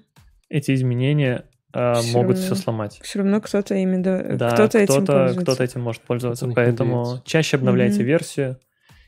эти 0.50 0.74
изменения 0.74 1.46
все 1.72 2.14
могут 2.14 2.38
равно, 2.38 2.46
все 2.46 2.56
сломать. 2.56 3.00
Все 3.02 3.20
равно 3.20 3.42
кто-то 3.42 3.76
ими 3.76 4.02
да, 4.02 4.24
да 4.24 4.52
кто-то, 4.52 4.84
кто-то 4.84 4.84
этим 4.84 5.06
пользуется. 5.06 5.42
Кто-то 5.42 5.64
этим 5.64 5.82
может 5.82 6.02
пользоваться, 6.02 6.52
поэтому 6.56 7.22
чаще 7.26 7.58
обновляйте 7.58 8.02
mm-hmm. 8.02 8.06
версию 8.06 8.60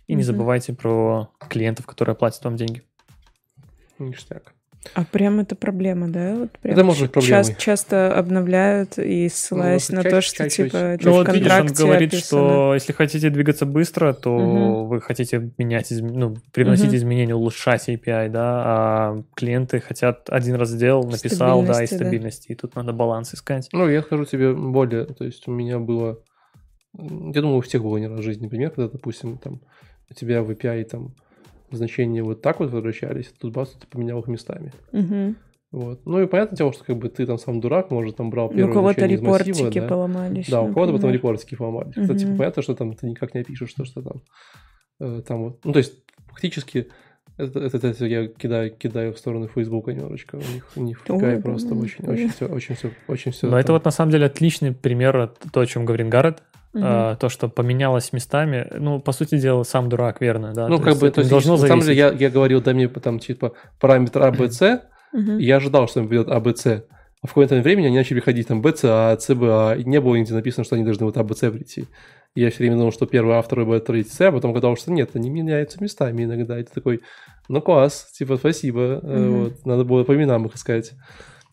и 0.08 0.14
mm-hmm. 0.14 0.16
не 0.16 0.24
забывайте 0.24 0.74
про 0.74 1.32
клиентов, 1.50 1.86
которые 1.86 2.16
платят 2.16 2.44
вам 2.44 2.56
деньги. 2.56 2.84
Ништяк. 4.00 4.54
А 4.96 5.06
прям 5.06 5.40
это 5.40 5.56
проблема, 5.56 6.08
да? 6.08 6.36
Вот 6.36 6.52
прям 6.60 6.74
это 6.74 6.84
может 6.84 7.04
быть 7.04 7.12
проблемой. 7.12 7.44
Часто, 7.44 7.62
часто 7.62 8.18
обновляют 8.18 8.98
и 8.98 9.30
ссылаясь 9.30 9.90
ну, 9.90 9.98
на 9.98 10.04
чаще, 10.04 10.16
то, 10.16 10.22
что 10.22 10.38
чаще, 10.38 10.64
типа 10.66 10.98
ну, 11.02 11.12
вот 11.12 11.34
видишь, 11.34 11.52
он 11.52 11.68
говорит, 11.68 12.14
описано. 12.14 12.26
что 12.26 12.74
если 12.74 12.92
хотите 12.92 13.30
двигаться 13.30 13.66
быстро, 13.68 14.14
то 14.14 14.36
угу. 14.36 14.86
вы 14.86 15.02
хотите 15.02 15.52
менять, 15.60 15.92
ну, 15.92 16.36
привносить 16.52 16.88
угу. 16.88 16.96
изменения, 16.96 17.36
улучшать 17.36 17.90
API, 17.90 18.30
да, 18.30 18.64
а 18.66 19.24
клиенты 19.36 19.80
хотят 19.82 20.30
один 20.30 20.56
раз 20.56 20.70
сделал, 20.70 21.04
написал, 21.04 21.62
да, 21.64 21.84
и 21.84 21.88
стабильности, 21.88 22.48
да. 22.48 22.54
и 22.54 22.58
тут 22.58 22.76
надо 22.76 22.92
баланс 22.92 23.36
искать. 23.36 23.70
Ну, 23.72 23.88
я 23.88 24.02
скажу 24.02 24.26
тебе 24.26 24.52
более, 24.54 25.06
то 25.06 25.24
есть 25.24 25.48
у 25.48 25.52
меня 25.52 25.78
было, 25.78 26.20
я 26.98 27.42
думаю, 27.42 27.58
у 27.58 27.62
всех 27.62 27.84
было 27.84 27.98
не 27.98 28.08
раз 28.08 28.20
в 28.20 28.24
жизни 28.24 28.48
пример, 28.48 28.72
когда, 28.72 28.90
допустим, 28.92 29.38
там 29.38 29.62
у 30.10 30.14
тебя 30.16 30.42
в 30.42 30.50
API 30.50 30.84
там 30.86 31.14
значения 31.72 32.24
вот 32.24 32.42
так 32.42 32.60
вот 32.60 32.72
возвращались, 32.72 33.34
тут 33.40 33.54
бац, 33.54 33.70
ты 33.70 33.88
поменял 33.88 34.20
их 34.20 34.28
местами. 34.28 34.72
Угу. 34.92 35.36
Вот. 35.72 36.06
Ну 36.06 36.22
и 36.22 36.28
понятное 36.28 36.58
дело, 36.58 36.74
что 36.74 36.84
как 36.84 36.98
бы 36.98 37.08
ты 37.08 37.26
там 37.26 37.38
сам 37.38 37.62
дурак, 37.62 37.92
может, 37.92 38.18
там 38.18 38.30
брал 38.30 38.50
первое 38.50 38.66
ну, 38.66 38.72
у 38.72 38.74
кого-то 38.74 39.06
репортики 39.06 39.80
да? 39.80 39.88
поломались. 39.88 40.50
Да, 40.50 40.62
у 40.62 40.74
кого-то 40.74 40.94
потом 40.94 41.12
репортики 41.12 41.56
поломались. 41.56 41.96
Угу. 41.96 42.02
Кстати, 42.02 42.26
понятно, 42.26 42.62
что 42.62 42.76
там 42.76 42.94
ты 42.94 43.08
никак 43.08 43.34
не 43.34 43.42
опишешь 43.42 43.74
то, 43.74 43.86
что 43.86 44.02
там, 44.02 44.22
э, 45.00 45.22
там 45.26 45.44
вот. 45.44 45.64
Ну, 45.64 45.72
то 45.72 45.80
есть, 45.80 46.04
фактически, 46.28 46.90
это, 47.38 47.60
это, 47.60 47.88
это 47.88 48.06
я 48.06 48.28
кидаю, 48.28 48.72
кидаю 48.72 49.14
в 49.14 49.18
сторону 49.18 49.48
Фейсбука 49.48 49.94
немножечко. 49.94 50.36
У 50.36 50.54
них, 50.54 50.72
у 50.76 50.82
них 50.82 51.02
Ой, 51.08 51.42
просто 51.42 51.74
очень, 51.74 52.06
очень 52.06 52.30
все, 52.30 52.48
очень 52.48 52.76
все, 52.76 52.92
очень 53.08 53.32
все. 53.32 53.48
Но 53.48 53.52
там... 53.52 53.60
это 53.62 53.74
вот 53.74 53.86
на 53.86 53.92
самом 53.92 54.12
деле 54.12 54.26
отличный 54.26 54.74
пример 54.74 55.34
то, 55.54 55.62
о 55.62 55.66
чем 55.66 55.86
говорит 55.86 56.10
Гаррет. 56.10 56.44
Угу. 56.74 56.84
А, 56.86 57.16
то, 57.16 57.28
что 57.28 57.50
поменялось 57.50 58.14
местами, 58.14 58.68
ну, 58.78 59.00
по 59.02 59.12
сути 59.12 59.38
дела, 59.38 59.64
сам 59.64 59.90
дурак, 59.90 60.22
верно, 60.22 60.54
да? 60.54 60.70
Ну, 60.70 60.78
то 60.78 60.84
как 60.84 60.98
бы, 60.98 61.12
то 61.12 61.20
есть, 61.20 61.30
должно 61.30 61.58
на 61.58 61.68
самом 61.68 61.82
деле, 61.82 61.96
я, 61.96 62.12
я 62.12 62.30
говорил, 62.30 62.62
дай 62.62 62.74
мне 62.74 62.88
там, 62.88 63.20
типа, 63.20 63.54
параметр 63.80 64.22
ABC, 64.22 64.82
угу. 65.12 65.32
и 65.38 65.44
я 65.44 65.58
ожидал, 65.58 65.88
что 65.88 66.00
он 66.00 66.08
придет 66.08 66.30
ABC. 66.30 66.84
А 67.24 67.28
в 67.28 67.32
какое-то 67.32 67.56
времени 67.62 67.88
они 67.88 67.98
начали 67.98 68.16
приходить 68.16 68.48
там 68.48 68.62
BCA, 68.62 69.18
CBA, 69.18 69.82
и 69.82 69.84
не 69.84 70.00
было 70.00 70.16
нигде 70.16 70.34
написано, 70.34 70.64
что 70.64 70.76
они 70.76 70.86
должны 70.86 71.06
вот 71.06 71.18
ABC 71.18 71.52
прийти. 71.52 71.88
И 72.34 72.42
я 72.42 72.50
все 72.50 72.60
время 72.60 72.78
думал, 72.78 72.94
что 72.94 73.06
первый 73.06 73.38
А, 73.38 73.42
второй 73.42 73.66
Б, 73.66 73.80
третий 73.82 74.10
С, 74.10 74.22
а 74.22 74.32
потом 74.32 74.52
оказалось, 74.52 74.80
что 74.80 74.92
нет, 74.92 75.12
они 75.14 75.30
меняются 75.30 75.84
местами 75.84 76.24
иногда. 76.24 76.58
И 76.58 76.64
ты 76.64 76.72
такой, 76.74 77.02
ну 77.50 77.62
класс, 77.62 78.10
типа, 78.14 78.38
спасибо, 78.38 79.02
mm 79.04 79.30
вот, 79.30 79.66
надо 79.66 79.84
было 79.84 80.04
по 80.04 80.16
именам 80.16 80.46
их 80.46 80.56
искать. 80.56 80.94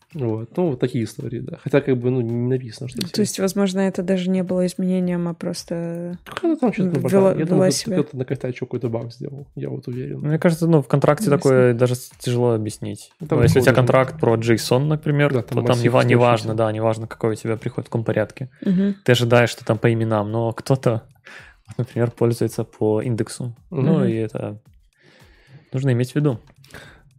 Вот. 0.13 0.57
Ну, 0.57 0.69
вот 0.69 0.79
такие 0.79 1.03
истории, 1.03 1.39
да. 1.39 1.57
Хотя, 1.63 1.81
как 1.81 1.97
бы, 1.97 2.09
ну, 2.09 2.21
не 2.21 2.47
написано, 2.49 2.89
что... 2.89 2.99
То 3.01 3.21
есть, 3.21 3.39
возможно, 3.39 3.79
это 3.79 4.01
даже 4.01 4.29
не 4.29 4.43
было 4.43 4.65
изменением, 4.65 5.27
а 5.27 5.33
просто... 5.33 6.17
Кто-то 6.25 6.59
там 6.59 6.73
что-то 6.73 6.99
вела, 7.07 7.35
Я 7.35 7.45
думаю, 7.45 7.71
себя. 7.71 7.97
кто-то 7.97 8.17
на 8.17 8.25
костячок 8.25 8.69
какой-то 8.69 8.89
баг 8.89 9.11
сделал, 9.13 9.47
я 9.55 9.69
вот 9.69 9.87
уверен. 9.87 10.19
Мне 10.19 10.39
кажется, 10.39 10.67
ну, 10.67 10.81
в 10.81 10.87
контракте 10.87 11.29
такое 11.29 11.73
даже 11.73 11.95
тяжело 12.17 12.53
объяснить. 12.53 13.11
Ну, 13.19 13.27
там 13.27 13.41
если 13.43 13.59
у 13.59 13.61
тебя 13.61 13.73
контракт 13.73 14.19
про 14.19 14.35
JSON, 14.35 14.85
например, 14.85 15.31
да, 15.31 15.43
там 15.43 15.61
то 15.61 15.73
там 15.73 15.77
не, 15.79 16.07
не 16.07 16.15
важно, 16.15 16.55
да, 16.55 16.71
не 16.71 16.81
важно, 16.81 17.05
какой 17.07 17.33
у 17.33 17.35
тебя 17.35 17.55
приход 17.55 17.85
в 17.85 17.89
каком 17.89 18.03
порядке. 18.03 18.49
Угу. 18.65 18.95
Ты 19.03 19.11
ожидаешь, 19.11 19.49
что 19.49 19.63
там 19.63 19.77
по 19.77 19.91
именам, 19.93 20.31
но 20.31 20.51
кто-то, 20.53 21.03
например, 21.77 22.11
пользуется 22.11 22.63
по 22.63 23.01
индексу. 23.01 23.55
Угу. 23.69 23.81
Ну, 23.81 24.05
и 24.05 24.13
это 24.15 24.59
нужно 25.71 25.91
иметь 25.91 26.13
в 26.13 26.15
виду. 26.15 26.39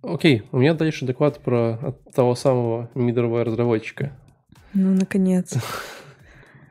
Окей, 0.02 0.44
у 0.50 0.58
меня 0.58 0.74
дальше 0.74 1.04
доклад 1.04 1.40
про 1.40 1.94
того 2.14 2.34
самого 2.34 2.90
middleware 2.94 3.44
разработчика. 3.44 4.12
Ну, 4.72 4.94
наконец. 4.94 5.54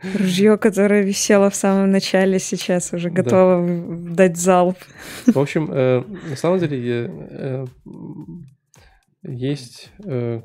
Ружье, 0.02 0.58
которое 0.58 1.04
висело 1.04 1.50
в 1.50 1.56
самом 1.56 1.92
начале, 1.92 2.40
сейчас 2.40 2.94
уже 2.94 3.10
готово 3.10 3.68
да. 3.68 4.16
дать 4.16 4.38
залп. 4.38 4.78
В 5.26 5.38
общем, 5.38 5.70
э, 5.72 6.02
на 6.30 6.36
самом 6.38 6.60
деле 6.60 7.12
э, 7.12 7.66
есть 9.24 9.92
э, 10.06 10.42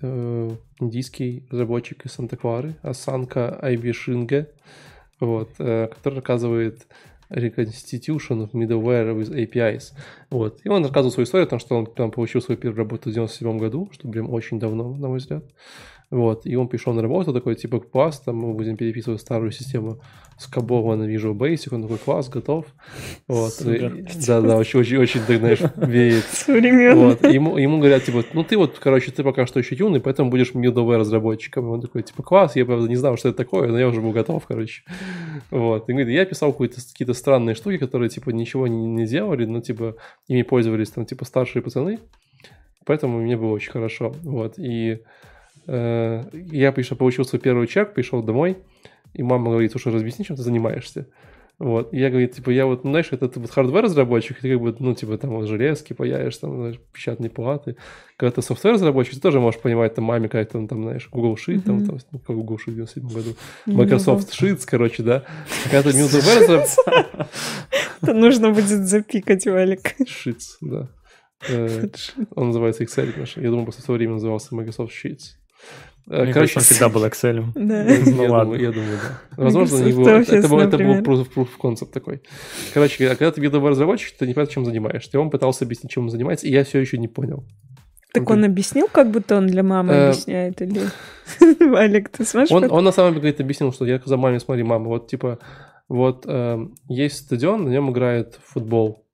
э, 0.00 0.50
индийский 0.80 1.46
разработчик 1.50 2.06
из 2.06 2.12
Санта-Клары, 2.12 2.76
Асанка 2.82 3.58
Айбишинге, 3.60 4.50
вот, 5.18 5.50
э, 5.58 5.88
который 5.88 6.16
рассказывает 6.16 6.86
Reconstitution 7.30 8.50
Middleware 8.52 9.16
with 9.16 9.30
APIs. 9.32 9.92
Вот. 10.30 10.60
И 10.64 10.68
он 10.68 10.82
рассказывал 10.82 11.12
свою 11.12 11.24
историю, 11.24 11.46
о 11.46 11.50
том, 11.50 11.58
что 11.58 11.76
он 11.76 11.86
там 11.86 12.10
получил 12.10 12.40
свою 12.40 12.60
первую 12.60 12.78
работу 12.78 13.10
в 13.10 13.12
97 13.12 13.58
году, 13.58 13.88
что 13.92 14.08
прям 14.08 14.30
очень 14.30 14.58
давно, 14.58 14.94
на 14.94 15.08
мой 15.08 15.18
взгляд. 15.18 15.44
Вот, 16.10 16.46
и 16.46 16.54
он 16.54 16.68
пришел 16.68 16.92
на 16.92 17.02
работу, 17.02 17.32
такой, 17.32 17.56
типа, 17.56 17.80
класс, 17.80 18.20
там 18.20 18.36
мы 18.36 18.54
будем 18.54 18.76
переписывать 18.76 19.20
старую 19.20 19.50
систему 19.50 20.00
с 20.38 20.46
Кабова 20.46 20.94
на 20.94 21.04
Visual 21.04 21.34
Basic, 21.34 21.74
он 21.74 21.82
такой, 21.82 21.98
класс, 21.98 22.28
готов. 22.28 22.66
Вот, 23.26 23.52
да, 24.26 24.40
да, 24.40 24.56
очень, 24.56 24.80
очень, 24.80 24.98
очень, 24.98 25.20
так, 25.26 25.38
знаешь, 25.38 25.60
веет. 25.76 26.24
Современно. 26.24 27.08
Вот, 27.08 27.26
ему, 27.26 27.56
ему 27.56 27.78
говорят, 27.78 28.04
типа, 28.04 28.24
ну 28.34 28.44
ты 28.44 28.56
вот, 28.56 28.78
короче, 28.78 29.10
ты 29.10 29.24
пока 29.24 29.46
что 29.46 29.58
еще 29.58 29.74
юный, 29.74 30.00
поэтому 30.00 30.30
будешь 30.30 30.52
middleware 30.52 30.98
разработчиком. 30.98 31.66
И 31.66 31.70
он 31.70 31.80
такой, 31.80 32.02
типа, 32.02 32.22
класс, 32.22 32.54
я, 32.54 32.64
правда, 32.64 32.88
не 32.88 32.96
знал, 32.96 33.16
что 33.16 33.30
это 33.30 33.38
такое, 33.38 33.68
но 33.68 33.78
я 33.78 33.88
уже 33.88 34.00
был 34.00 34.12
готов, 34.12 34.46
короче. 34.46 34.82
Вот, 35.50 35.88
и 35.88 35.92
говорит, 35.92 36.14
я 36.14 36.24
писал 36.24 36.52
какие-то 36.52 37.14
странные 37.14 37.56
штуки, 37.56 37.78
которые, 37.78 38.10
типа, 38.10 38.30
ничего 38.30 38.68
не, 38.68 38.86
не 38.86 39.06
делали, 39.06 39.44
но, 39.44 39.60
типа, 39.60 39.96
ими 40.28 40.42
пользовались, 40.42 40.90
там, 40.90 41.04
типа, 41.04 41.24
старшие 41.24 41.62
пацаны, 41.62 41.98
Поэтому 42.86 43.18
мне 43.18 43.36
было 43.36 43.50
очень 43.50 43.72
хорошо. 43.72 44.14
Вот. 44.22 44.54
И 44.58 45.00
я 45.66 46.72
пришел, 46.72 46.96
получил 46.96 47.24
свой 47.24 47.40
первый 47.40 47.66
чек, 47.66 47.94
пришел 47.94 48.22
домой, 48.22 48.58
и 49.14 49.22
мама 49.22 49.50
говорит, 49.50 49.72
слушай, 49.72 49.92
разъясни, 49.92 50.24
чем 50.24 50.36
ты 50.36 50.42
занимаешься. 50.42 51.06
Вот. 51.58 51.94
И 51.94 51.98
я 51.98 52.10
говорю, 52.10 52.28
типа, 52.28 52.50
я 52.50 52.66
вот, 52.66 52.84
ну, 52.84 52.90
знаешь, 52.90 53.08
это 53.12 53.28
ты 53.28 53.40
вот 53.40 53.50
хардвер-разработчик, 53.50 54.38
ты 54.40 54.50
как 54.52 54.60
бы, 54.60 54.76
ну, 54.78 54.94
типа, 54.94 55.16
там 55.16 55.30
вот 55.30 55.46
железки 55.46 55.94
паяешь, 55.94 56.36
там, 56.36 56.54
знаешь, 56.54 56.78
печатные 56.92 57.30
платы. 57.30 57.76
Когда 58.18 58.32
ты 58.32 58.42
софтвер-разработчик, 58.42 59.14
ты 59.14 59.20
тоже 59.20 59.40
можешь 59.40 59.60
понимать, 59.60 59.94
там, 59.94 60.04
маме, 60.04 60.28
как 60.28 60.50
там, 60.50 60.68
там, 60.68 60.82
знаешь, 60.82 61.08
Google 61.10 61.34
Sheet, 61.34 61.62
там, 61.62 61.86
там, 61.86 61.98
ну, 62.12 62.18
как 62.18 62.36
Google 62.36 62.56
Sheet 62.56 62.72
в 62.72 62.74
97 62.74 63.08
году, 63.08 63.36
Microsoft 63.64 64.38
Sheets, 64.38 64.64
короче, 64.66 65.02
да. 65.02 65.24
А 65.64 65.70
когда 65.70 65.90
ты 65.90 65.96
middleware. 65.96 66.66
Это 68.02 68.12
нужно 68.12 68.50
будет 68.50 68.86
запикать, 68.86 69.46
Валик. 69.46 69.94
Sheets, 70.00 70.58
да. 70.60 70.90
Э, 71.48 71.88
Он 72.34 72.48
называется 72.48 72.84
Excel, 72.84 73.12
я 73.36 73.48
думаю, 73.48 73.64
просто 73.64 73.80
в 73.80 73.84
свое 73.86 73.98
время 73.98 74.14
назывался 74.14 74.54
Microsoft 74.54 74.92
Sheets. 74.92 75.36
Э, 76.08 76.22
Мне 76.22 76.32
кажется, 76.32 76.58
он 76.60 76.64
всегда 76.64 76.88
был 76.88 77.04
Excel. 77.04 77.44
Да. 77.54 77.84
Ну, 77.84 78.22
я, 78.22 78.30
ладно. 78.30 78.44
думаю, 78.44 78.60
я 78.60 78.72
думаю, 78.72 78.98
да. 79.02 79.42
Возможно. 79.42 79.76
Это, 79.76 80.48
был, 80.48 80.60
это 80.60 80.78
был 80.78 80.94
proof, 81.00 81.28
proof 81.34 81.48
of 81.48 81.60
concept 81.60 81.92
такой. 81.92 82.22
Короче, 82.72 83.06
а 83.08 83.16
когда 83.16 83.32
ты 83.32 83.40
видовой 83.40 83.70
разработчик, 83.70 84.16
ты 84.16 84.26
не 84.26 84.34
понимаешь, 84.34 84.52
чем 84.52 84.64
занимаешься. 84.64 85.10
И 85.12 85.16
он 85.16 85.30
пытался 85.30 85.64
объяснить, 85.64 85.90
чем 85.90 86.04
он 86.04 86.10
занимается, 86.10 86.46
и 86.46 86.50
я 86.50 86.64
все 86.64 86.78
еще 86.78 86.98
не 86.98 87.08
понял. 87.08 87.44
Так 88.12 88.30
он 88.30 88.44
объяснил, 88.44 88.88
как 88.90 89.10
будто 89.10 89.36
он 89.36 89.46
для 89.46 89.62
мамы 89.62 89.92
Э, 89.92 90.08
объясняет, 90.08 90.62
или... 90.62 90.80
Валик, 91.70 92.08
ты 92.08 92.24
сможешь... 92.24 92.50
Он, 92.50 92.84
на 92.84 92.92
самом 92.92 93.10
деле 93.10 93.20
говорит, 93.20 93.40
объяснил, 93.40 93.72
что 93.72 93.84
я 93.84 93.98
сказал 93.98 94.18
маме, 94.18 94.40
смотри, 94.40 94.62
мама, 94.62 94.86
вот 94.86 95.08
типа, 95.08 95.38
вот 95.88 96.24
эм, 96.26 96.74
есть 96.88 97.18
стадион, 97.18 97.64
на 97.64 97.68
нем 97.68 97.90
играет 97.90 98.38
футбол. 98.44 99.04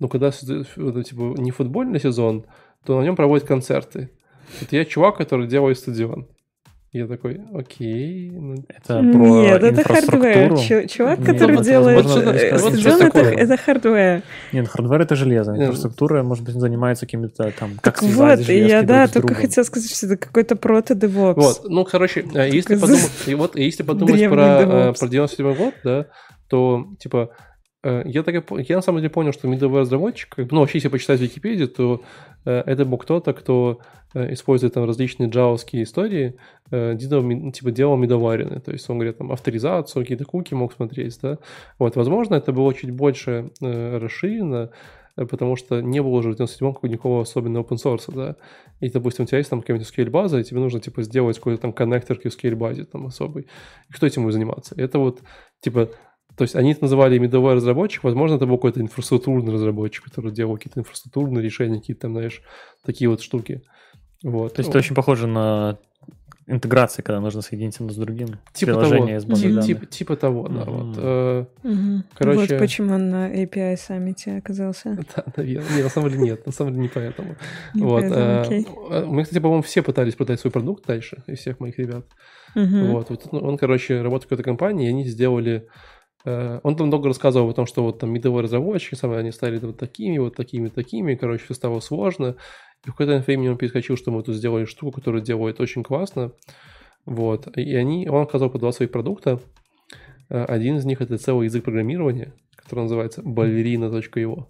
Но 0.00 0.08
когда 0.08 0.30
типа 0.32 1.34
не 1.38 1.50
футбольный 1.50 2.00
сезон, 2.00 2.46
то 2.84 2.98
на 2.98 3.04
нем 3.04 3.14
проводят 3.14 3.46
концерты. 3.46 4.10
Вот 4.60 4.72
я 4.72 4.84
чувак, 4.84 5.16
который 5.16 5.46
делает 5.46 5.78
стадион. 5.78 6.26
Я 6.92 7.06
такой, 7.06 7.40
окей. 7.54 8.32
ну, 8.32 8.56
Это 8.68 8.98
про 8.98 9.02
Нет, 9.04 9.62
это 9.62 9.84
hardware. 9.84 10.88
Чувак, 10.88 11.20
Нет, 11.20 11.26
который 11.28 11.54
это 11.54 11.64
делает... 11.64 12.04
возможно, 12.04 12.30
э, 12.30 12.32
это 12.32 12.58
стадион, 12.58 13.02
это 13.02 13.20
это 13.20 13.56
hardware. 13.56 14.22
Нет, 14.52 14.66
hardware 14.66 15.00
это 15.02 15.14
железо, 15.14 15.52
Нет. 15.52 15.68
инфраструктура, 15.68 16.24
может 16.24 16.44
быть, 16.44 16.56
занимается 16.56 17.06
какими-то 17.06 17.52
там... 17.56 17.76
как 17.80 18.00
Так 18.00 18.02
вот, 18.02 18.40
я, 18.40 18.82
да, 18.82 19.06
только 19.06 19.28
другом. 19.28 19.42
хотела 19.42 19.64
сказать, 19.64 19.88
что 19.88 20.06
это 20.06 20.16
какой-то 20.16 20.56
прото-девопс. 20.56 21.36
Вот, 21.40 21.70
ну, 21.70 21.84
короче, 21.84 22.24
э, 22.34 22.50
если 22.50 22.74
подумать, 22.74 23.12
и 23.28 23.34
вот 23.36 23.54
если 23.54 23.84
подумать 23.84 24.28
про, 24.28 24.88
э, 24.88 24.92
про 24.92 25.08
97 25.08 25.54
год, 25.54 25.74
да, 25.84 26.06
то, 26.48 26.86
типа, 26.98 27.30
э, 27.84 28.02
я 28.04 28.24
так 28.24 28.34
я 28.68 28.76
на 28.76 28.82
самом 28.82 28.98
деле 28.98 29.10
понял, 29.10 29.32
что 29.32 29.46
middleware 29.46 29.82
разработчик, 29.82 30.34
как 30.34 30.46
бы, 30.46 30.54
ну, 30.56 30.60
вообще, 30.62 30.78
если 30.78 30.88
почитать 30.88 31.20
Википедию, 31.20 31.68
то 31.68 32.02
э, 32.02 32.29
это 32.44 32.84
был 32.84 32.98
кто-то, 32.98 33.32
кто 33.32 33.80
э, 34.14 34.32
использует 34.32 34.74
там 34.74 34.84
различные 34.84 35.28
джавовские 35.28 35.82
истории, 35.82 36.36
э, 36.70 36.94
делал, 36.94 37.22
ну, 37.22 37.52
типа, 37.52 37.70
делал 37.70 38.02
middleware, 38.02 38.60
то 38.60 38.72
есть 38.72 38.88
он 38.88 38.98
говорит, 38.98 39.18
там, 39.18 39.32
авторизацию, 39.32 40.02
какие-то 40.02 40.24
куки 40.24 40.54
мог 40.54 40.72
смотреть, 40.72 41.18
да, 41.22 41.38
вот, 41.78 41.96
возможно, 41.96 42.34
это 42.34 42.52
было 42.52 42.72
чуть 42.74 42.90
больше 42.90 43.50
э, 43.60 43.98
расширено, 43.98 44.70
э, 45.16 45.26
потому 45.26 45.56
что 45.56 45.80
не 45.80 46.00
было 46.02 46.16
уже 46.16 46.32
в 46.32 46.40
97-м 46.40 46.90
никакого 46.90 47.22
особенного 47.22 47.64
open 47.64 47.76
source, 47.76 48.12
да, 48.14 48.36
и, 48.80 48.88
допустим, 48.88 49.24
у 49.24 49.28
тебя 49.28 49.38
есть 49.38 49.50
там 49.50 49.60
какая-нибудь 49.60 49.88
SQL-база, 49.88 50.38
и 50.38 50.44
тебе 50.44 50.60
нужно, 50.60 50.80
типа, 50.80 51.02
сделать 51.02 51.36
какой-то 51.36 51.60
там 51.60 51.72
коннектор 51.72 52.16
к 52.16 52.24
SQL-базе 52.24 52.84
там 52.84 53.06
особый. 53.06 53.46
И 53.90 53.92
кто 53.92 54.06
этим 54.06 54.22
будет 54.22 54.34
заниматься? 54.34 54.74
Это 54.78 54.98
вот, 54.98 55.20
типа, 55.60 55.90
то 56.40 56.44
есть 56.44 56.56
они 56.56 56.72
это 56.72 56.80
называли 56.84 57.20
middleware 57.20 57.56
разработчик, 57.56 58.02
возможно, 58.02 58.36
это 58.36 58.46
был 58.46 58.56
какой-то 58.56 58.80
инфраструктурный 58.80 59.52
разработчик, 59.52 60.04
который 60.04 60.32
делал 60.32 60.56
какие-то 60.56 60.80
инфраструктурные 60.80 61.42
решения, 61.44 61.80
какие-то 61.80 62.00
там, 62.00 62.12
знаешь, 62.12 62.40
такие 62.82 63.10
вот 63.10 63.20
штуки. 63.20 63.60
Вот. 64.22 64.54
То 64.54 64.60
есть 64.60 64.70
это 64.70 64.78
очень 64.78 64.94
похоже 64.94 65.26
на 65.26 65.76
интеграции, 66.46 67.02
когда 67.02 67.20
нужно 67.20 67.42
соединить 67.42 67.76
одно 67.76 67.90
с 67.92 67.96
другим. 67.96 68.38
типа 68.54 68.72
приложение 68.72 69.20
того, 69.20 69.20
с 69.20 69.24
базой 69.26 69.42
Ти- 69.42 69.48
данных. 69.50 69.66
типа, 69.66 69.86
типа 69.86 70.16
того, 70.16 70.48
да, 70.48 70.64
Мгм. 70.64 70.72
вот. 70.72 70.96
Э, 70.98 71.44
Мгм. 71.62 72.04
Короче- 72.14 72.38
Вот 72.54 72.58
почему 72.58 72.94
он 72.94 73.10
на 73.10 73.30
API 73.30 73.76
саммите 73.76 74.38
оказался. 74.38 74.98
Да, 75.16 75.24
наверное. 75.36 75.76
Не, 75.76 75.82
на 75.82 75.88
самом 75.90 76.10
деле 76.10 76.22
нет, 76.22 76.46
на 76.46 76.52
самом 76.52 76.72
деле 76.72 76.82
не 76.84 76.88
поэтому. 76.88 77.36
Не 77.74 77.82
вот. 77.82 78.00
поэтому, 78.00 78.20
э, 78.24 78.40
окей. 78.40 78.66
э, 78.90 79.04
Мы, 79.06 79.22
кстати, 79.24 79.40
по-моему, 79.40 79.62
все 79.62 79.82
пытались 79.82 80.14
продать 80.14 80.40
свой 80.40 80.50
продукт 80.50 80.86
дальше, 80.86 81.22
из 81.26 81.38
всех 81.38 81.60
моих 81.60 81.78
ребят. 81.78 82.06
Мгм. 82.54 82.92
Вот, 82.92 83.10
вот, 83.10 83.28
он, 83.30 83.58
короче, 83.58 84.00
работает 84.00 84.24
в 84.24 84.28
какой-то 84.30 84.42
компании, 84.42 84.86
и 84.86 84.90
они 84.90 85.04
сделали... 85.04 85.68
э, 86.24 86.60
он 86.62 86.76
там 86.76 86.90
долго 86.90 87.08
рассказывал 87.08 87.50
о 87.50 87.54
том, 87.54 87.66
что 87.66 87.82
вот 87.82 87.98
там 87.98 88.10
мидовые 88.10 88.44
разработчики, 88.44 88.94
самые 88.94 89.20
они 89.20 89.32
стали 89.32 89.58
вот 89.58 89.78
такими, 89.78 90.18
вот 90.18 90.36
такими, 90.36 90.68
такими, 90.68 91.14
короче, 91.14 91.44
все 91.44 91.54
стало 91.54 91.80
сложно. 91.80 92.36
И 92.86 92.88
в 92.88 92.92
какое-то 92.92 93.24
время 93.24 93.50
он 93.50 93.58
перескочил, 93.58 93.96
что 93.96 94.10
мы 94.10 94.22
тут 94.22 94.36
сделали 94.36 94.64
штуку, 94.64 94.92
которую 94.92 95.22
делает 95.22 95.60
очень 95.60 95.82
классно. 95.82 96.32
Вот, 97.06 97.56
и 97.56 97.74
они, 97.74 98.08
он 98.08 98.22
оказал 98.22 98.50
по 98.50 98.58
два 98.58 98.72
своих 98.72 98.90
продукта. 98.90 99.40
Э, 100.28 100.44
Один 100.44 100.76
из 100.76 100.84
них 100.84 101.00
это 101.00 101.18
целый 101.18 101.46
язык 101.46 101.64
программирования, 101.64 102.32
который 102.56 102.80
называется 102.80 103.22
ballerina.io. 103.22 104.46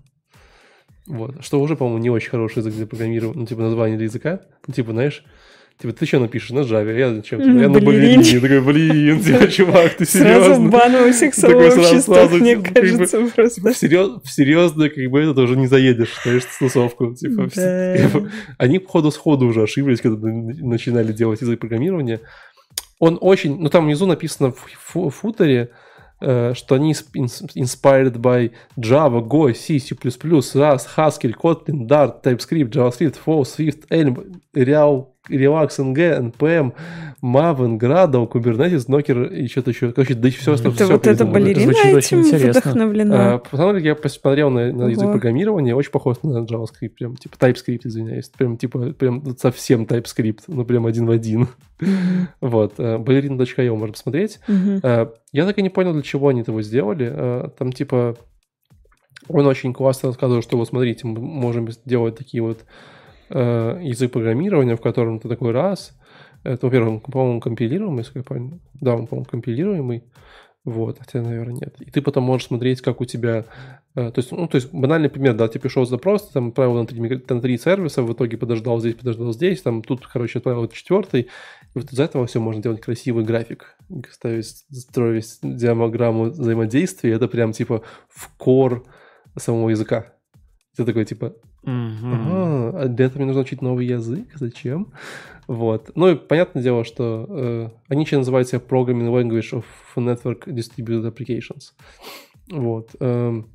Вот. 1.06 1.44
Что 1.44 1.60
уже, 1.60 1.76
по-моему, 1.76 1.98
не 1.98 2.10
очень 2.10 2.30
хороший 2.30 2.58
язык 2.58 2.74
для 2.74 2.86
программирования, 2.86 3.40
ну, 3.40 3.46
типа 3.46 3.62
название 3.62 3.96
для 3.96 4.06
языка. 4.06 4.40
Ну, 4.66 4.74
типа, 4.74 4.92
знаешь, 4.92 5.24
типа, 5.80 5.92
ты 5.94 6.06
что 6.06 6.18
напишешь 6.20 6.50
на 6.50 6.60
Java? 6.60 6.96
Я? 6.96 7.20
Типа, 7.22 7.42
Ну, 7.42 7.60
я 7.60 7.68
на 7.68 7.80
балерине. 7.80 8.16
балерине. 8.18 8.40
Такой, 8.40 8.60
блин, 8.60 9.20
типа, 9.24 9.46
чувак, 9.48 9.94
ты 9.96 10.04
Сразу 10.04 10.44
серьезно? 10.44 10.68
бан 10.68 10.92
во 10.92 11.12
всех 11.12 11.34
сообществах, 11.34 12.30
мне 12.32 12.56
типа, 12.56 12.74
кажется, 12.74 13.20
просто. 13.34 13.60
В, 13.70 13.74
серьез, 13.76 14.08
в 14.22 14.30
серьезно, 14.30 14.88
как 14.88 15.04
бы, 15.10 15.20
это 15.20 15.40
уже 15.42 15.56
не 15.56 15.66
заедешь, 15.66 16.14
знаешь, 16.22 16.44
в 16.44 16.58
тусовку. 16.58 17.14
Типа, 17.14 17.48
типа, 17.48 18.30
они, 18.58 18.78
походу, 18.78 19.10
сходу 19.10 19.46
уже 19.46 19.62
ошиблись, 19.62 20.00
когда 20.00 20.28
на- 20.28 20.54
начинали 20.68 21.12
делать 21.12 21.40
язык 21.40 21.58
программирования. 21.60 22.20
Он 22.98 23.16
очень... 23.20 23.58
Ну, 23.58 23.68
там 23.70 23.86
внизу 23.86 24.06
написано 24.06 24.52
в 24.52 24.66
фу- 24.78 25.08
футере, 25.08 25.70
э, 26.20 26.52
что 26.54 26.74
они 26.74 26.92
ins- 26.92 27.06
ins- 27.16 27.48
inspired 27.56 28.16
by 28.18 28.50
Java, 28.78 29.26
Go, 29.26 29.54
C, 29.54 29.78
C++, 29.78 29.94
Rust, 29.94 30.86
Haskell, 30.96 31.32
Kotlin, 31.34 31.86
Dart, 31.88 32.22
TypeScript, 32.22 32.68
JavaScript, 32.70 33.16
Flow, 33.24 33.42
Swift, 33.44 33.86
Elm, 33.88 34.18
Real, 34.54 35.06
Relax, 35.28 35.78
NG, 35.78 36.32
NPM, 36.32 36.72
Maven, 37.22 37.78
Gradle, 37.78 38.26
Kubernetes, 38.30 38.86
Docker 38.88 39.28
и 39.34 39.46
что-то 39.48 39.70
еще. 39.70 39.92
Короче, 39.92 40.14
да 40.14 40.30
все, 40.30 40.54
Это 40.54 40.70
все, 40.70 40.84
Это 40.84 40.92
вот 40.92 41.06
эта 41.06 41.26
балерина 41.26 41.72
очень 41.72 42.20
этим 42.20 42.22
вдохновлена. 42.48 43.34
а, 43.34 43.72
деле, 43.72 43.84
я 43.88 43.94
посмотрел 43.94 44.50
на, 44.50 44.72
на 44.72 44.84
язык 44.88 45.10
программирования, 45.10 45.74
очень 45.74 45.90
похож 45.90 46.16
на 46.22 46.38
JavaScript, 46.44 46.88
прям, 46.98 47.16
типа 47.16 47.36
TypeScript, 47.36 47.80
извиняюсь, 47.84 48.28
прям, 48.30 48.56
типа, 48.56 48.92
прям 48.92 49.36
совсем 49.36 49.82
TypeScript, 49.82 50.40
ну, 50.48 50.64
прям 50.64 50.86
один 50.86 51.06
в 51.06 51.10
один. 51.10 51.48
Вот, 52.40 52.74
э, 52.78 52.98
ballerina.io 52.98 53.76
можно 53.76 53.92
посмотреть. 53.92 54.40
Э, 54.48 55.06
Я 55.32 55.46
так 55.46 55.58
и 55.58 55.62
не 55.62 55.70
понял, 55.70 55.92
для 55.92 56.02
чего 56.02 56.28
они 56.28 56.40
этого 56.40 56.62
сделали. 56.62 57.10
Э, 57.10 57.48
Там, 57.58 57.72
типа, 57.72 58.16
он 59.28 59.46
очень 59.46 59.72
классно 59.72 60.08
рассказывал, 60.08 60.42
что 60.42 60.56
вот 60.56 60.68
смотрите, 60.68 61.06
мы 61.06 61.20
можем 61.20 61.70
сделать 61.70 62.16
такие 62.16 62.42
вот 62.42 62.64
э, 63.30 63.78
язык 63.82 64.12
программирования, 64.12 64.76
в 64.76 64.80
котором 64.80 65.18
ты 65.18 65.28
такой 65.28 65.52
раз. 65.52 65.96
Это, 66.42 66.66
во-первых, 66.66 66.94
он, 66.94 67.00
по-моему, 67.00 67.40
компилируемый, 67.40 67.98
если 67.98 68.18
я 68.18 68.24
правильно. 68.24 68.58
Да, 68.74 68.94
он, 68.94 69.06
по-моему, 69.06 69.26
компилируемый. 69.30 70.04
Вот, 70.64 70.98
хотя, 70.98 71.22
наверное, 71.22 71.54
нет. 71.54 71.80
И 71.80 71.90
ты 71.90 72.02
потом 72.02 72.24
можешь 72.24 72.48
смотреть, 72.48 72.82
как 72.82 73.00
у 73.00 73.06
тебя... 73.06 73.46
э, 73.94 74.10
то, 74.10 74.18
есть, 74.18 74.30
ну, 74.30 74.46
то 74.46 74.56
есть, 74.56 74.72
банальный 74.74 75.08
пример, 75.08 75.34
да, 75.34 75.48
тебе 75.48 75.60
пришел 75.60 75.86
запрос, 75.86 76.28
ты 76.28 76.34
там 76.34 76.48
отправил 76.48 76.74
на 76.74 76.86
три, 76.86 77.00
на 77.00 77.40
три 77.40 77.56
сервиса, 77.56 78.02
в 78.02 78.12
итоге 78.12 78.36
подождал 78.36 78.78
здесь, 78.78 78.94
подождал 78.94 79.32
здесь, 79.32 79.62
там 79.62 79.82
тут, 79.82 80.06
короче, 80.06 80.38
отправил 80.38 80.68
четвертый. 80.68 81.22
И 81.22 81.28
вот 81.78 81.90
из 81.90 81.98
этого 81.98 82.26
все 82.26 82.40
можно 82.40 82.62
делать 82.62 82.82
красивый 82.82 83.24
график. 83.24 83.78
Ставить, 84.10 84.46
строить 84.46 85.38
диаграмму 85.42 86.24
взаимодействия, 86.24 87.12
это 87.12 87.26
прям, 87.26 87.52
типа, 87.52 87.82
в 88.08 88.28
кор 88.36 88.84
самого 89.38 89.70
языка. 89.70 90.12
Ты 90.76 90.84
такой, 90.84 91.06
типа, 91.06 91.34
Ага, 91.64 92.82
а 92.82 92.88
для 92.88 93.06
этого 93.06 93.18
мне 93.18 93.26
нужно 93.26 93.42
учить 93.42 93.62
новый 93.62 93.86
язык? 93.86 94.28
Зачем? 94.34 94.92
Вот. 95.46 95.90
Ну 95.94 96.08
и 96.08 96.14
понятное 96.14 96.62
дело, 96.62 96.84
что 96.84 97.26
э, 97.28 97.68
они 97.88 98.04
еще 98.04 98.18
называют 98.18 98.48
себя 98.48 98.60
Programming 98.60 99.10
Language 99.10 99.62
of 99.62 99.64
Network 99.96 100.46
Distributed 100.46 101.12
Applications. 101.12 101.72
Вот. 102.50 102.94
эм. 103.00 103.48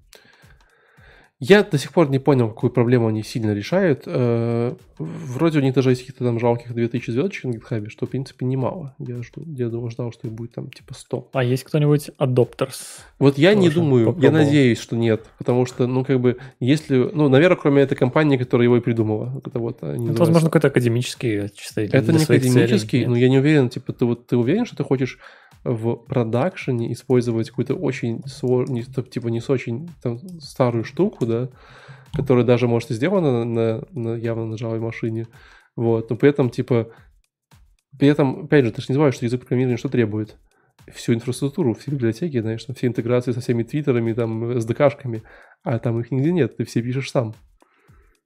Я 1.39 1.63
до 1.63 1.77
сих 1.77 1.91
пор 1.91 2.09
не 2.09 2.19
понял, 2.19 2.47
какую 2.47 2.71
проблему 2.71 3.07
они 3.07 3.21
сильно 3.21 3.53
решают. 3.53 4.03
Э, 4.05 4.73
вроде 4.97 5.59
у 5.59 5.61
них 5.61 5.73
даже 5.73 5.89
есть 5.89 6.01
каких-то 6.01 6.23
там 6.23 6.39
жалких 6.39 6.73
2000 6.73 7.11
звездочек 7.11 7.43
на 7.43 7.49
GitHub, 7.57 7.89
что, 7.89 8.05
в 8.05 8.09
принципе, 8.09 8.45
немало. 8.45 8.95
Я, 8.99 9.21
жду, 9.21 9.43
я 9.45 9.67
думал, 9.67 9.89
ждал, 9.89 10.13
что 10.13 10.27
их 10.27 10.33
будет 10.33 10.53
там 10.53 10.69
типа 10.69 10.93
100. 10.93 11.29
А 11.33 11.43
есть 11.43 11.65
кто-нибудь 11.65 12.09
Adopters? 12.19 12.75
Вот 13.19 13.37
я 13.37 13.53
не 13.53 13.69
думаю, 13.69 14.05
я 14.05 14.13
попробовал. 14.13 14.45
надеюсь, 14.45 14.79
что 14.79 14.95
нет, 14.95 15.25
потому 15.37 15.65
что, 15.65 15.87
ну, 15.87 16.05
как 16.05 16.21
бы, 16.21 16.37
если, 16.61 17.09
ну, 17.13 17.27
наверное, 17.27 17.57
кроме 17.57 17.81
этой 17.81 17.95
компании, 17.95 18.37
которая 18.37 18.65
его 18.65 18.77
и 18.77 18.81
придумала, 18.81 19.41
это 19.45 19.59
вот, 19.59 19.83
они 19.83 19.91
Это, 19.91 19.97
называются- 19.99 20.19
возможно, 20.21 20.49
какой-то 20.49 20.67
академический, 20.69 21.49
чисто 21.53 21.81
это 21.81 22.13
не 22.13 22.19
целей. 22.19 22.39
академический, 22.39 22.99
Нет. 22.99 23.09
но 23.09 23.15
я 23.17 23.27
не 23.29 23.39
уверен, 23.39 23.69
типа, 23.69 23.91
ты 23.91 24.05
вот, 24.05 24.27
ты 24.27 24.37
уверен, 24.37 24.65
что 24.65 24.77
ты 24.77 24.83
хочешь 24.85 25.19
в 25.65 25.95
продакшене 25.95 26.93
использовать 26.93 27.49
какую-то 27.49 27.73
очень 27.73 28.23
сложную, 28.27 28.83
типа, 28.83 29.27
не 29.27 29.41
с 29.41 29.49
очень 29.49 29.89
там, 30.01 30.19
старую 30.39 30.83
штуку, 30.83 31.25
да, 31.25 31.49
которая 32.13 32.45
даже, 32.45 32.67
может, 32.67 32.91
и 32.91 32.93
сделана 32.93 33.43
на, 33.43 33.83
на 33.91 34.15
явно 34.15 34.45
на 34.45 34.53
Java 34.53 34.79
машине, 34.79 35.27
вот, 35.75 36.09
но 36.09 36.15
при 36.15 36.29
этом, 36.29 36.51
типа, 36.51 36.89
при 37.97 38.07
этом, 38.07 38.45
опять 38.45 38.65
же, 38.65 38.71
ты 38.71 38.81
же 38.81 38.87
не 38.89 38.93
забываешь, 38.93 39.15
что 39.15 39.25
язык 39.25 39.41
программирования 39.41 39.77
что 39.77 39.89
требует? 39.89 40.37
Всю 40.93 41.13
инфраструктуру, 41.13 41.73
все 41.73 41.91
библиотеки, 41.91 42.39
знаешь, 42.39 42.63
все 42.63 42.87
интеграции 42.87 43.31
со 43.31 43.41
всеми 43.41 43.63
твиттерами, 43.63 44.13
там, 44.13 44.51
SDK-шками, 44.51 45.23
а 45.63 45.79
там 45.79 45.99
их 45.99 46.11
нигде 46.11 46.31
нет, 46.31 46.57
ты 46.57 46.63
все 46.65 46.83
пишешь 46.83 47.09
сам. 47.09 47.33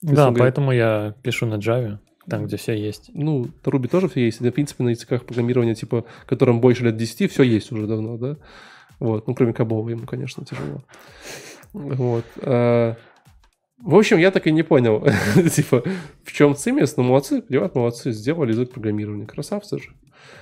Да, 0.01 0.31
поэтому 0.31 0.71
я 0.73 1.15
пишу 1.23 1.45
на 1.45 1.55
Java, 1.55 1.99
там, 2.29 2.45
где 2.45 2.57
все 2.57 2.73
есть. 2.73 3.11
Ну, 3.13 3.47
на 3.65 3.69
Ruby 3.69 3.87
тоже 3.87 4.07
все 4.07 4.25
есть. 4.25 4.39
в 4.39 4.51
принципе, 4.51 4.83
на 4.83 4.89
языках 4.89 5.25
программирования, 5.25 5.75
типа, 5.75 6.05
которым 6.25 6.61
больше 6.61 6.83
лет 6.83 6.97
10, 6.97 7.31
все 7.31 7.43
есть 7.43 7.71
уже 7.71 7.87
давно, 7.87 8.17
да? 8.17 8.37
Вот, 8.99 9.27
ну, 9.27 9.35
кроме 9.35 9.53
Кабова 9.53 9.89
ему, 9.89 10.05
конечно, 10.05 10.45
тяжело. 10.45 10.83
Вот. 11.73 12.25
А, 12.41 12.95
в 13.81 13.95
общем, 13.95 14.17
я 14.17 14.31
так 14.31 14.45
и 14.47 14.51
не 14.51 14.63
понял, 14.63 15.05
типа, 15.55 15.83
в 16.23 16.31
чем 16.33 16.55
цимес, 16.55 16.97
но 16.97 17.03
молодцы, 17.03 17.43
ребят, 17.47 17.75
молодцы, 17.75 18.11
сделали 18.11 18.51
язык 18.51 18.71
программирования, 18.71 19.25
красавцы 19.25 19.79
же. 19.79 19.89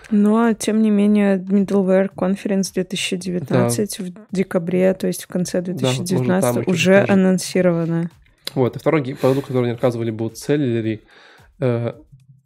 Но, 0.10 0.30
ну, 0.30 0.38
а 0.38 0.54
тем 0.54 0.82
не 0.82 0.90
менее, 0.90 1.38
Middleware 1.38 2.10
Conference 2.16 2.74
2019 2.74 3.98
да. 3.98 4.06
в 4.06 4.36
декабре, 4.36 4.94
то 4.94 5.08
есть 5.08 5.26
в 5.26 5.28
конце 5.28 5.62
2019 5.62 6.56
да, 6.56 6.62
уже 6.66 7.06
анонсировано. 7.08 8.10
Вот, 8.56 8.76
и 8.76 8.80
второй 8.80 9.04
продукт, 9.16 9.48
который 9.48 9.66
они 9.66 9.74
рассказывали, 9.74 10.10
был 10.10 10.30
Celery. 10.30 11.02
Э, 11.60 11.94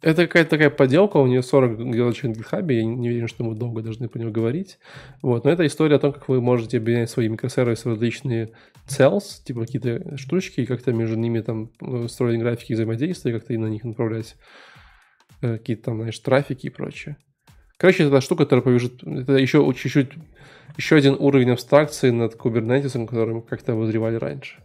это 0.02 0.26
какая-то 0.26 0.50
такая 0.50 0.70
поделка, 0.70 1.18
у 1.18 1.28
нее 1.28 1.42
40 1.42 1.78
галочек 1.90 2.24
на 2.24 2.30
GitHub, 2.32 2.72
я 2.72 2.84
не 2.84 3.08
уверен, 3.08 3.28
что 3.28 3.44
мы 3.44 3.54
долго 3.54 3.82
должны 3.82 4.08
по 4.08 4.18
нему 4.18 4.32
говорить. 4.32 4.78
Вот, 5.22 5.44
но 5.44 5.50
это 5.50 5.64
история 5.64 5.96
о 5.96 5.98
том, 6.00 6.12
как 6.12 6.28
вы 6.28 6.40
можете 6.40 6.78
объединять 6.78 7.08
свои 7.08 7.28
микросервисы 7.28 7.88
в 7.88 7.92
различные 7.92 8.50
cells, 8.88 9.44
типа 9.44 9.60
какие-то 9.60 10.16
штучки, 10.16 10.60
и 10.60 10.66
как-то 10.66 10.92
между 10.92 11.16
ними 11.16 11.40
там 11.40 11.70
э, 11.80 12.08
строить 12.08 12.40
графики 12.40 12.72
взаимодействия, 12.72 13.32
как-то 13.32 13.54
и 13.54 13.56
на 13.56 13.66
них 13.66 13.84
направлять 13.84 14.34
э, 15.40 15.58
какие-то 15.58 15.84
там, 15.84 15.98
знаешь, 15.98 16.18
трафики 16.18 16.66
и 16.66 16.70
прочее. 16.70 17.16
Короче, 17.76 18.04
это 18.04 18.20
штука, 18.20 18.44
которая 18.44 18.64
повяжет... 18.64 19.04
Это 19.04 19.34
еще 19.34 19.72
чуть-чуть... 19.76 20.10
Еще 20.76 20.96
один 20.96 21.16
уровень 21.18 21.50
абстракции 21.50 22.10
над 22.10 22.34
который 22.34 23.34
мы 23.34 23.42
как-то 23.42 23.72
обозревали 23.72 24.16
раньше. 24.16 24.62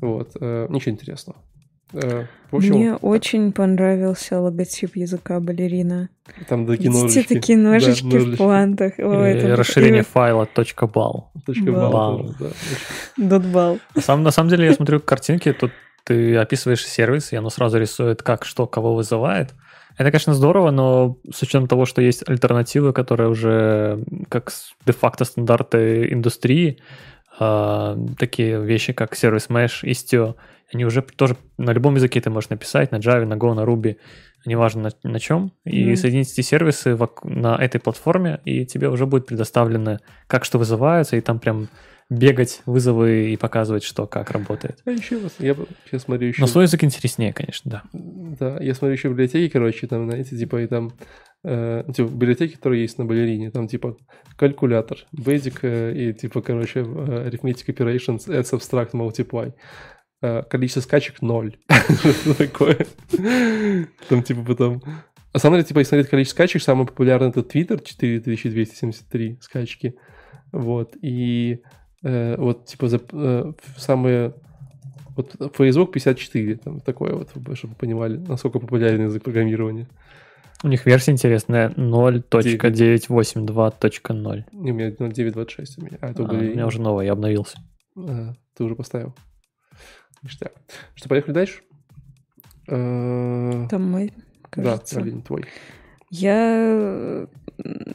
Вот. 0.00 0.34
Ничего 0.34 0.92
интересного. 0.92 1.38
Э, 1.92 2.24
общем, 2.56 2.74
Мне 2.74 2.92
так. 2.92 3.04
очень 3.04 3.52
понравился 3.52 4.40
логотип 4.40 4.96
языка 4.96 5.40
балерина. 5.40 6.08
Там 6.48 6.66
такие 6.66 6.90
ножички. 6.90 7.16
Видите, 7.18 7.34
такие 7.34 7.58
ножички 7.58 8.10
да, 8.10 8.18
в 8.18 8.36
плантах. 8.36 8.92
О, 8.98 9.26
и 9.26 9.30
это 9.30 9.56
расширение 9.56 10.02
такие... 10.02 10.12
файла 10.12 10.48
.bal. 10.54 11.24
.bal, 11.46 12.34
да. 13.16 13.36
.bal. 13.36 13.80
На 13.94 14.02
самом, 14.02 14.24
на 14.24 14.30
самом 14.30 14.50
деле, 14.50 14.66
я 14.66 14.74
смотрю 14.74 15.00
картинки, 15.00 15.52
тут 15.52 15.72
ты 16.04 16.36
описываешь 16.36 16.84
сервис, 16.84 17.32
и 17.32 17.36
оно 17.36 17.48
сразу 17.50 17.78
рисует, 17.78 18.22
как, 18.22 18.44
что, 18.44 18.66
кого 18.66 18.94
вызывает. 18.94 19.54
Это, 19.96 20.10
конечно, 20.10 20.34
здорово, 20.34 20.70
но 20.70 21.18
с 21.32 21.42
учетом 21.42 21.68
того, 21.68 21.86
что 21.86 22.02
есть 22.02 22.28
альтернативы, 22.28 22.92
которые 22.92 23.28
уже 23.28 24.02
как 24.28 24.50
де-факто 24.86 25.24
стандарты 25.24 26.10
индустрии, 26.10 26.78
э, 27.38 27.96
такие 28.18 28.62
вещи, 28.62 28.94
как 28.94 29.14
сервис 29.14 29.48
Mesh, 29.48 29.84
Istio, 29.84 30.34
они 30.72 30.84
уже 30.84 31.02
тоже 31.02 31.36
на 31.58 31.72
любом 31.72 31.96
языке 31.96 32.20
ты 32.20 32.30
можешь 32.30 32.50
написать, 32.50 32.92
на 32.92 32.96
Java, 32.96 33.24
на 33.24 33.34
Go, 33.34 33.54
на 33.54 33.60
Ruby, 33.60 33.96
неважно 34.46 34.90
на, 35.02 35.10
на 35.10 35.20
чем, 35.20 35.52
и 35.64 35.92
mm. 35.92 35.96
соединить 35.96 36.32
эти 36.32 36.40
сервисы 36.40 36.94
в, 36.94 37.08
на 37.24 37.56
этой 37.56 37.80
платформе, 37.80 38.40
и 38.44 38.64
тебе 38.66 38.88
уже 38.88 39.06
будет 39.06 39.26
предоставлено, 39.26 39.98
как 40.26 40.44
что 40.44 40.58
вызывается, 40.58 41.16
и 41.16 41.20
там 41.20 41.38
прям 41.38 41.68
бегать 42.10 42.62
вызовы 42.66 43.32
и 43.32 43.36
показывать, 43.36 43.84
что 43.84 44.06
как 44.06 44.30
работает. 44.30 44.78
А 44.84 44.90
еще 44.90 45.20
я 45.38 45.54
сейчас 45.86 46.02
смотрю 46.02 46.28
еще... 46.28 46.40
Но 46.40 46.46
свой 46.46 46.64
язык 46.64 46.84
интереснее, 46.84 47.32
конечно, 47.32 47.70
да. 47.70 47.82
Да, 47.92 48.58
я 48.60 48.74
смотрю 48.74 48.94
еще 48.94 49.08
библиотеки, 49.08 49.50
короче, 49.50 49.86
там, 49.86 50.06
знаете, 50.06 50.36
типа, 50.36 50.62
и 50.62 50.66
там 50.66 50.92
э, 51.44 51.84
типа, 51.94 52.08
библиотеки, 52.08 52.56
которые 52.56 52.82
есть 52.82 52.98
на 52.98 53.04
балерине, 53.04 53.50
там, 53.50 53.66
типа, 53.66 53.96
калькулятор, 54.36 54.98
basic 55.16 55.60
э, 55.62 55.94
и, 55.94 56.12
типа, 56.12 56.42
короче, 56.42 56.80
э, 56.80 56.82
arithmetic 57.30 57.66
operations, 57.68 58.28
adds, 58.28 58.50
subtract, 58.52 58.92
multiply. 58.92 59.52
Э, 60.22 60.42
количество 60.48 60.80
скачек 60.80 61.20
ноль. 61.20 61.56
Такое? 62.38 62.86
Там 64.08 64.22
типа 64.22 64.42
потом... 64.44 64.82
А 65.32 65.38
самое 65.38 65.60
деле, 65.60 65.68
типа, 65.68 65.80
если 65.80 65.90
смотреть 65.90 66.08
количество 66.10 66.36
скачек, 66.36 66.62
самый 66.62 66.86
популярный 66.86 67.28
это 67.30 67.40
Twitter, 67.40 67.82
4273 67.82 69.38
скачки. 69.40 69.96
Вот. 70.52 70.94
И 71.02 71.60
э, 72.04 72.36
вот, 72.38 72.66
типа, 72.66 72.88
за, 72.88 73.00
э, 73.12 73.52
самые... 73.76 74.34
Вот 75.16 75.34
Facebook 75.56 75.92
54, 75.92 76.56
там 76.56 76.80
такое 76.80 77.14
вот, 77.14 77.30
чтобы 77.30 77.56
вы 77.62 77.74
понимали, 77.74 78.16
насколько 78.16 78.60
популярен 78.60 79.06
язык 79.06 79.24
программирования. 79.24 79.88
У 80.62 80.68
них 80.68 80.86
версия 80.86 81.10
интересная 81.10 81.70
0.982.0. 81.70 84.44
У 84.52 84.62
меня 84.62 84.90
0.926 84.90 85.66
у 85.78 85.84
меня. 85.84 85.98
А, 86.00 86.10
это 86.10 86.22
а, 86.22 86.26
у 86.26 86.32
меня 86.32 86.64
уже 86.66 86.80
новая, 86.80 87.06
я 87.06 87.12
обновился. 87.12 87.58
А, 87.96 88.34
ты 88.56 88.64
уже 88.64 88.76
поставил? 88.76 89.12
Ништяк. 90.22 90.52
Что, 90.94 91.08
поехали 91.08 91.34
дальше? 91.34 91.60
Э, 92.68 93.66
Там 93.70 93.90
мой, 93.90 94.12
кажется. 94.50 94.96
Да, 94.96 95.00
Алин, 95.02 95.22
твой. 95.22 95.44
Я 96.10 97.26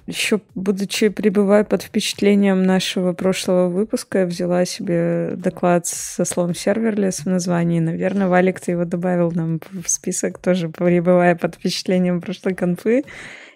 еще, 0.06 0.42
будучи 0.56 1.10
пребывая 1.10 1.64
под 1.64 1.84
впечатлением 1.84 2.64
нашего 2.64 3.14
прошлого 3.14 3.70
выпуска, 3.70 4.26
взяла 4.26 4.66
себе 4.66 5.34
доклад 5.36 5.86
со 5.86 6.26
словом 6.26 6.56
serverless 6.56 7.20
в 7.20 7.26
названии. 7.26 7.80
Наверное, 7.80 8.28
Валик, 8.28 8.60
ты 8.60 8.72
его 8.72 8.86
добавил 8.86 9.32
нам 9.32 9.60
в 9.72 9.90
список, 9.90 10.40
тоже 10.40 10.70
пребывая 10.70 11.36
под 11.36 11.56
впечатлением 11.56 12.22
прошлой 12.22 12.56
конфы. 12.56 13.04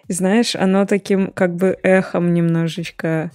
И 0.08 0.12
знаешь, 0.12 0.54
оно 0.56 0.84
таким 0.84 1.28
как 1.32 1.54
бы 1.54 1.78
эхом 1.82 2.34
немножечко 2.34 3.30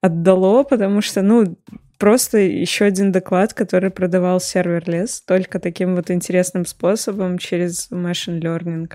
отдало, 0.00 0.62
потому 0.62 1.00
что, 1.00 1.22
ну, 1.22 1.56
просто 1.98 2.38
еще 2.38 2.84
один 2.84 3.12
доклад, 3.12 3.54
который 3.54 3.90
продавал 3.90 4.40
serverless 4.40 5.20
только 5.20 5.58
таким 5.58 5.94
вот 5.94 6.10
интересным 6.10 6.66
способом 6.66 7.38
через 7.38 7.90
machine 7.90 8.40
learning. 8.40 8.92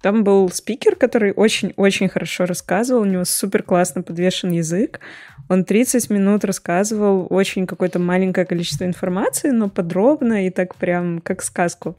Там 0.00 0.24
был 0.24 0.48
спикер, 0.50 0.96
который 0.96 1.32
очень-очень 1.32 2.08
хорошо 2.08 2.46
рассказывал, 2.46 3.02
у 3.02 3.06
него 3.06 3.24
супер 3.24 3.62
классно 3.62 4.02
подвешен 4.02 4.50
язык. 4.50 5.00
Он 5.48 5.64
30 5.64 6.10
минут 6.10 6.44
рассказывал 6.44 7.26
очень 7.30 7.66
какое-то 7.66 7.98
маленькое 7.98 8.46
количество 8.46 8.84
информации, 8.84 9.50
но 9.50 9.68
подробно 9.68 10.46
и 10.46 10.50
так 10.50 10.74
прям 10.76 11.20
как 11.20 11.42
сказку. 11.42 11.96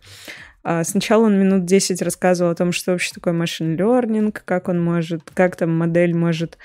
А 0.64 0.84
сначала 0.84 1.26
он 1.26 1.40
минут 1.40 1.66
10 1.66 2.02
рассказывал 2.02 2.52
о 2.52 2.56
том, 2.56 2.72
что 2.72 2.92
вообще 2.92 3.14
такое 3.14 3.34
machine 3.34 3.76
learning, 3.76 4.38
как 4.46 4.68
он 4.68 4.82
может, 4.82 5.24
как 5.34 5.56
там 5.56 5.78
модель 5.78 6.14
может 6.14 6.58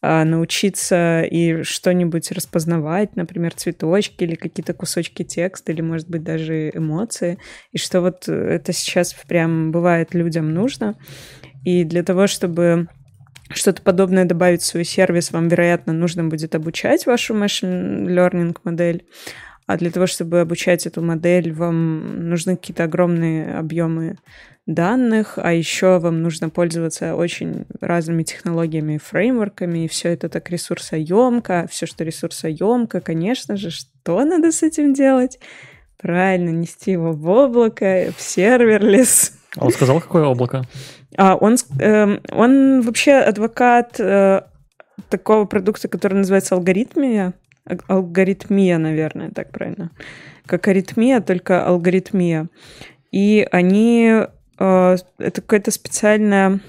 научиться 0.00 1.22
и 1.22 1.62
что-нибудь 1.62 2.30
распознавать, 2.30 3.16
например, 3.16 3.54
цветочки 3.54 4.24
или 4.24 4.34
какие-то 4.34 4.72
кусочки 4.74 5.24
текста, 5.24 5.72
или, 5.72 5.80
может 5.80 6.08
быть, 6.08 6.22
даже 6.22 6.70
эмоции, 6.70 7.38
и 7.72 7.78
что 7.78 8.00
вот 8.00 8.28
это 8.28 8.72
сейчас 8.72 9.14
прям 9.14 9.72
бывает 9.72 10.14
людям 10.14 10.54
нужно. 10.54 10.96
И 11.64 11.84
для 11.84 12.02
того, 12.02 12.26
чтобы 12.26 12.88
что-то 13.50 13.82
подобное 13.82 14.24
добавить 14.24 14.62
в 14.62 14.66
свой 14.66 14.84
сервис, 14.84 15.32
вам, 15.32 15.48
вероятно, 15.48 15.92
нужно 15.92 16.24
будет 16.24 16.54
обучать 16.54 17.06
вашу 17.06 17.34
machine 17.34 18.06
learning 18.06 18.56
модель. 18.64 19.04
А 19.68 19.76
для 19.76 19.90
того, 19.90 20.06
чтобы 20.06 20.40
обучать 20.40 20.86
эту 20.86 21.02
модель, 21.02 21.52
вам 21.52 22.30
нужны 22.30 22.56
какие-то 22.56 22.84
огромные 22.84 23.54
объемы 23.54 24.16
данных, 24.64 25.34
а 25.36 25.52
еще 25.52 25.98
вам 25.98 26.22
нужно 26.22 26.48
пользоваться 26.48 27.14
очень 27.14 27.66
разными 27.78 28.22
технологиями 28.22 28.94
и 28.94 28.98
фреймворками, 28.98 29.84
и 29.84 29.88
все 29.88 30.08
это 30.08 30.30
так 30.30 30.48
ресурсоемко. 30.48 31.66
Все, 31.70 31.84
что 31.84 32.02
ресурсоемко, 32.02 33.02
конечно 33.02 33.58
же, 33.58 33.70
что 33.70 34.24
надо 34.24 34.52
с 34.52 34.62
этим 34.62 34.94
делать? 34.94 35.38
Правильно, 36.00 36.48
нести 36.48 36.92
его 36.92 37.12
в 37.12 37.28
облако, 37.28 38.10
в 38.16 38.22
serverless. 38.22 39.34
А 39.54 39.66
он 39.66 39.72
сказал, 39.72 40.00
какое 40.00 40.24
облако? 40.24 40.64
А 41.18 41.36
он, 41.36 41.56
э, 41.78 42.18
он 42.32 42.80
вообще 42.80 43.16
адвокат 43.16 44.00
э, 44.00 44.40
такого 45.10 45.44
продукта, 45.44 45.88
который 45.88 46.14
называется 46.14 46.54
Algorithmia. 46.54 47.34
Algorithmia, 47.86 48.78
наверное, 48.78 49.30
так 49.30 49.50
правильно. 49.50 49.90
Как 50.46 50.66
аритмия, 50.68 51.20
только 51.20 51.64
Algorithmia. 51.64 52.48
И 53.10 53.46
они 53.50 54.26
Э, 54.58 54.96
это 55.18 55.40
какая-то 55.40 55.70
специальная 55.70 56.60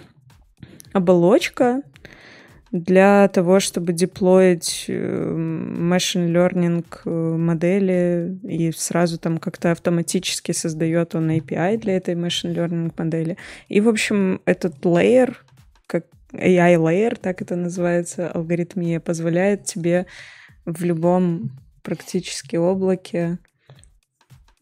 оболочка 0.93 1.81
для 2.71 3.27
того, 3.29 3.59
чтобы 3.59 3.93
деплоить 3.93 4.85
э, 4.87 4.93
machine 4.93 6.31
learning 6.31 6.85
э, 7.05 7.09
модели 7.09 8.37
и 8.43 8.71
сразу 8.71 9.17
там 9.17 9.39
как-то 9.39 9.71
автоматически 9.71 10.51
создает 10.51 11.15
он 11.15 11.31
API 11.31 11.77
для 11.77 11.97
этой 11.97 12.13
machine 12.13 12.53
learning 12.53 12.93
модели. 12.95 13.37
И, 13.69 13.81
в 13.81 13.89
общем, 13.89 14.41
этот 14.45 14.77
layer, 14.85 15.35
как 15.87 16.05
AI 16.33 16.75
layer, 16.75 17.17
так 17.19 17.41
это 17.41 17.55
называется, 17.55 18.29
алгоритмия, 18.29 18.99
позволяет 18.99 19.63
тебе 19.63 20.05
в 20.73 20.83
любом 20.83 21.51
практически 21.83 22.55
облаке. 22.55 23.39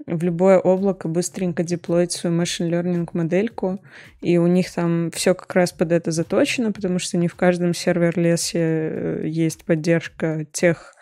В 0.05 0.24
любое 0.24 0.58
облако 0.58 1.10
быстренько 1.10 1.64
деплоить 1.64 2.14
свою 2.14 2.34
машин 2.34 2.74
learning 2.74 3.10
модельку, 3.12 3.82
и 4.22 4.38
у 4.38 4.47
них 4.47 4.72
там 4.72 5.12
все 5.12 5.36
как 5.36 5.53
раз 5.53 5.74
под 5.74 5.91
это 5.91 6.12
заточено, 6.12 6.72
потому 6.72 6.97
что 6.97 7.18
не 7.18 7.28
в 7.28 7.36
каждом 7.36 7.74
сервер-лесе 7.74 8.60
э, 8.60 9.22
есть 9.26 9.66
поддержка 9.66 10.45
тех 10.53 10.93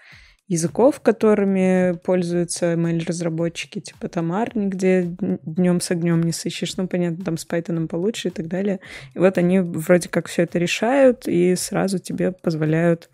языков, 0.48 1.02
которыми 1.02 1.98
пользуются 2.04 2.74
ML-разработчики, 2.74 3.80
типа 3.80 4.08
там 4.10 4.32
Arni, 4.32 4.70
где 4.70 5.04
днем 5.04 5.82
с 5.82 5.92
огнем 5.92 6.24
не 6.24 6.32
сыщешь, 6.32 6.78
ну, 6.78 6.88
понятно, 6.88 7.24
там 7.24 7.38
с 7.38 7.48
Python 7.48 7.88
получше 7.88 8.30
и 8.30 8.32
так 8.32 8.48
далее. 8.48 8.80
И 9.14 9.20
вот 9.20 9.38
они 9.38 9.60
вроде 9.60 10.10
как 10.10 10.28
все 10.28 10.44
это 10.44 10.58
решают 10.58 11.28
и 11.28 11.56
сразу 11.56 12.00
тебе 12.00 12.32
позволяют 12.32 13.10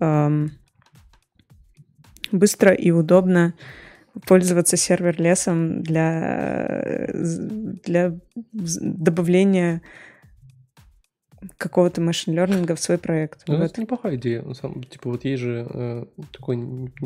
эм, 0.00 0.52
быстро 2.32 2.72
и 2.72 2.90
удобно 2.90 3.54
пользоваться 4.26 4.76
сервер-лесом 4.76 5.82
для, 5.82 7.10
для 7.14 8.18
добавления 8.34 9.82
какого-то 11.58 12.00
машин-лернинга 12.00 12.74
в 12.74 12.80
свой 12.80 12.98
проект. 12.98 13.42
Ну, 13.46 13.56
вот. 13.56 13.64
это 13.64 13.80
неплохая 13.80 14.16
идея. 14.16 14.42
На 14.42 14.54
самом, 14.54 14.82
типа 14.84 15.10
вот 15.10 15.24
есть 15.24 15.42
же 15.42 15.66
э, 15.68 16.04
такой 16.32 16.56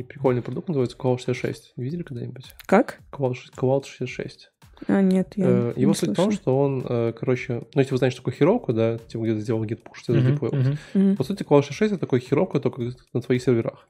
прикольный 0.08 0.42
продукт, 0.42 0.68
называется 0.68 0.96
Cloud 0.96 1.18
66. 1.18 1.74
Видели 1.76 2.02
когда-нибудь? 2.02 2.54
Как? 2.66 3.00
Cloud, 3.12 3.34
Cloud 3.56 3.84
66. 3.86 4.50
А, 4.86 5.02
нет, 5.02 5.34
я 5.36 5.44
э, 5.46 5.72
не 5.76 5.82
Его 5.82 5.94
суть 5.94 6.10
в 6.10 6.14
том, 6.14 6.32
что 6.32 6.58
он, 6.58 6.84
э, 6.88 7.12
короче, 7.18 7.62
ну, 7.74 7.80
если 7.80 7.92
вы 7.92 7.98
знаете, 7.98 8.14
что 8.14 8.22
такое 8.22 8.34
херовка, 8.34 8.72
да, 8.72 8.98
типа 8.98 9.24
где-то 9.24 9.40
сделал 9.40 9.64
git 9.64 9.82
push, 9.82 10.04
ты 10.06 10.14
задеплоил. 10.14 10.54
мгм. 10.54 10.78
Мгм. 10.94 11.16
По 11.16 11.24
сути, 11.24 11.42
Cloud 11.42 11.62
66 11.62 11.92
это 11.92 12.00
такой 12.00 12.20
херовка 12.20 12.60
только 12.60 12.90
на 13.12 13.20
твоих 13.20 13.42
серверах. 13.42 13.86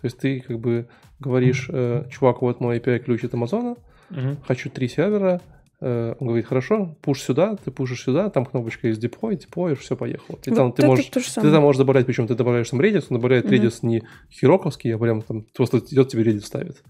То 0.00 0.06
есть 0.06 0.18
ты 0.18 0.40
как 0.40 0.58
бы 0.58 0.88
говоришь, 1.18 1.68
э, 1.72 2.04
чувак, 2.10 2.42
вот 2.42 2.60
мой 2.60 2.78
API 2.78 2.98
ключ 3.00 3.24
от 3.24 3.34
Амазона, 3.34 3.76
Мгм. 4.10 4.38
хочу 4.46 4.70
три 4.70 4.88
сервера, 4.88 5.40
Э, 5.82 6.14
он 6.18 6.26
говорит, 6.26 6.46
хорошо, 6.46 6.96
пуш 7.00 7.22
сюда, 7.22 7.56
ты 7.56 7.70
пушишь 7.70 8.02
сюда, 8.02 8.28
там 8.28 8.44
кнопочка 8.44 8.88
есть 8.88 9.02
deploy, 9.02 9.36
деплоишь, 9.36 9.78
все, 9.78 9.96
поехало. 9.96 10.36
И 10.44 10.50
Вот 10.50 10.56
там 10.56 10.72
ты 10.72 10.84
можешь, 10.86 11.06
ты 11.06 11.20
там 11.32 11.62
можешь 11.62 11.78
добавлять, 11.78 12.04
причем 12.04 12.26
ты 12.26 12.34
добавляешь 12.34 12.68
там 12.68 12.80
Redis, 12.80 13.06
он 13.08 13.16
добавляет 13.16 13.46
Мгм. 13.46 13.54
Redis 13.54 13.78
не 13.82 14.02
хироковский, 14.30 14.94
а 14.94 14.98
прям 14.98 15.22
там 15.22 15.46
просто 15.54 15.78
идет 15.78 16.08
тебе 16.08 16.24
Redis 16.24 16.42
ставит. 16.42 16.82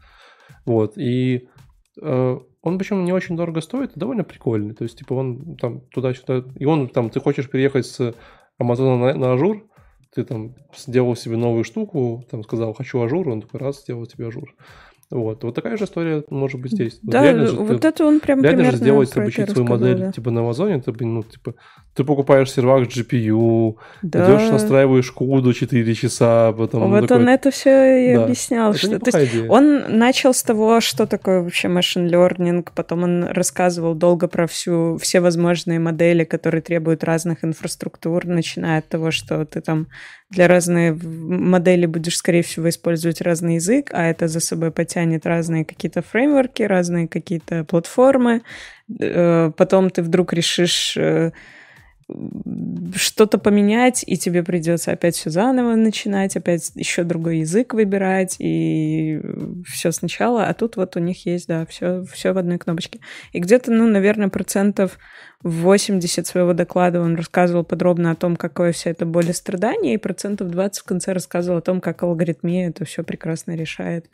Вот, 0.67 0.99
и 0.99 1.49
э, 2.03 2.39
он 2.63 2.79
причем 2.79 3.05
не 3.05 3.13
очень 3.13 3.37
дорого 3.37 3.61
стоит, 3.61 3.93
довольно 3.95 4.25
прикольный, 4.25 4.75
то 4.75 4.83
есть 4.83 4.99
типа 4.99 5.13
он 5.15 5.57
там 5.57 5.83
туда-сюда, 5.93 6.45
и 6.57 6.65
он 6.65 6.89
там, 6.89 7.11
ты 7.11 7.21
хочешь 7.21 7.49
переехать 7.49 7.87
с 7.87 8.15
Амазона 8.59 8.99
на, 8.99 9.15
на 9.15 9.33
Azure, 9.35 9.68
ты 10.15 10.25
там 10.25 10.55
сделал 10.77 11.15
себе 11.17 11.37
новую 11.37 11.65
штуку, 11.65 12.25
там 12.31 12.43
сказал, 12.43 12.75
хочу 12.75 13.01
Azure, 13.01 13.28
он 13.29 13.43
такой 13.43 13.61
раз 13.61 13.83
сделал 13.83 14.07
тебе 14.07 14.29
Azure. 14.28 14.55
Вот, 15.11 15.43
вот 15.43 15.55
такая 15.57 15.77
же 15.77 15.85
история 15.87 16.23
может 16.31 16.61
быть 16.61 16.71
здесь. 16.73 17.01
Да, 17.03 17.25
реально 17.25 17.49
же 17.49 17.57
вот 17.57 17.81
ты- 17.81 17.89
это 17.89 18.05
он 18.07 18.21
прям 18.21 18.43
Реально 18.43 18.71
же 18.71 18.77
сделать, 18.77 19.17
обучить 19.17 19.51
свою 19.51 19.67
модель 19.67 19.99
да. 19.99 20.13
типа 20.13 20.31
на 20.31 20.41
Амазоне, 20.43 20.81
ты, 20.81 20.93
ну, 21.05 21.25
типа, 21.25 21.55
ты 21.95 22.05
покупаешь 22.05 22.53
сервак 22.53 22.87
GPU, 22.87 23.75
Да. 24.03 24.25
идешь, 24.37 24.51
настраиваешь 24.51 25.11
куду 25.11 25.53
4 25.53 25.95
часа, 25.95 26.53
потом 26.53 26.91
вот 26.91 27.09
такой, 27.09 27.23
он 27.25 27.29
это 27.29 27.51
все 27.51 28.11
и 28.13 28.15
Да. 28.15 28.25
объяснял. 28.25 28.71
это 28.71 28.79
что... 28.79 28.99
то 29.01 29.19
есть 29.19 29.33
идея. 29.35 29.49
Он 29.51 29.99
начал 29.99 30.33
с 30.33 30.45
того, 30.45 30.81
что 30.81 31.07
такое 31.07 31.43
вообще 31.43 31.67
машин 31.67 32.07
learning, 32.07 32.69
потом 32.75 33.03
он 33.03 33.25
рассказывал 33.25 33.95
долго 33.95 34.29
про 34.29 34.47
всю, 34.47 34.97
все 35.01 35.19
возможные 35.21 35.81
модели, 35.81 36.23
которые 36.23 36.63
требуют 36.63 37.03
разных 37.03 37.45
инфраструктур, 37.45 38.27
начиная 38.27 38.79
от 38.79 38.87
того, 38.89 39.11
что 39.11 39.45
ты 39.45 39.61
там 39.61 39.89
для 40.31 40.47
разной 40.49 40.93
модели 40.93 41.87
будешь, 41.87 42.16
скорее 42.16 42.43
всего, 42.43 42.68
использовать 42.68 43.20
разный 43.20 43.57
язык, 43.57 43.91
а 43.93 44.05
это 44.07 44.28
за 44.28 44.41
собой 44.41 44.70
потянет 44.70 45.26
разные 45.26 45.64
какие-то 45.64 46.03
фреймворки, 46.03 46.62
разные 46.62 47.09
какие-то 47.09 47.64
платформы. 47.64 48.43
Э, 49.01 49.51
Потом 49.57 49.91
ты 49.91 50.03
вдруг 50.03 50.33
решишь 50.33 50.97
э, 50.97 51.33
что-то 52.95 53.39
поменять, 53.39 54.05
и 54.07 54.17
тебе 54.17 54.43
придется 54.43 54.93
опять 54.93 55.17
все 55.17 55.31
заново 55.31 55.75
начинать, 55.75 56.37
опять 56.37 56.73
еще 56.75 57.05
другой 57.05 57.39
язык 57.39 57.75
выбирать, 57.75 58.37
и 58.39 59.21
все 59.67 59.93
сначала. 59.93 60.47
А 60.47 60.55
тут 60.55 60.77
вот 60.77 60.97
у 60.97 61.01
них 61.01 61.27
есть, 61.27 61.49
да, 61.49 61.67
все, 61.67 62.05
все 62.05 62.33
в 62.33 62.39
одной 62.39 62.59
кнопочке. 62.59 63.01
И 63.33 63.41
где-то, 63.41 63.71
ну, 63.71 63.87
наверное, 63.87 64.29
процентов 64.29 64.99
80 65.43 66.27
своего 66.27 66.53
доклада 66.53 67.01
он 67.01 67.17
рассказывал 67.17 67.65
подробно 67.65 68.11
о 68.11 68.17
том, 68.17 68.37
какое 68.37 68.73
вся 68.73 68.91
это 68.91 69.07
боль 69.07 69.31
и 69.31 69.33
страдание, 69.33 69.95
и 69.95 69.99
процентов 69.99 70.49
20 70.49 70.83
в 70.83 70.85
конце 70.85 71.13
рассказывал 71.13 71.59
о 71.59 71.63
том, 71.63 71.81
как 71.81 72.03
алгоритмия 72.03 72.69
это 72.69 72.85
все 72.85 73.03
прекрасно 73.03 73.57
решает 73.57 74.07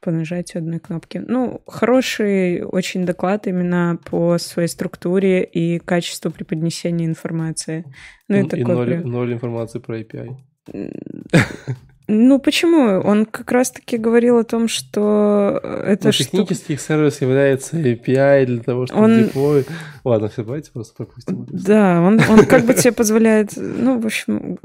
по 0.00 0.10
нажатию 0.10 0.60
одной 0.60 0.78
кнопки. 0.78 1.22
Ну, 1.26 1.62
хороший 1.66 2.62
очень 2.62 3.04
доклад 3.04 3.46
именно 3.46 3.98
по 4.04 4.38
своей 4.38 4.68
структуре 4.68 5.44
и 5.44 5.78
качеству 5.78 6.30
преподнесения 6.30 7.06
информации. 7.06 7.84
Ну, 8.28 8.36
и, 8.36 8.44
и 8.44 8.48
такой 8.48 8.74
ноль, 8.74 9.04
ноль 9.04 9.32
информации 9.32 9.78
про 9.78 10.00
API. 10.00 10.36
Ну, 12.10 12.38
почему? 12.38 13.00
Он 13.04 13.26
как 13.26 13.52
раз-таки 13.52 13.98
говорил 13.98 14.38
о 14.38 14.44
том, 14.44 14.66
что 14.66 15.60
это 15.62 16.06
Ну, 16.06 16.12
штука- 16.12 16.30
технический 16.38 16.76
сервис 16.78 17.20
является 17.20 17.76
API 17.76 18.46
для 18.46 18.62
того, 18.62 18.86
чтобы 18.86 19.02
Он- 19.02 19.24
деплой. 19.24 19.66
Ладно, 20.04 20.28
все, 20.28 20.42
давайте 20.42 20.72
просто 20.72 20.94
пропустим. 20.96 21.46
Да, 21.50 22.00
он, 22.00 22.18
он 22.30 22.46
как 22.46 22.64
бы 22.64 22.72
тебе 22.72 22.92
позволяет, 22.92 23.50
ну, 23.56 24.00
в 24.00 24.06
общем, 24.06 24.58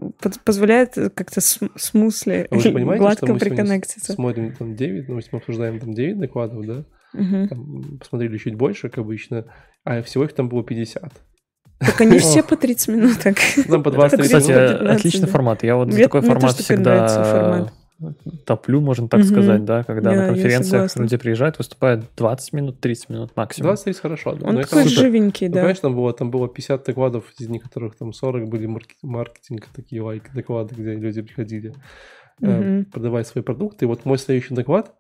позволяет 0.45 0.93
как-то 1.15 1.41
см- 1.41 1.77
смусли, 1.77 2.47
А 2.49 2.97
гладко 2.97 3.35
приконнектиться. 3.35 4.13
смотрим 4.13 4.55
там 4.55 4.75
9, 4.77 5.09
ну, 5.09 5.15
мы 5.15 5.37
обсуждаем 5.37 5.79
там 5.81 5.93
9 5.93 6.19
докладов, 6.19 6.65
да? 6.65 6.85
Мгм. 7.11 7.47
Там 7.49 7.83
посмотрели 7.99 8.37
чуть 8.37 8.55
больше, 8.55 8.87
как 8.89 8.99
обычно, 8.99 9.45
а 9.83 10.01
всего 10.01 10.23
их 10.23 10.31
там 10.33 10.47
было 10.47 10.63
50. 10.63 11.11
Так 11.86 12.01
они 12.01 12.19
все 12.19 12.43
по 12.43 12.55
30 12.55 12.88
минуток. 12.89 13.38
Там 13.69 13.84
по 13.84 13.89
Это, 13.89 13.97
20 13.97 14.21
Кстати, 14.21 14.49
минут 14.49 14.79
15, 14.79 14.99
отличный 14.99 15.27
формат. 15.27 15.63
Я 15.63 15.75
вот 15.75 15.91
за 15.91 16.03
такой 16.03 16.21
формат 16.21 16.55
всегда 16.55 17.71
топлю, 18.45 18.81
можно 18.81 19.07
так 19.07 19.23
сказать, 19.23 19.65
да, 19.65 19.84
когда 19.84 20.11
на 20.13 20.27
конференциях 20.27 20.95
люди 20.95 21.17
приезжают, 21.17 21.57
выступают 21.57 22.05
20 22.17 22.53
минут, 22.53 22.79
30 22.79 23.09
минут 23.09 23.31
максимум. 23.36 23.69
20 23.69 23.99
хорошо. 23.99 24.38
Он 24.41 24.57
это 24.57 24.69
такой 24.69 24.88
живенький, 24.88 25.47
Ну, 25.47 25.53
да. 25.53 25.59
Понимаешь, 25.59 25.79
там 25.79 25.95
было, 25.95 26.13
там 26.13 26.31
было 26.31 26.47
50 26.47 26.86
докладов, 26.86 27.25
из 27.38 27.47
них 27.47 27.63
которых 27.63 27.95
там 27.95 28.13
40 28.13 28.49
были 28.49 28.69
маркетинг, 29.01 29.67
такие 29.73 30.01
лайк 30.01 30.34
доклады, 30.34 30.75
где 30.75 30.95
люди 30.95 31.21
приходили 31.21 31.73
э, 32.41 32.84
продавать 32.91 33.27
свои 33.27 33.43
продукты. 33.43 33.86
И 33.86 33.88
вот 33.88 34.05
мой 34.05 34.17
следующий 34.17 34.53
доклад 34.53 34.93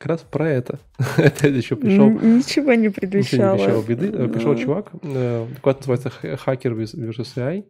как 0.00 0.08
раз 0.08 0.20
про 0.22 0.48
это. 0.48 0.78
Опять 1.18 1.54
еще 1.54 1.76
пришел 1.76 2.08
Ничего 2.08 2.24
не 2.26 2.36
Ничего 2.38 2.74
не 2.74 2.88
предвещало. 2.88 3.82
беды. 3.82 4.06
Э, 4.06 4.28
Пришел 4.28 4.56
чувак, 4.56 4.92
э, 5.02 5.46
доклад 5.54 5.80
называется 5.80 6.08
«Х- 6.08 6.36
«Хакер 6.38 6.72
vs. 6.72 7.34
AI». 7.36 7.64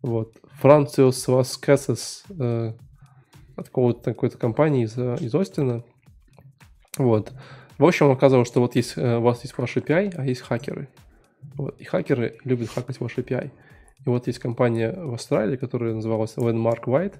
Вот. 0.00 0.34
Франциус 0.60 1.26
Васкесес 1.26 2.24
э, 2.38 2.72
от 3.56 3.66
какого-то 3.66 4.00
такой-то 4.00 4.38
компании 4.38 4.84
из, 4.84 4.96
э, 4.96 5.16
из 5.18 5.34
Остина. 5.34 5.82
Вот. 6.98 7.32
В 7.78 7.84
общем, 7.84 8.12
оказалось, 8.12 8.46
что 8.46 8.60
вот 8.60 8.76
есть, 8.76 8.92
э, 8.96 9.16
у 9.16 9.22
вас 9.22 9.42
есть 9.42 9.58
ваш 9.58 9.76
API, 9.76 10.12
а 10.16 10.24
есть 10.24 10.42
хакеры. 10.42 10.88
Вот. 11.56 11.80
И 11.80 11.84
хакеры 11.84 12.38
любят 12.44 12.68
хакать 12.70 13.00
ваш 13.00 13.18
API. 13.18 13.50
И 14.04 14.08
вот 14.08 14.28
есть 14.28 14.38
компания 14.38 14.92
в 14.92 15.14
Австралии, 15.14 15.56
которая 15.56 15.94
называлась 15.94 16.36
Landmark 16.36 16.84
White. 16.84 17.14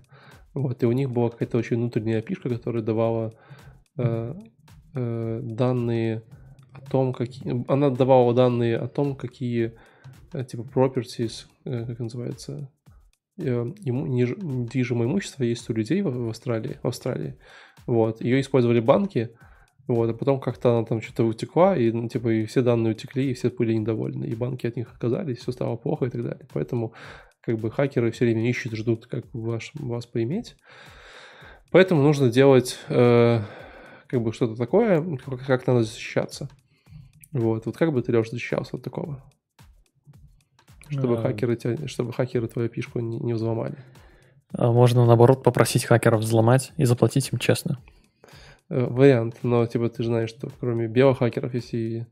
Вот, 0.55 0.83
и 0.85 0.87
у 0.87 0.93
них 0.93 1.11
была 1.11 1.31
какая-то 1.31 1.59
очень 1.59 1.77
внутренняя 1.79 2.23
пишка, 2.23 2.49
которая 2.49 2.83
давала 2.83 3.35
э, 3.97 4.35
э, 4.95 5.41
данные 5.43 6.23
о 6.73 6.81
том, 6.91 7.13
какие... 7.13 7.65
Она 7.71 7.91
давала 7.91 8.35
данные 8.35 8.77
о 8.77 8.89
том, 8.89 9.15
какие 9.17 9.73
э, 10.33 10.45
типа 10.45 10.63
properties, 10.63 11.47
как 11.65 11.99
называется, 11.99 12.71
неж- 13.39 14.43
недвижимое 14.43 15.07
имущество 15.07 15.43
есть 15.45 15.69
у 15.71 15.73
людей 15.73 16.03
в, 16.03 16.11
в 16.11 16.29
Австралии. 16.29 16.79
В 16.83 16.89
Австралии. 16.89 17.39
Вот. 17.87 18.21
Ее 18.21 18.41
использовали 18.41 18.81
банки, 18.81 19.31
вот, 19.87 20.11
а 20.11 20.15
потом 20.15 20.41
как-то 20.41 20.77
она 20.77 20.85
там 20.85 21.01
что-то 21.01 21.25
утекла, 21.25 21.77
и, 21.77 21.93
ну, 21.93 22.09
типа, 22.09 22.29
и 22.29 22.45
все 22.47 22.63
данные 22.63 22.93
утекли, 22.93 23.31
и 23.31 23.35
все 23.35 23.51
были 23.51 23.73
недовольны. 23.75 24.25
И 24.25 24.35
банки 24.35 24.67
от 24.67 24.77
них 24.77 24.91
отказались, 24.93 25.39
все 25.39 25.53
стало 25.53 25.77
плохо 25.77 26.07
и 26.07 26.11
так 26.11 26.23
далее. 26.25 26.47
Поэтому, 26.53 26.93
как 27.41 27.59
бы, 27.59 27.71
хакеры 27.71 28.11
все 28.11 28.25
время 28.25 28.49
ищут, 28.49 28.73
ждут, 28.73 29.07
как 29.07 29.25
ваш, 29.33 29.71
вас 29.75 30.07
поиметь. 30.07 30.57
Поэтому 31.71 32.03
нужно 32.03 32.31
делать, 32.31 32.79
э, 32.89 33.41
как 34.07 34.23
бы, 34.23 34.33
что-то 34.33 34.57
такое, 34.57 35.03
как, 35.19 35.47
как 35.47 35.67
надо 35.67 35.83
защищаться. 35.83 36.49
Вот. 37.33 37.67
Вот 37.67 37.77
как 37.77 37.93
бы 37.93 38.03
ты, 38.03 38.13
Леш, 38.13 38.31
защищался 38.31 38.77
от 38.77 38.83
такого? 38.83 39.23
Чтобы 40.89 41.19
А. 41.19 41.23
хакеры, 41.23 41.57
тебя, 41.57 41.89
чтобы 41.89 42.13
хакеры 42.13 42.49
твою 42.49 42.69
пишку 42.69 43.01
не, 43.01 43.19
не 43.19 43.33
взломали. 43.33 43.77
А 44.53 44.71
Можно, 44.71 45.05
наоборот, 45.05 45.43
попросить 45.43 45.85
хакеров 45.85 46.21
взломать 46.21 46.73
и 46.77 46.85
заплатить 46.85 47.31
им 47.33 47.39
честно. 47.39 47.79
Э, 48.69 48.85
вариант, 48.87 49.39
но, 49.43 49.67
типа, 49.67 49.89
ты 49.89 50.03
же 50.03 50.09
знаешь, 50.09 50.31
что 50.31 50.51
кроме 50.61 50.87
белых 50.87 51.19
хакеров 51.19 51.55
есть 51.55 51.75
и 51.75 52.07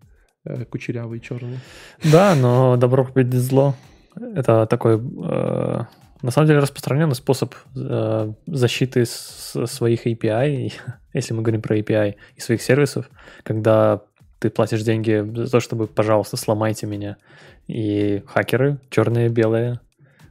э, 0.45 0.65
кучерявые 0.65 1.21
черные. 1.21 1.61
Да, 2.03 2.35
но 2.35 2.77
добро 2.77 3.05
победит 3.05 3.41
зло. 3.41 3.75
Это 4.17 4.67
такой 4.67 4.97
э, 4.97 5.81
На 6.25 6.31
самом 6.31 6.47
деле 6.47 6.61
распространенный 6.61 7.15
способ 7.15 7.55
э, 7.77 8.33
защиты 8.47 9.05
с, 9.05 9.67
своих 9.67 10.07
API, 10.07 10.73
если 11.13 11.35
мы 11.35 11.43
говорим 11.43 11.61
про 11.61 11.77
API 11.77 12.15
и 12.35 12.41
своих 12.41 12.63
сервисов, 12.63 13.11
когда 13.43 14.01
ты 14.39 14.49
платишь 14.49 14.83
деньги 14.83 15.23
за 15.35 15.51
то, 15.51 15.61
чтобы, 15.61 15.87
пожалуйста, 15.87 16.39
сломайте 16.39 16.87
меня. 16.87 17.19
И 17.67 18.23
хакеры, 18.25 18.79
черные, 18.89 19.29
белые, 19.29 19.81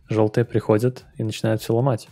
желтые, 0.10 0.46
приходят 0.46 1.06
и 1.20 1.24
начинают 1.24 1.62
все 1.62 1.76
ломать. 1.76 2.10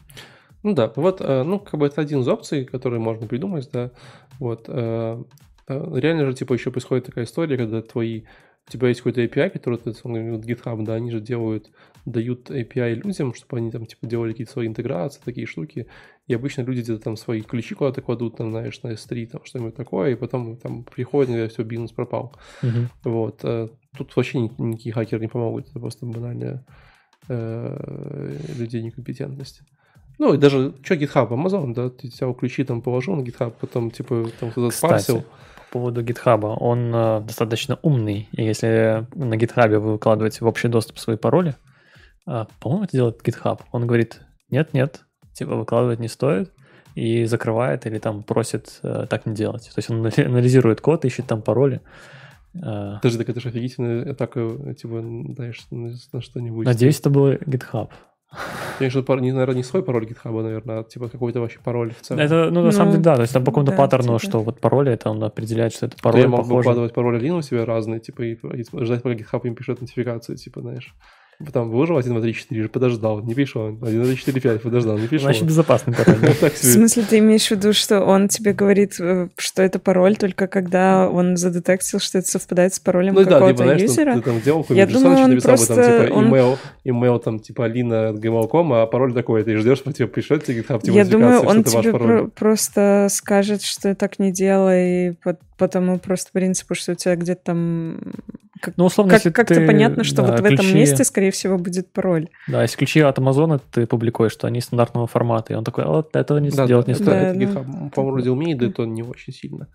Ну 0.62 0.74
да, 0.76 0.94
вот, 0.96 1.20
э, 1.20 1.42
ну, 1.42 1.58
как 1.58 1.80
бы 1.80 1.88
это 1.88 2.02
один 2.02 2.22
из 2.22 2.28
опций, 2.28 2.66
которые 2.66 3.00
можно 3.00 3.26
придумать, 3.26 3.68
да. 3.74 3.90
Вот, 4.38 4.66
э, 4.68 5.24
э, 5.68 5.92
реально 5.96 6.28
же, 6.28 6.34
типа, 6.36 6.54
еще 6.54 6.70
происходит 6.70 7.08
такая 7.08 7.26
история, 7.26 7.58
когда 7.58 7.82
твои 7.82 8.26
у 8.68 8.72
тебя 8.72 8.90
есть 8.90 9.02
какой-то 9.02 9.24
API, 9.24 9.50
который 9.50 9.80
ты, 9.80 9.92
вот 10.04 10.46
GitHub, 10.46 10.84
да, 10.84 10.94
они 10.94 11.10
же 11.10 11.20
делают, 11.20 11.72
дают 12.06 12.50
API 12.50 12.96
людям, 12.96 13.34
чтобы 13.34 13.58
они 13.58 13.72
там, 13.72 13.86
типа, 13.86 14.08
делали 14.08 14.32
какие-то 14.32 14.54
свои 14.54 14.68
интеграции, 14.68 15.22
такие 15.24 15.48
штуки, 15.48 15.88
и 16.28 16.34
обычно 16.34 16.62
люди 16.62 16.82
где-то 16.82 17.04
там 17.04 17.18
свои 17.18 17.42
ключи 17.42 17.76
куда-то 17.76 18.02
кладут, 18.02 18.38
там, 18.38 18.52
знаешь, 18.52 18.82
на 18.84 18.90
S3, 18.90 19.28
там, 19.28 19.42
что-нибудь 19.44 19.76
такое, 19.76 20.12
и 20.12 20.16
потом 20.16 20.58
там 20.58 20.84
приходят, 20.84 21.30
и 21.30 21.48
все, 21.48 21.64
бизнес 21.64 21.92
пропал. 21.92 22.36
Uh-huh. 22.62 22.88
Вот. 23.04 23.40
Э, 23.44 23.68
тут 23.98 24.16
вообще 24.16 24.40
никакие 24.40 24.94
хакеры 24.94 25.22
не 25.22 25.28
помогут, 25.28 25.70
это 25.70 25.80
просто 25.80 26.06
банальная 26.06 26.66
э, 27.28 28.38
людей 28.58 28.84
некомпетентность. 28.84 29.62
Ну, 30.18 30.34
и 30.34 30.38
даже, 30.38 30.74
что 30.84 30.96
GitHub, 30.96 31.30
Amazon, 31.30 31.74
да, 31.74 31.90
ты 31.90 32.10
тебя 32.10 32.32
ключи 32.34 32.64
там 32.64 32.82
положил 32.82 33.16
на 33.16 33.22
GitHub, 33.22 33.54
потом, 33.60 33.92
типа, 33.92 34.28
там 34.40 34.52
кто-то 34.52 34.76
спарсил 34.76 35.24
поводу 35.72 36.04
GitHub. 36.04 36.58
Он 36.60 36.94
э, 36.94 37.22
достаточно 37.22 37.80
умный. 37.82 38.28
И 38.34 38.44
если 38.44 39.08
на 39.16 39.36
GitHub 39.36 39.80
вы 39.80 39.94
выкладываете 39.94 40.44
в 40.46 40.48
общий 40.48 40.68
доступ 40.68 41.00
свои 41.00 41.18
пароли, 41.18 41.56
э, 42.28 42.46
по-моему, 42.60 42.86
это 42.86 42.94
делает 42.94 43.22
GitHub. 43.24 43.62
Он 43.72 43.88
говорит, 43.88 44.22
нет-нет, 44.50 45.02
типа 45.34 45.56
выкладывать 45.56 46.00
не 46.00 46.08
стоит, 46.08 46.52
и 46.96 47.26
закрывает 47.26 47.86
или 47.86 48.00
там 48.00 48.24
просит 48.24 48.80
э, 48.84 49.06
так 49.10 49.26
не 49.26 49.34
делать. 49.34 49.72
То 49.74 49.78
есть 49.78 49.90
он 49.90 50.06
анализирует 50.06 50.82
код, 50.82 51.06
ищет 51.06 51.28
там 51.28 51.42
пароли. 51.42 51.82
Э, 52.54 53.00
Даже 53.02 53.18
так 53.18 53.30
это 53.30 53.40
же 53.40 53.50
офигительная 53.50 54.12
атака, 54.12 54.74
типа, 54.74 55.02
знаешь, 55.36 55.62
на 55.70 56.22
что-нибудь. 56.22 56.66
Надеюсь, 56.66 57.00
это 57.00 57.10
был 57.10 57.32
GitHub. 57.34 57.90
Конечно, 58.80 59.04
не, 59.20 59.32
наверное, 59.34 59.56
не 59.56 59.64
свой 59.64 59.84
пароль 59.84 60.06
GitHub, 60.06 60.42
наверное, 60.42 60.80
а 60.80 60.84
типа 60.84 61.10
какой-то 61.10 61.42
вообще 61.42 61.60
пароль 61.60 61.94
в 61.94 62.02
целом. 62.02 62.22
Это, 62.22 62.50
ну, 62.50 62.62
на 62.62 62.66
ну, 62.68 62.72
самом 62.72 62.92
деле, 62.92 63.04
да, 63.04 63.16
то 63.16 63.22
есть 63.22 63.34
там 63.34 63.44
по 63.44 63.52
какому-то 63.52 63.72
да, 63.72 63.78
паттерну, 63.78 64.18
типа. 64.18 64.20
что 64.20 64.40
вот 64.40 64.62
пароли, 64.62 64.92
это 64.92 65.10
он 65.10 65.22
определяет, 65.24 65.74
что 65.74 65.88
это 65.88 65.98
пароль 66.02 66.22
Я 66.22 66.28
могу 66.30 66.56
выкладывать 66.56 66.94
пароли 66.94 67.20
Linux 67.20 67.44
себе 67.44 67.66
разные, 67.66 68.00
типа, 68.00 68.22
и, 68.22 68.34
и 68.36 68.64
ждать, 68.86 69.04
пока 69.04 69.16
GitHub 69.16 69.42
им 69.44 69.56
пишет 69.56 69.82
нотификацию, 69.82 70.38
типа, 70.38 70.62
знаешь. 70.62 70.96
Потом 71.46 71.70
выложил 71.70 71.98
1, 71.98 72.12
2, 72.12 72.22
3, 72.22 72.34
4, 72.34 72.70
подождал, 72.70 73.22
не 73.22 73.34
пришел. 73.34 73.68
1, 73.68 73.80
2, 73.80 74.06
3, 74.06 74.18
4, 74.18 74.42
5, 74.42 74.62
подождал, 74.62 74.98
не 74.98 75.08
пришел. 75.08 75.26
Значит, 75.26 75.46
безопасный 75.46 75.94
пароль. 75.94 76.16
В 76.42 76.58
смысле, 76.58 77.04
ты 77.10 77.20
имеешь 77.20 77.48
в 77.48 77.52
виду, 77.52 77.74
что 77.74 78.02
он 78.02 78.28
тебе 78.28 78.54
говорит, 78.54 79.00
э, 79.00 79.28
что 79.38 79.62
это 79.62 79.80
пароль, 79.80 80.16
только 80.16 80.48
когда 80.48 81.10
он 81.10 81.38
задетектил, 81.38 82.00
что 82.00 82.20
это 82.20 82.28
совпадает 82.28 82.74
с 82.74 82.80
паролем 82.80 83.14
ну 83.14 83.24
какого-то 83.24 83.66
да, 83.66 83.74
юзера? 83.74 84.16
ты 84.16 84.22
там 84.22 84.42
делал 84.42 84.66
Я 84.70 84.88
думаю, 84.88 85.18
он 85.18 85.42
просто... 85.42 85.76
Там, 85.76 86.08
типа, 86.08 86.20
email, 86.20 86.58
email 86.86 87.20
там, 87.20 87.40
типа, 87.40 87.66
Алина 87.66 88.10
от 88.10 88.18
gmail.com, 88.18 88.74
а 88.74 88.86
пароль 88.86 89.14
такой, 89.14 89.44
ты 89.44 89.58
ждешь, 89.58 89.80
что 89.80 89.94
тебе 89.94 90.08
пришлет 90.08 90.46
тебе 90.46 90.62
GitHub 90.62 90.82
Я 90.84 91.06
думаю, 91.06 91.42
он 91.42 91.64
тебе 91.64 92.28
просто 92.28 93.08
скажет, 93.10 93.64
что 93.64 93.96
так 93.96 94.20
не 94.20 94.32
делай, 94.32 95.18
по 95.58 95.68
тому 95.68 96.00
просто 96.00 96.32
принципу, 96.32 96.74
что 96.74 96.94
у 96.94 96.96
тебя 96.96 97.16
где-то 97.16 97.42
там 97.44 98.00
как, 98.62 98.78
ну, 98.78 98.86
условно, 98.86 99.20
как, 99.20 99.34
как-то 99.34 99.56
ты, 99.56 99.68
понятно, 99.68 100.04
что 100.04 100.22
да, 100.22 100.32
вот 100.32 100.40
в 100.40 100.44
ключи, 100.44 100.54
этом 100.54 100.76
месте, 100.76 101.04
скорее 101.04 101.32
всего, 101.32 101.58
будет 101.58 101.92
пароль. 101.92 102.30
Да, 102.48 102.62
если 102.62 102.78
ключи 102.78 103.02
от 103.02 103.18
Амазона 103.18 103.60
ты 103.60 103.86
публикуешь, 103.88 104.32
что 104.32 104.48
они 104.48 104.62
стандартного 104.62 105.08
формата, 105.08 105.54
и 105.54 105.56
он 105.56 105.64
такой, 105.64 105.84
«А 105.84 105.88
вот 105.88 106.16
этого 106.16 106.38
не 106.38 106.50
да, 106.52 106.66
сделать 106.66 106.86
да, 106.86 106.92
не 106.92 106.96
стоит. 106.96 107.10
Да, 107.10 107.22
это 107.22 107.40
GitHub, 107.40 107.92
по-моему, 107.92 108.14
вроде 108.14 108.30
умеет, 108.30 108.58
да 108.60 108.68
это 108.68 108.84
не 108.84 109.04
очень 109.04 109.34
сильно. 109.34 109.68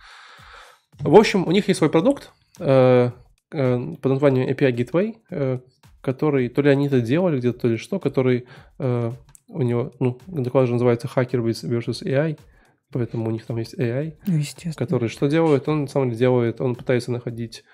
В 1.01 1.15
общем, 1.15 1.47
у 1.47 1.51
них 1.51 1.69
есть 1.69 1.79
свой 1.79 1.91
продукт 1.91 2.31
э, 2.59 3.11
э, 3.53 3.95
под 4.01 4.11
названием 4.11 4.49
API 4.49 4.75
Gateway, 4.75 5.15
э, 5.31 5.59
который, 6.01 6.49
то 6.49 6.63
ли 6.63 6.71
они 6.71 6.87
это 6.87 7.01
делали 7.01 7.39
где-то, 7.39 7.61
то 7.61 7.69
ли 7.69 7.77
что, 7.77 7.99
который 7.99 8.47
э, 8.79 9.13
у 9.49 9.63
него, 9.63 9.93
ну, 10.01 10.19
доклад 10.27 10.67
же 10.67 10.73
называется 10.73 11.09
Hacker 11.15 11.43
versus 11.43 12.03
AI, 12.05 12.39
поэтому 12.93 13.29
у 13.29 13.31
них 13.31 13.45
там 13.45 13.59
есть 13.59 13.75
AI, 13.75 14.15
ну, 14.27 14.43
который 14.77 15.09
что 15.09 15.27
делает? 15.27 15.69
Он, 15.69 15.83
на 15.83 15.89
самом 15.89 16.09
деле, 16.11 16.19
делает, 16.19 16.61
он 16.61 16.75
пытается 16.75 17.11
находить 17.13 17.65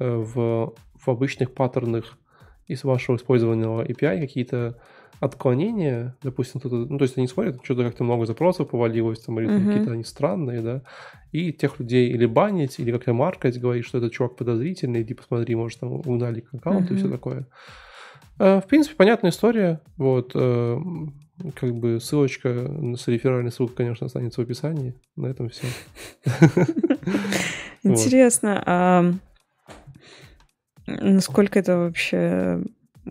в, 0.00 0.74
в 0.94 1.08
обычных 1.08 1.52
паттернах 1.52 2.18
из 2.66 2.84
вашего 2.84 3.16
использованного 3.16 3.84
API 3.84 4.20
какие-то 4.20 4.76
отклонения, 5.20 6.16
допустим, 6.22 6.60
кто-то, 6.60 6.76
ну, 6.76 6.98
то 6.98 7.04
есть 7.04 7.18
они 7.18 7.26
смотрят, 7.26 7.60
что-то 7.62 7.84
как-то 7.84 8.04
много 8.04 8.24
запросов 8.24 8.70
повалилось, 8.70 9.20
там, 9.20 9.38
или 9.38 9.48
uh-huh. 9.48 9.66
какие-то 9.66 9.92
они 9.92 10.04
странные, 10.04 10.62
да, 10.62 10.82
и 11.30 11.52
тех 11.52 11.78
людей 11.78 12.08
или 12.08 12.24
банить, 12.24 12.78
или 12.78 12.90
как-то 12.90 13.12
маркать, 13.12 13.60
говорить, 13.60 13.84
что 13.84 13.98
этот 13.98 14.12
чувак 14.12 14.36
подозрительный, 14.36 15.02
иди 15.02 15.12
посмотри, 15.12 15.54
может, 15.54 15.80
там 15.80 15.92
угнали 15.92 16.44
аккаунт 16.52 16.90
uh-huh. 16.90 16.94
и 16.94 16.96
все 16.96 17.08
такое. 17.10 17.46
Э, 18.38 18.60
в 18.64 18.66
принципе, 18.66 18.96
понятная 18.96 19.30
история, 19.30 19.80
вот, 19.98 20.32
э, 20.34 20.78
как 21.54 21.74
бы 21.74 22.00
ссылочка 22.00 22.70
с 22.96 23.06
реферальной 23.06 23.52
ссылкой, 23.52 23.76
конечно, 23.76 24.06
останется 24.06 24.40
в 24.40 24.44
описании. 24.44 24.94
На 25.16 25.26
этом 25.26 25.50
все. 25.50 25.66
Интересно, 27.82 29.20
Насколько 31.00 31.58
это 31.58 31.76
вообще... 31.76 32.62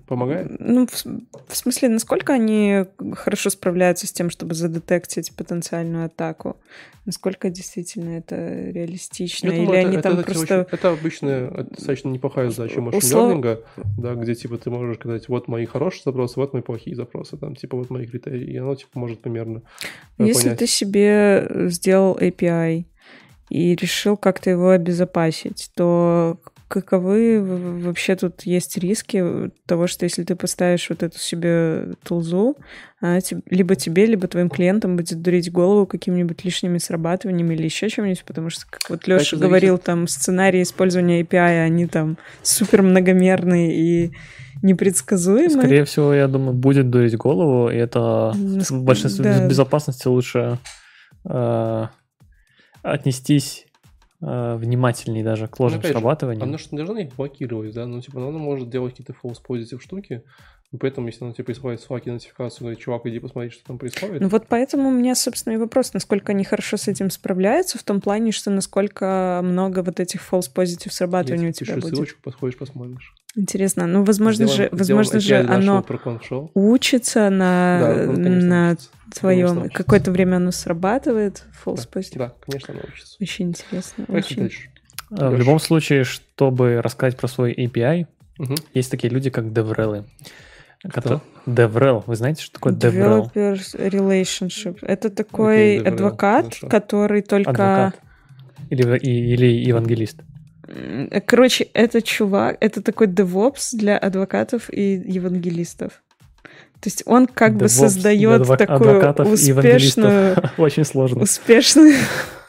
Помогает? 0.07 0.59
Ну, 0.59 0.85
в, 0.87 1.05
в 1.47 1.55
смысле, 1.55 1.89
насколько 1.89 2.33
они 2.33 2.85
хорошо 3.13 3.49
справляются 3.49 4.05
с 4.05 4.11
тем, 4.11 4.29
чтобы 4.29 4.53
задетектить 4.53 5.35
потенциальную 5.35 6.05
атаку? 6.05 6.57
Насколько 7.05 7.49
действительно 7.49 8.17
это 8.17 8.35
реалистично? 8.35 9.47
Я 9.47 9.55
Или 9.55 9.65
думаю, 9.65 9.79
они 9.79 9.97
это, 9.97 10.03
там 10.03 10.19
это, 10.19 10.23
просто... 10.23 10.61
Очень, 10.61 10.69
это 10.71 10.89
обычно 10.91 11.67
достаточно 11.71 12.09
неплохая 12.09 12.51
задача 12.51 12.81
машин 12.81 13.57
да, 13.97 14.13
где 14.13 14.35
типа 14.35 14.59
ты 14.59 14.69
можешь 14.69 14.97
сказать, 14.97 15.27
вот 15.27 15.47
мои 15.47 15.65
хорошие 15.65 16.03
запросы, 16.05 16.39
вот 16.39 16.53
мои 16.53 16.61
плохие 16.61 16.95
запросы, 16.95 17.35
там 17.37 17.55
типа 17.55 17.77
вот 17.77 17.89
мои 17.89 18.05
критерии, 18.05 18.51
и 18.51 18.57
оно 18.57 18.75
типа 18.75 18.91
может 18.93 19.21
примерно 19.21 19.63
э, 20.19 20.25
Если 20.27 20.43
понять. 20.43 20.59
ты 20.59 20.67
себе 20.67 21.47
сделал 21.69 22.15
API 22.15 22.85
и 23.49 23.75
решил 23.75 24.15
как-то 24.15 24.51
его 24.51 24.69
обезопасить, 24.69 25.71
то 25.75 26.39
каковы 26.69 27.41
вообще 27.41 28.15
тут 28.15 28.43
есть 28.43 28.77
риски 28.77 29.51
того, 29.65 29.87
что 29.87 30.05
если 30.05 30.23
ты 30.23 30.35
поставишь 30.35 30.87
вот 30.89 31.01
эту 31.01 31.17
себе 31.17 31.95
тулзу, 32.03 32.55
она 33.01 33.19
либо 33.49 33.75
тебе, 33.75 34.05
либо 34.05 34.27
твоим 34.27 34.49
клиентам 34.49 34.95
будет 34.95 35.21
дурить 35.21 35.51
голову 35.51 35.87
какими-нибудь 35.87 36.45
лишними 36.45 36.77
срабатываниями 36.77 37.55
или 37.55 37.63
еще 37.63 37.89
чем-нибудь, 37.89 38.23
потому 38.23 38.51
что, 38.51 38.65
как 38.69 38.87
вот 38.89 39.07
Леша 39.07 39.35
говорил, 39.35 39.79
там 39.79 40.07
сценарии 40.07 40.61
использования 40.61 41.23
API, 41.23 41.65
они 41.65 41.87
там 41.87 42.17
супер 42.43 42.83
многомерные 42.83 43.75
и 43.75 44.11
непредсказуемые. 44.61 45.49
Скорее 45.49 45.85
всего, 45.85 46.13
я 46.13 46.27
думаю, 46.27 46.53
будет 46.53 46.91
дурить 46.91 47.17
голову, 47.17 47.71
и 47.71 47.77
это 47.77 48.31
в 48.35 48.83
большинстве 48.83 49.23
да. 49.23 49.47
безопасности 49.47 50.07
лучше 50.07 50.59
э, 51.25 51.85
отнестись 52.83 53.65
э, 54.21 54.55
внимательней 54.55 55.23
даже 55.23 55.47
к 55.47 55.59
ложным 55.59 55.81
ну, 55.83 55.89
срабатываниям. 55.89 56.43
Оно 56.43 56.57
же 56.57 56.67
не 56.71 56.77
должно 56.77 56.99
их 56.99 57.15
блокировать, 57.15 57.73
да? 57.73 57.85
Ну, 57.85 58.01
типа, 58.01 58.19
оно 58.19 58.37
может 58.37 58.69
делать 58.69 58.95
какие-то 58.95 59.13
false 59.23 59.39
positive 59.45 59.79
штуки, 59.81 60.23
и 60.71 60.77
поэтому, 60.77 61.07
если 61.07 61.23
оно 61.23 61.33
тебе 61.33 61.45
присылает 61.45 61.81
факи 61.81 62.09
нотификацию, 62.09 62.65
говорит, 62.65 62.79
чувак, 62.79 63.05
иди 63.07 63.17
посмотри, 63.17 63.49
что 63.49 63.63
там 63.65 63.79
происходит. 63.79 64.21
Ну 64.21 64.27
вот 64.27 64.45
поэтому 64.47 64.89
у 64.89 64.91
меня, 64.91 65.15
собственно, 65.15 65.53
и 65.53 65.57
вопрос, 65.57 65.93
насколько 65.93 66.31
они 66.31 66.43
хорошо 66.43 66.77
с 66.77 66.87
этим 66.87 67.09
справляются, 67.09 67.79
в 67.79 67.83
том 67.83 68.01
плане, 68.01 68.31
что 68.31 68.51
насколько 68.51 69.41
много 69.43 69.81
вот 69.81 69.99
этих 69.99 70.21
false 70.21 70.53
positive 70.53 70.91
срабатываний 70.91 71.49
у 71.49 71.51
тебя 71.51 71.73
будет. 71.75 71.95
ссылочку, 71.95 72.21
подходишь, 72.21 72.57
посмотришь. 72.57 73.15
Интересно. 73.35 73.85
Ну, 73.87 74.03
возможно 74.03 74.47
сделаем, 74.47 74.71
же, 74.71 74.77
возможно 74.77 75.19
же 75.19 75.37
оно 75.37 75.85
учится 76.55 77.29
на, 77.29 77.79
да, 77.79 78.11
на 78.11 78.71
учится. 78.71 78.89
твоем... 79.13 79.69
Какое-то 79.69 80.11
время 80.11 80.37
оно 80.37 80.51
срабатывает, 80.51 81.45
false 81.63 81.87
да, 81.91 81.99
positive. 81.99 82.17
Да, 82.17 82.33
конечно, 82.45 82.73
оно 82.73 82.83
учится. 82.91 83.17
Очень 83.21 83.49
интересно. 83.49 84.05
Очень. 84.07 84.37
Дальше. 84.37 84.69
В 85.09 85.37
любом 85.37 85.59
случае, 85.59 86.03
чтобы 86.03 86.81
рассказать 86.81 87.17
про 87.17 87.27
свой 87.27 87.53
API, 87.53 88.07
угу. 88.37 88.55
есть 88.73 88.91
такие 88.91 89.11
люди, 89.11 89.29
как 89.29 89.45
DevRel. 89.45 90.05
Который... 90.83 91.19
DevRel. 91.45 92.03
Вы 92.05 92.15
знаете, 92.15 92.43
что 92.43 92.53
такое 92.53 92.73
DevRel? 92.73 93.31
Developer 93.33 93.89
Relationship. 93.89 94.79
Это 94.81 95.09
такой 95.09 95.77
okay, 95.77 95.87
адвокат, 95.87 96.57
который 96.69 97.21
только... 97.21 97.51
Адвокат. 97.51 98.01
Или, 98.69 98.97
или 98.97 99.45
евангелист. 99.47 100.21
Короче, 101.25 101.65
это 101.73 102.01
чувак, 102.01 102.57
это 102.59 102.81
такой 102.81 103.07
DevOps 103.07 103.69
для 103.73 103.97
адвокатов 103.97 104.71
и 104.71 105.01
евангелистов. 105.05 105.93
То 106.81 106.87
есть 106.87 107.03
он 107.05 107.27
как 107.27 107.53
DevOps 107.53 107.57
бы 107.59 107.69
создает 107.69 108.47
такую 108.47 109.33
успешную... 109.33 110.35
Очень 110.57 110.85
сложно. 110.85 111.23
Успешную 111.23 111.93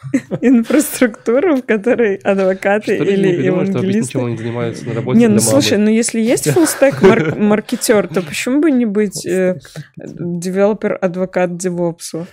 инфраструктуру, 0.40 1.56
в 1.56 1.62
которой 1.62 2.16
адвокаты 2.16 2.94
Что 2.96 3.04
или 3.04 3.28
не 3.28 3.32
что 3.34 3.42
евангелисты. 3.42 3.98
ничем 4.18 4.26
они 4.26 4.36
занимаются 4.36 4.86
на 4.86 4.94
работе 4.94 5.18
Не, 5.18 5.26
для 5.26 5.36
ну 5.36 5.40
мамы. 5.40 5.50
слушай, 5.50 5.78
ну 5.78 5.90
если 5.90 6.20
есть 6.20 6.50
фуллстек 6.50 7.02
мар- 7.02 7.34
маркетер, 7.38 8.06
то 8.08 8.22
почему 8.22 8.60
бы 8.60 8.70
не 8.70 8.86
быть 8.86 9.26
э, 9.26 9.58
девелопер, 9.96 10.98
адвокат 11.00 11.56
девопсу? 11.56 12.26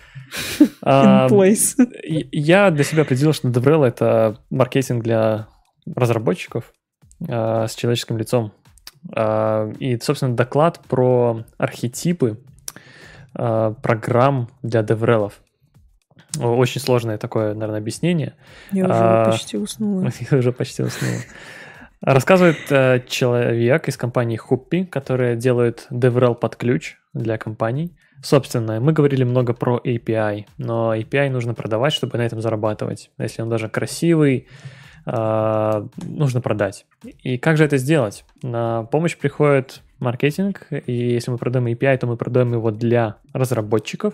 А, 0.81 1.27
In 1.27 1.31
place. 1.31 1.75
Я 2.31 2.69
для 2.71 2.83
себя 2.83 3.03
определил, 3.03 3.33
что 3.33 3.47
DevRel— 3.47 3.85
это 3.87 4.37
маркетинг 4.49 5.03
для 5.03 5.47
разработчиков 5.95 6.73
а, 7.27 7.67
с 7.67 7.75
человеческим 7.75 8.17
лицом. 8.17 8.51
А, 9.15 9.71
И, 9.79 9.97
собственно, 9.99 10.35
доклад 10.35 10.81
про 10.87 11.43
архетипы 11.57 12.39
а, 13.33 13.73
программ 13.73 14.49
для 14.63 14.81
DevRel. 14.81 15.31
Очень 16.39 16.81
сложное 16.81 17.17
такое, 17.17 17.53
наверное, 17.53 17.79
объяснение. 17.79 18.33
Я 18.71 18.85
уже 18.85 18.93
А, 18.93 19.31
почти 19.31 19.57
уснула. 19.57 20.11
Я 20.31 20.37
уже 20.37 20.51
почти 20.51 20.83
уснул. 20.83 21.13
Рассказывает 22.01 22.57
э, 22.69 23.01
человек 23.07 23.87
из 23.87 23.97
компании 23.97 24.39
Huppi, 24.39 24.85
который 24.85 25.35
делает 25.35 25.87
DevRel 25.89 26.35
под 26.35 26.55
ключ 26.55 26.97
для 27.13 27.39
компаний. 27.39 27.97
Собственно, 28.21 28.79
мы 28.79 28.93
говорили 28.93 29.23
много 29.23 29.53
про 29.53 29.79
API, 29.83 30.45
но 30.57 30.95
API 30.95 31.29
нужно 31.29 31.55
продавать, 31.55 31.93
чтобы 31.93 32.17
на 32.17 32.25
этом 32.25 32.41
зарабатывать. 32.41 33.09
Если 33.17 33.41
он 33.41 33.49
даже 33.49 33.67
красивый, 33.67 34.47
нужно 35.09 36.41
продать. 36.41 36.85
И 37.23 37.37
как 37.37 37.55
же 37.55 37.63
это 37.63 37.77
сделать? 37.77 38.25
На 38.41 38.83
помощь 38.83 39.15
приходит 39.15 39.81
маркетинг, 39.99 40.67
и 40.69 40.93
если 40.93 41.31
мы 41.31 41.37
продаем 41.37 41.67
API, 41.67 41.97
то 41.97 42.07
мы 42.07 42.17
продаем 42.17 42.51
его 42.53 42.71
для 42.71 43.17
разработчиков, 43.33 44.13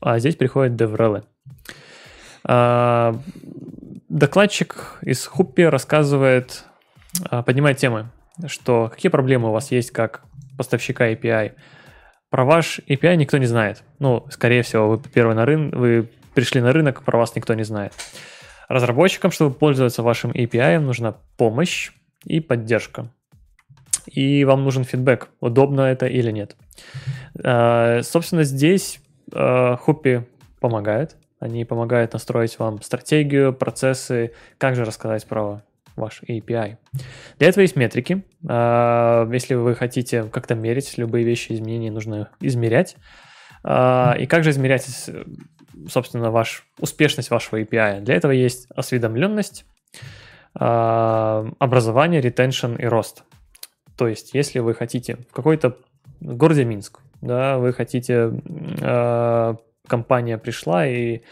а 0.00 0.18
здесь 0.18 0.36
приходят 0.36 0.80
DevRel. 0.80 1.24
А, 2.44 3.16
Докладчик 4.08 4.98
из 5.02 5.26
Хуппи 5.26 5.62
рассказывает, 5.62 6.64
а, 7.30 7.42
поднимает 7.42 7.78
темы, 7.78 8.10
что 8.46 8.90
какие 8.94 9.10
проблемы 9.10 9.48
у 9.48 9.52
вас 9.52 9.70
есть 9.70 9.90
как 9.90 10.22
поставщика 10.56 11.10
API. 11.10 11.52
Про 12.30 12.44
ваш 12.44 12.80
API 12.88 13.16
никто 13.16 13.38
не 13.38 13.46
знает. 13.46 13.82
Ну, 13.98 14.26
скорее 14.30 14.62
всего, 14.62 14.88
вы 14.88 14.98
первый 14.98 15.34
на 15.34 15.44
рынок, 15.44 15.74
вы 15.74 16.10
пришли 16.34 16.60
на 16.60 16.72
рынок, 16.72 17.02
про 17.02 17.18
вас 17.18 17.34
никто 17.34 17.54
не 17.54 17.64
знает. 17.64 17.92
Разработчикам, 18.68 19.30
чтобы 19.30 19.54
пользоваться 19.54 20.02
вашим 20.02 20.30
API, 20.30 20.78
нужна 20.78 21.16
помощь 21.36 21.92
и 22.24 22.40
поддержка. 22.40 23.10
И 24.06 24.44
вам 24.44 24.64
нужен 24.64 24.84
фидбэк, 24.84 25.28
удобно 25.40 25.82
это 25.82 26.06
или 26.06 26.30
нет. 26.30 26.56
А, 27.42 28.02
Собственно, 28.02 28.44
здесь 28.44 29.00
а, 29.32 29.76
Хуппи 29.76 30.26
помогает. 30.60 31.16
Они 31.40 31.64
помогают 31.64 32.12
настроить 32.12 32.58
вам 32.58 32.82
стратегию, 32.82 33.52
процессы, 33.52 34.32
как 34.58 34.74
же 34.74 34.84
рассказать 34.84 35.24
про 35.26 35.62
ваш 35.94 36.22
API. 36.28 36.76
Для 37.38 37.48
этого 37.48 37.62
есть 37.62 37.76
метрики. 37.76 38.24
А, 38.46 39.28
Если 39.32 39.54
вы 39.54 39.74
хотите 39.76 40.24
как-то 40.24 40.54
мерить 40.54 40.98
любые 40.98 41.24
вещи, 41.24 41.52
изменения, 41.52 41.90
нужно 41.90 42.30
измерять. 42.40 42.96
И 43.64 44.26
как 44.28 44.44
же 44.44 44.50
измерять, 44.50 45.10
собственно, 45.88 46.30
ваш, 46.30 46.66
успешность 46.78 47.30
вашего 47.30 47.60
API? 47.60 48.00
Для 48.00 48.14
этого 48.14 48.32
есть 48.32 48.66
осведомленность, 48.74 49.64
а, 50.54 51.48
образование, 51.58 52.20
ретеншн 52.20 52.74
и 52.74 52.84
рост. 52.84 53.24
То 53.96 54.08
есть, 54.08 54.34
если 54.34 54.60
вы 54.60 54.74
хотите 54.74 55.16
в 55.16 55.32
какой-то 55.32 55.76
городе 56.20 56.64
Минск, 56.64 57.00
да, 57.20 57.58
вы 57.58 57.72
хотите, 57.72 58.32
э, 58.80 59.54
компания 59.88 60.38
пришла 60.38 60.86
и 60.86 61.22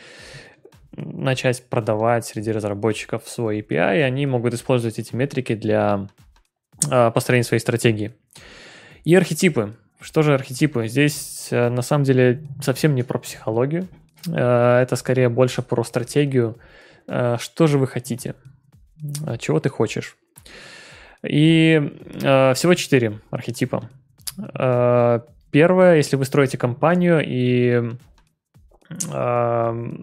начать 0.96 1.62
продавать 1.68 2.26
среди 2.26 2.50
разработчиков 2.50 3.28
свой 3.28 3.60
API, 3.60 3.98
и 3.98 4.00
они 4.00 4.26
могут 4.26 4.54
использовать 4.54 4.98
эти 4.98 5.14
метрики 5.14 5.54
для 5.54 6.08
э, 6.90 7.10
построения 7.12 7.44
своей 7.44 7.60
стратегии. 7.60 8.12
И 9.04 9.14
архетипы. 9.14 9.74
Что 10.00 10.22
же 10.22 10.34
архетипы? 10.34 10.88
Здесь 10.88 11.48
э, 11.50 11.68
на 11.68 11.82
самом 11.82 12.04
деле 12.04 12.42
совсем 12.60 12.94
не 12.94 13.02
про 13.02 13.18
психологию, 13.18 13.86
это 14.24 14.96
скорее 14.96 15.28
больше 15.28 15.62
про 15.62 15.84
стратегию. 15.84 16.58
Э, 17.06 17.36
Что 17.38 17.66
же 17.66 17.78
вы 17.78 17.86
хотите? 17.86 18.34
Э, 19.26 19.36
Чего 19.38 19.60
ты 19.60 19.68
хочешь? 19.68 20.16
И 21.22 21.92
э, 22.22 22.54
всего 22.54 22.74
четыре 22.74 23.20
архетипа. 23.30 23.88
Э, 24.54 25.20
первое, 25.50 25.96
если 25.96 26.16
вы 26.16 26.24
строите 26.24 26.58
компанию 26.58 27.22
и 27.24 27.82
э, 29.12 29.98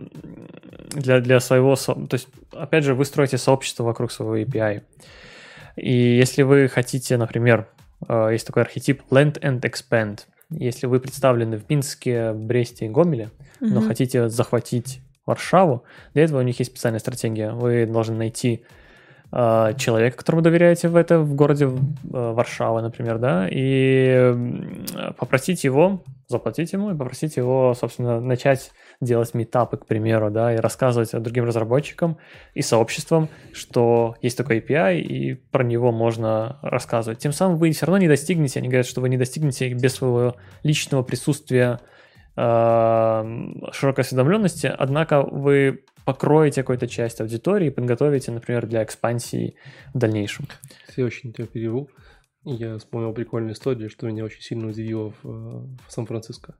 для, 0.89 1.19
для 1.19 1.39
своего, 1.39 1.75
то 1.75 2.07
есть, 2.11 2.27
опять 2.51 2.83
же, 2.83 2.95
вы 2.95 3.05
строите 3.05 3.37
сообщество 3.37 3.83
вокруг 3.83 4.11
своего 4.11 4.37
API. 4.37 4.83
И 5.75 5.93
если 5.93 6.43
вы 6.43 6.67
хотите, 6.67 7.17
например, 7.17 7.67
э, 8.07 8.29
есть 8.31 8.47
такой 8.47 8.63
архетип 8.63 9.01
Land 9.09 9.39
and 9.41 9.61
Expand. 9.61 10.21
Если 10.59 10.87
вы 10.87 10.99
представлены 10.99 11.57
в 11.57 11.69
Минске, 11.69 12.33
Бресте 12.33 12.85
и 12.85 12.89
Гомеле, 12.89 13.29
но 13.59 13.79
Мгм. 13.79 13.87
хотите 13.87 14.29
захватить 14.29 15.01
Варшаву, 15.25 15.83
для 16.13 16.23
этого 16.23 16.39
у 16.39 16.43
них 16.43 16.59
есть 16.59 16.71
специальная 16.71 16.99
стратегия. 16.99 17.51
Вы 17.51 17.85
должны 17.85 18.15
найти 18.15 18.63
э, 19.31 19.73
человека, 19.77 20.17
которому 20.17 20.41
доверяете 20.41 20.89
в 20.89 20.95
это 20.95 21.19
в 21.19 21.33
городе 21.33 21.65
э, 21.65 21.69
Варшава, 22.11 22.81
например, 22.81 23.17
да, 23.19 23.47
и 23.49 24.35
попросить 25.17 25.63
его, 25.63 26.03
заплатить 26.27 26.73
ему 26.73 26.91
и 26.91 26.97
попросить 26.97 27.37
его, 27.37 27.73
собственно, 27.73 28.19
начать 28.19 28.71
делать 29.01 29.33
метапы, 29.33 29.77
к 29.77 29.85
примеру, 29.85 30.31
да, 30.31 30.53
и 30.53 30.57
рассказывать 30.57 31.11
другим 31.11 31.45
разработчикам 31.45 32.17
и 32.53 32.61
сообществам, 32.61 33.29
что 33.53 34.15
есть 34.21 34.37
такой 34.37 34.59
API, 34.59 34.99
и 34.99 35.33
про 35.33 35.63
него 35.63 35.91
можно 35.91 36.59
рассказывать. 36.61 37.19
Тем 37.19 37.31
самым 37.31 37.57
вы 37.57 37.71
все 37.71 37.85
равно 37.85 37.99
не 37.99 38.07
достигнете, 38.07 38.59
они 38.59 38.69
говорят, 38.69 38.85
что 38.85 39.01
вы 39.01 39.09
не 39.09 39.17
достигнете 39.17 39.73
без 39.73 39.95
своего 39.95 40.35
личного 40.63 41.03
присутствия 41.03 41.79
э, 42.35 43.23
широкой 43.71 44.03
осведомленности, 44.03 44.67
однако 44.67 45.21
вы 45.21 45.83
покроете 46.05 46.61
какую-то 46.61 46.87
часть 46.87 47.21
аудитории 47.21 47.67
и 47.67 47.71
подготовите, 47.71 48.31
например, 48.31 48.67
для 48.67 48.83
экспансии 48.83 49.55
в 49.93 49.97
дальнейшем. 49.97 50.47
Я 50.97 51.05
очень 51.05 51.33
тебя 51.33 51.47
перевел. 51.47 51.89
Я 52.45 52.77
вспомнил 52.77 53.13
прикольную 53.13 53.53
историю, 53.53 53.89
что 53.89 54.07
меня 54.07 54.25
очень 54.25 54.41
сильно 54.41 54.67
удивило 54.67 55.11
в, 55.11 55.25
э, 55.25 55.29
в 55.87 55.91
Сан-Франциско. 55.91 56.55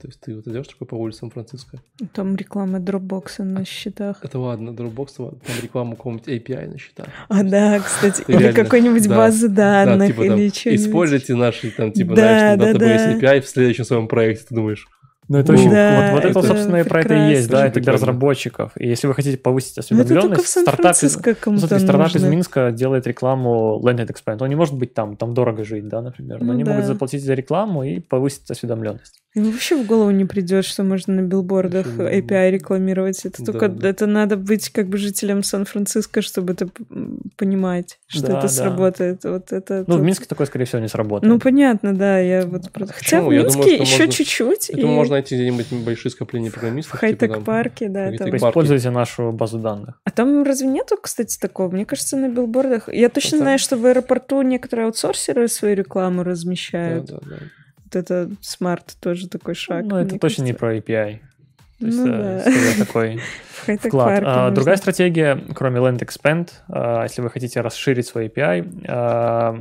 То 0.00 0.08
есть 0.08 0.20
ты 0.20 0.34
вот 0.36 0.46
идешь 0.46 0.68
такой 0.68 0.86
по 0.86 0.94
улице 0.94 1.20
Сан-Франциско. 1.20 1.78
Там 2.12 2.36
реклама 2.36 2.78
Dropbox 2.78 3.42
на 3.42 3.64
счетах. 3.64 4.18
Это 4.22 4.38
ладно, 4.38 4.70
Dropbox, 4.70 5.16
там 5.16 5.56
реклама 5.62 5.96
какого-нибудь 5.96 6.28
API 6.28 6.68
на 6.70 6.78
счетах. 6.78 7.06
А, 7.28 7.42
да, 7.42 7.80
кстати. 7.80 8.22
Ты 8.22 8.32
Или 8.32 8.42
реально- 8.42 8.62
какой-нибудь 8.64 9.08
да, 9.08 9.16
базы 9.16 9.48
данных, 9.48 9.98
да, 9.98 10.06
типа 10.08 10.22
или 10.22 10.48
что-нибудь. 10.50 10.66
используйте 10.86 11.34
наши, 11.34 11.70
там, 11.70 11.92
типа, 11.92 12.14
Да, 12.14 12.56
знаешь, 12.56 12.58
да, 12.58 12.72
database 12.72 13.20
да. 13.20 13.34
API 13.36 13.40
в 13.40 13.48
следующем 13.48 13.84
своем 13.84 14.06
проекте, 14.08 14.44
ты 14.48 14.54
думаешь, 14.54 14.86
Ну, 15.28 15.38
это 15.38 15.52
Ну, 15.52 15.58
очень... 15.58 15.70
да, 15.70 16.02
вот, 16.02 16.10
вот 16.12 16.18
это, 16.30 16.38
это 16.38 16.42
собственно, 16.48 16.76
и 16.76 16.82
про 16.84 17.00
это 17.00 17.14
и 17.14 17.30
есть, 17.30 17.50
да, 17.50 17.66
это 17.66 17.80
для 17.80 17.92
разработчиков. 17.92 18.70
И 18.76 18.86
если 18.86 19.08
вы 19.08 19.14
хотите 19.14 19.36
повысить 19.38 19.76
Ну, 19.76 19.80
осведомленность, 19.80 20.46
стартап 20.46 20.92
из, 21.02 21.12
Смотри, 21.14 21.34
стартап 21.34 22.14
из. 22.14 22.22
Минска 22.22 22.70
делает 22.70 23.08
рекламу 23.08 23.80
Landed 23.84 24.06
Expand. 24.08 24.36
Он 24.40 24.48
не 24.48 24.54
может 24.54 24.76
быть 24.78 24.94
там, 24.94 25.16
там 25.16 25.34
дорого 25.34 25.64
жить, 25.64 25.88
да, 25.88 26.00
например. 26.00 26.38
Но 26.40 26.46
Ну 26.46 26.52
они 26.52 26.62
да. 26.62 26.70
могут 26.74 26.86
заплатить 26.86 27.24
за 27.24 27.34
рекламу 27.34 27.82
и 27.82 27.98
повысить 27.98 28.48
осведомленность. 28.50 29.20
Ему 29.36 29.50
вообще 29.50 29.76
в 29.76 29.86
голову 29.86 30.10
не 30.10 30.24
придет, 30.24 30.64
что 30.64 30.82
можно 30.82 31.14
на 31.14 31.20
билбордах 31.20 31.86
API 31.98 32.50
рекламировать. 32.50 33.24
Это 33.26 33.44
Да, 33.44 33.52
только 33.52 33.68
да. 33.68 33.88
это 33.88 34.06
надо 34.06 34.36
быть 34.38 34.70
как 34.70 34.88
бы 34.88 34.96
жителем 34.96 35.42
Сан-Франциско, 35.42 36.22
чтобы 36.22 36.54
это 36.54 36.68
понимать, 37.36 37.98
что 38.06 38.22
Да, 38.26 38.32
это 38.38 38.42
да. 38.42 38.48
сработает. 38.48 39.24
Вот 39.24 39.52
это. 39.52 39.84
Ну, 39.86 39.94
в 39.94 39.96
тут- 39.98 40.06
Минске 40.06 40.24
такое, 40.26 40.46
скорее 40.46 40.64
всего, 40.64 40.80
не 40.80 40.88
сработает. 40.88 41.30
Ну, 41.32 41.38
понятно, 41.38 41.94
да, 41.94 42.18
я 42.18 42.46
вот 42.46 42.70
про- 42.72 42.86
Хотя 42.86 42.98
почему? 42.98 43.28
в 43.28 43.32
Я 43.32 43.42
Минске 43.42 43.60
думаю, 43.62 43.80
еще 43.82 43.98
можно- 43.98 44.12
чуть-чуть. 44.12 44.70
это 44.70 44.80
и 44.80 44.84
можно 44.84 45.12
найти 45.12 45.34
где-нибудь 45.34 45.66
большие 45.84 46.10
скопления 46.10 46.50
в 46.50 46.54
программистов. 46.54 46.92
типа 46.92 46.98
хай-тек 47.00 47.32
там, 47.34 47.44
парке, 47.44 47.88
да. 47.88 48.12
там. 48.12 48.34
Используете 48.36 48.90
нашу 48.90 49.32
базу 49.32 49.58
данных. 49.58 50.00
А 50.04 50.10
там 50.10 50.44
разве 50.44 50.66
нету, 50.66 50.96
кстати, 51.00 51.38
такого? 51.38 51.70
Мне 51.70 51.84
кажется, 51.84 52.16
на 52.16 52.28
билбордах... 52.28 52.88
Я 52.92 53.08
точно 53.10 53.32
Там- 53.32 53.38
знаю, 53.40 53.58
что 53.58 53.76
в 53.76 53.84
аэропорту 53.84 54.40
некоторые 54.42 54.86
аутсорсеры 54.86 55.48
свою 55.48 55.74
рекламу 55.76 56.24
Да, 56.24 56.30
размещают. 56.30 57.06
да, 57.06 57.18
да. 57.22 57.36
Вот 57.36 57.42
это 57.96 58.30
смарт 58.40 58.96
тоже 59.00 59.28
такой 59.28 59.54
шаг. 59.54 59.84
Ну, 59.84 59.96
это 59.96 60.18
точно 60.18 60.42
не 60.42 60.52
кажется. 60.52 60.58
про 60.60 60.76
API. 60.76 61.20
То 61.78 61.86
есть, 61.86 61.98
Ну 61.98 62.06
да. 62.06 62.42
такой 62.78 63.20
вклад. 63.78 64.22
А, 64.24 64.50
другая 64.50 64.76
стратегия, 64.76 65.38
кроме 65.54 65.80
Land 65.80 65.98
Expand, 65.98 66.48
а, 66.68 67.02
если 67.02 67.20
вы 67.20 67.30
хотите 67.30 67.60
расширить 67.60 68.06
свой 68.06 68.28
API, 68.28 68.84
а, 68.88 69.58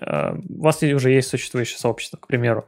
а, 0.00 0.38
у 0.48 0.62
вас 0.62 0.82
уже 0.82 1.10
есть 1.10 1.28
существующее 1.28 1.78
сообщество, 1.78 2.16
к 2.16 2.26
примеру, 2.26 2.66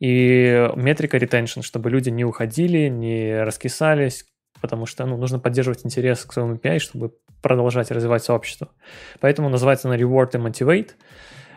и 0.00 0.70
метрика 0.76 1.16
retention, 1.16 1.62
чтобы 1.62 1.88
люди 1.88 2.10
не 2.10 2.24
уходили, 2.24 2.88
не 2.88 3.42
раскисались, 3.42 4.26
потому 4.60 4.84
что 4.84 5.06
ну, 5.06 5.16
нужно 5.16 5.38
поддерживать 5.38 5.86
интерес 5.86 6.24
к 6.24 6.32
своему 6.34 6.56
API, 6.56 6.78
чтобы 6.78 7.12
продолжать 7.40 7.90
развивать 7.90 8.24
сообщество. 8.24 8.68
Поэтому 9.20 9.48
называется 9.48 9.88
она 9.88 9.96
Reward 9.96 10.30
и 10.34 10.38
Motivate. 10.38 10.90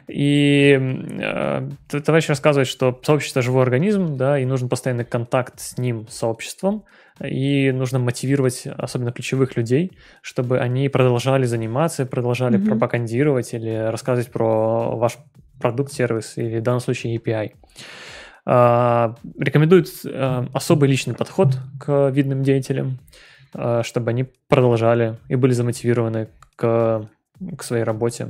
И 0.10 0.78
э, 1.22 1.70
товарищ 2.03 2.30
рассказывает, 2.30 2.68
что 2.68 2.99
сообщество 3.03 3.41
живой 3.41 3.64
организм, 3.64 4.18
да, 4.18 4.39
и 4.39 4.45
нужен 4.45 4.68
постоянный 4.68 5.05
контакт 5.05 5.60
с 5.60 5.78
ним, 5.78 6.07
с 6.07 6.18
сообществом, 6.18 6.84
и 7.24 7.72
нужно 7.72 7.99
мотивировать 7.99 8.66
особенно 8.66 9.12
ключевых 9.12 9.55
людей, 9.55 9.91
чтобы 10.22 10.60
они 10.60 10.89
продолжали 10.89 11.45
заниматься, 11.45 12.05
продолжали 12.05 12.57
mm-hmm. 12.57 12.70
пропагандировать 12.70 13.53
или 13.53 13.89
рассказывать 13.91 14.32
про 14.32 14.95
ваш 14.97 15.18
продукт, 15.60 15.91
сервис 15.91 16.38
или 16.38 16.60
в 16.60 16.64
данном 16.64 16.80
случае 16.80 17.18
API. 17.18 17.51
А, 18.45 19.16
рекомендуют 19.38 19.89
а, 20.05 20.47
особый 20.53 20.89
личный 20.89 21.14
подход 21.14 21.57
к 21.80 22.10
видным 22.10 22.41
деятелям, 22.41 22.99
а, 23.53 23.84
чтобы 23.84 24.10
они 24.10 24.26
продолжали 24.47 25.18
и 25.28 25.36
были 25.36 25.51
замотивированы 25.51 26.30
к, 26.55 27.07
к 27.57 27.64
своей 27.64 27.84
работе, 27.84 28.30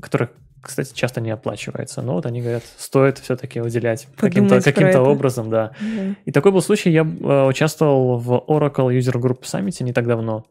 которая, 0.00 0.30
кстати, 0.62 0.94
часто 0.94 1.20
не 1.20 1.30
оплачивается. 1.30 2.02
Но 2.02 2.14
вот 2.14 2.26
они 2.26 2.40
говорят, 2.40 2.62
стоит 2.78 3.18
все-таки 3.18 3.60
выделять 3.60 4.08
каким-то, 4.16 4.60
каким 4.62 4.88
образом, 5.02 5.50
да. 5.50 5.72
Mm-hmm. 5.80 6.16
И 6.26 6.32
такой 6.32 6.52
был 6.52 6.62
случай, 6.62 6.90
я 6.90 7.02
участвовал 7.02 8.18
в 8.18 8.32
Oracle 8.48 8.96
User 8.96 9.20
Group 9.20 9.42
Summit 9.42 9.82
не 9.82 9.92
так 9.92 10.06
давно. 10.06 10.44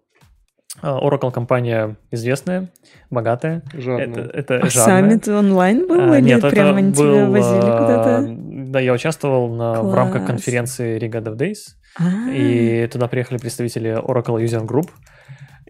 Oracle 0.81 1.31
компания 1.31 1.97
известная, 2.11 2.69
богатая. 3.09 3.61
Жадная. 3.73 4.25
Это, 4.25 4.55
это 4.55 4.65
а 4.65 4.69
саммит 4.69 5.27
онлайн 5.27 5.87
был 5.87 6.13
а, 6.13 6.17
или 6.17 6.27
нет, 6.27 6.41
прямо 6.49 6.77
они 6.77 6.91
был, 6.91 7.13
тебя 7.13 7.29
возили 7.29 7.59
куда-то? 7.59 8.35
Да, 8.71 8.79
я 8.79 8.93
участвовал 8.93 9.53
на, 9.53 9.83
в 9.83 9.93
рамках 9.93 10.25
конференции 10.25 10.97
Riga 10.97 11.21
Dev 11.21 11.35
Days. 11.35 11.75
А-а-а. 11.99 12.31
И 12.31 12.87
туда 12.87 13.07
приехали 13.07 13.37
представители 13.37 14.01
Oracle 14.01 14.41
User 14.41 14.65
Group. 14.65 14.89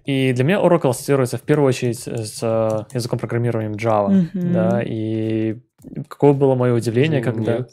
И 0.05 0.33
для 0.33 0.43
меня 0.43 0.57
Oracle 0.57 0.89
ассоциируется 0.89 1.37
в 1.37 1.41
первую 1.41 1.67
очередь 1.67 1.99
с 1.99 2.41
языком 2.93 3.19
программирования 3.19 3.75
Java. 3.75 4.09
Mm-hmm. 4.09 4.53
Да, 4.53 4.81
и 4.83 5.57
какое 6.07 6.33
было 6.33 6.55
мое 6.55 6.73
удивление, 6.73 7.19
ну, 7.19 7.25
когда... 7.25 7.57
Нет, 7.57 7.69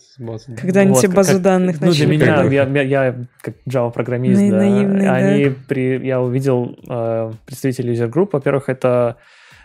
когда 0.61 0.81
они 0.81 0.91
вот, 0.93 1.01
тебе 1.01 1.15
базу 1.15 1.35
как, 1.35 1.43
данных 1.43 1.81
Ну, 1.81 1.93
для 1.93 2.07
меня, 2.07 2.43
я, 2.45 2.65
я, 2.65 2.83
я 2.83 3.25
как 3.41 3.55
Java-программист, 3.67 4.41
да, 4.41 4.57
наивный, 4.57 5.09
они 5.09 5.45
да. 5.47 5.55
При, 5.69 6.07
я 6.07 6.21
увидел 6.21 6.77
э, 6.89 7.33
представителей 7.47 7.95
user 7.95 8.11
group. 8.11 8.31
Во-первых, 8.33 8.69
это 8.69 9.17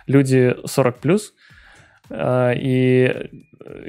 люди 0.07 0.55
40+, 0.66 0.95
плюс, 1.01 1.34
э, 2.09 2.53
и, 2.57 3.30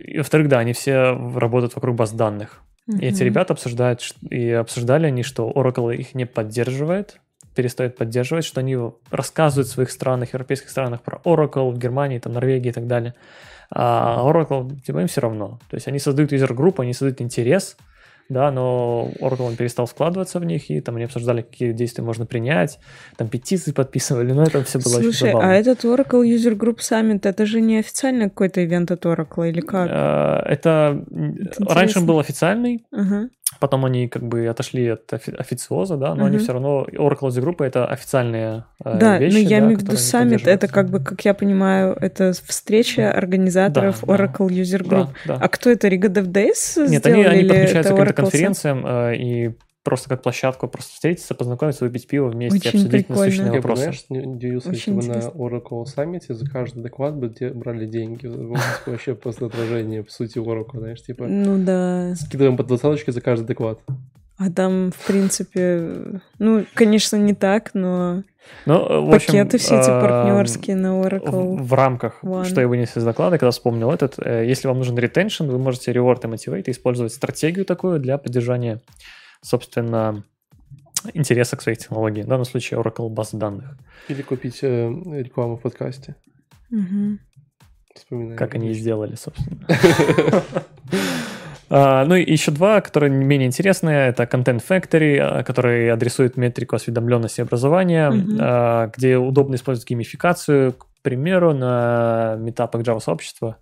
и 0.05 0.19
во-вторых, 0.19 0.49
да, 0.49 0.61
они 0.61 0.73
все 0.73 1.17
работают 1.35 1.75
вокруг 1.75 1.97
баз 1.97 2.13
данных. 2.13 2.63
Uh-huh. 2.89 3.01
И 3.01 3.07
эти 3.07 3.23
ребята 3.23 3.55
обсуждают, 3.55 4.03
и 4.31 4.51
обсуждали 4.51 5.07
они, 5.07 5.23
что 5.23 5.51
Oracle 5.51 5.95
их 5.97 6.15
не 6.15 6.27
поддерживает, 6.27 7.19
перестает 7.55 7.97
поддерживать, 7.97 8.45
что 8.45 8.61
они 8.61 8.77
рассказывают 9.11 9.69
в 9.69 9.73
своих 9.73 9.91
странах, 9.91 10.33
европейских 10.33 10.71
странах 10.71 11.03
про 11.03 11.21
Oracle 11.25 11.71
в 11.71 11.79
Германии, 11.79 12.19
там, 12.19 12.33
Норвегии 12.33 12.69
и 12.69 12.73
так 12.73 12.87
далее. 12.87 13.15
А 13.71 14.23
Oracle, 14.25 14.81
типа, 14.81 14.99
им 14.99 15.07
все 15.07 15.21
равно. 15.21 15.59
То 15.71 15.77
есть 15.77 15.89
они 15.89 15.99
создают 15.99 16.33
юзер-группу, 16.33 16.83
они 16.83 16.93
создают 16.93 17.21
интерес, 17.21 17.77
да, 18.29 18.51
но 18.51 19.11
Oracle 19.21 19.43
он 19.43 19.57
перестал 19.57 19.87
складываться 19.87 20.39
в 20.39 20.45
них, 20.45 20.71
и 20.71 20.81
там 20.81 20.97
они 20.97 21.05
обсуждали, 21.05 21.43
какие 21.43 21.73
действия 21.73 22.03
можно 22.03 22.27
принять, 22.27 22.79
там 23.17 23.29
петиции 23.29 23.73
подписывали, 23.73 24.33
но 24.33 24.45
это 24.45 24.65
все 24.65 24.79
было 24.79 24.95
Слушай, 24.95 25.09
очень 25.09 25.27
забавно. 25.27 25.51
а 25.51 25.55
этот 25.55 25.85
Oracle 25.85 26.25
User 26.25 26.57
Group 26.57 26.79
Summit, 26.79 27.21
это 27.23 27.47
же 27.47 27.61
не 27.61 27.79
официальный 27.79 28.31
какой-то 28.31 28.65
ивент 28.65 28.91
от 28.91 29.05
Oracle 29.05 29.49
или 29.49 29.61
как? 29.61 29.89
А, 29.91 30.43
это, 30.47 31.05
это 31.11 31.65
раньше 31.75 32.01
он 32.01 32.07
был 32.07 32.19
официальный, 32.19 32.85
uh-huh. 32.93 33.29
Потом 33.61 33.85
они 33.85 34.09
как 34.09 34.23
бы 34.27 34.47
отошли 34.47 34.89
от 34.89 35.13
офи- 35.13 35.35
официоза, 35.37 35.97
да, 35.97 36.15
но 36.15 36.25
uh-huh. 36.25 36.27
они 36.27 36.39
все 36.39 36.53
равно... 36.53 36.87
Oracle 36.93 37.29
из 37.29 37.37
группы— 37.37 37.65
это 37.67 37.87
официальные 37.87 38.65
э, 38.85 38.99
да, 38.99 39.19
вещи. 39.19 39.35
Да, 39.35 39.43
но 39.43 39.49
я 39.49 39.59
имею 39.61 39.79
в 39.79 39.83
виду 39.83 39.97
саммит, 39.97 40.47
это 40.47 40.67
как 40.67 40.91
бы, 40.91 41.01
как 41.01 41.25
я 41.25 41.35
понимаю, 41.35 41.97
это 42.01 42.33
встреча 42.33 43.13
организаторов 43.13 44.03
да, 44.05 44.15
Oracle 44.15 44.49
да. 44.49 44.55
User 44.55 44.83
Group. 44.83 45.09
Да, 45.27 45.35
да. 45.35 45.39
А 45.41 45.49
кто 45.49 45.71
это, 45.71 45.89
Riga 45.89 46.09
Dev 46.09 46.27
Days 46.27 46.89
Нет, 46.89 47.07
они, 47.07 47.25
они 47.25 47.49
подключаются 47.49 47.95
к 47.95 47.99
конференциям, 48.15 48.87
э, 48.87 49.17
и 49.17 49.55
просто 49.85 50.09
как 50.09 50.23
площадку, 50.23 50.67
просто 50.67 50.95
встретиться, 50.95 51.35
познакомиться, 51.35 51.85
выпить 51.85 52.07
пиво 52.07 52.29
вместе, 52.29 52.59
Очень 52.59 52.81
обсудить 52.81 53.07
прикольно. 53.07 53.25
насущные 53.25 53.47
я 53.47 53.53
вопросы. 53.53 53.85
Я, 53.85 53.93
знаешь, 53.93 54.27
удивился, 54.27 54.71
если 54.71 54.91
бы 54.93 55.03
на 55.03 55.13
Oracle 55.13 55.85
Summit 55.85 56.33
за 56.33 56.51
каждый 56.51 56.83
доклад 56.83 57.17
бы 57.17 57.33
брали 57.55 57.87
деньги. 57.87 58.27
Вообще 58.87 59.15
просто 59.15 59.47
отражение, 59.47 60.03
по 60.03 60.11
сути, 60.11 60.39
Oracle, 60.39 60.79
знаешь, 60.79 61.03
типа... 61.03 61.27
Ну 61.27 61.63
да. 61.63 62.15
Скидываем 62.17 62.57
по 62.57 62.65
двадцаточке 62.65 63.13
за 63.13 63.21
каждый 63.21 63.47
доклад. 63.47 63.79
А 64.37 64.51
там, 64.51 64.91
в 64.91 65.07
принципе, 65.07 66.21
ну, 66.39 66.65
конечно, 66.75 67.17
не 67.17 67.35
так, 67.35 67.71
но 67.75 68.25
ну, 68.67 69.07
в 69.07 69.11
пакеты 69.11 69.57
общем, 69.57 69.59
все 69.59 69.81
эти 69.81 69.89
партнерские 69.89 70.77
на 70.77 71.01
Oracle. 71.01 71.57
В, 71.57 71.69
в 71.69 71.73
рамках, 71.75 72.23
One. 72.23 72.45
что 72.45 72.61
я 72.61 72.69
вынес 72.69 72.97
из 72.97 73.05
доклада, 73.05 73.39
когда 73.39 73.51
вспомнил 73.51 73.91
этот, 73.91 74.19
э, 74.19 74.47
если 74.47 74.69
вам 74.69 74.79
нужен 74.79 74.97
ретеншн, 74.99 75.45
вы 75.45 75.59
можете 75.59 75.93
reward 75.93 76.25
и 76.25 76.27
motivate 76.27 76.71
использовать 76.71 77.13
стратегию 77.13 77.65
такую 77.65 78.01
для 78.01 78.19
поддержания, 78.19 78.81
собственно, 79.43 80.25
интереса 81.13 81.57
к 81.57 81.63
своей 81.63 81.77
технологии. 81.77 82.23
В 82.23 82.27
данном 82.27 82.45
случае 82.45 82.81
Oracle 82.81 83.09
баз 83.09 83.31
данных. 83.33 83.77
Или 84.09 84.23
купить 84.23 84.59
э, 84.63 84.89
рекламу 85.07 85.57
в 85.57 85.63
подкасте. 85.63 86.17
Угу. 86.71 87.19
Вспоминаем. 87.95 88.37
Как 88.37 88.55
они 88.55 88.71
и 88.71 88.75
сделали, 88.75 89.15
собственно. 89.15 89.65
А, 91.71 92.05
ну 92.05 92.15
и 92.15 92.31
еще 92.31 92.51
два, 92.51 92.81
которые 92.81 93.11
не 93.11 93.25
менее 93.25 93.47
интересные. 93.47 94.09
Это 94.09 94.25
Content 94.25 94.63
Factory, 94.67 95.19
а, 95.19 95.43
который 95.43 95.91
адресует 95.91 96.37
метрику 96.37 96.77
осведомленности 96.77 97.41
образования, 97.41 98.11
mm-hmm. 98.11 98.93
где 98.97 99.17
удобно 99.17 99.55
использовать 99.55 99.89
геймификацию. 99.89 100.73
К 100.73 100.87
примеру, 101.03 101.53
на 101.53 102.37
метапах 102.39 102.83
Java-сообщества 102.83 103.59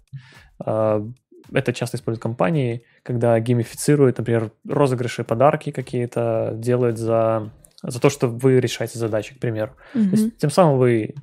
это 1.55 1.73
часто 1.73 1.97
используют 1.97 2.23
компании, 2.23 2.85
когда 3.03 3.39
геймифицируют, 3.41 4.19
например, 4.19 4.53
розыгрыши, 4.69 5.25
подарки 5.25 5.71
какие-то 5.71 6.53
делают 6.55 6.99
за, 6.99 7.51
за 7.83 8.01
то, 8.01 8.11
что 8.11 8.29
вы 8.29 8.61
решаете 8.61 8.99
задачи, 8.99 9.35
к 9.35 9.39
примеру. 9.39 9.73
Mm-hmm. 9.95 10.11
То 10.11 10.17
есть, 10.17 10.39
тем 10.39 10.51
самым 10.51 10.79
вы 10.79 11.15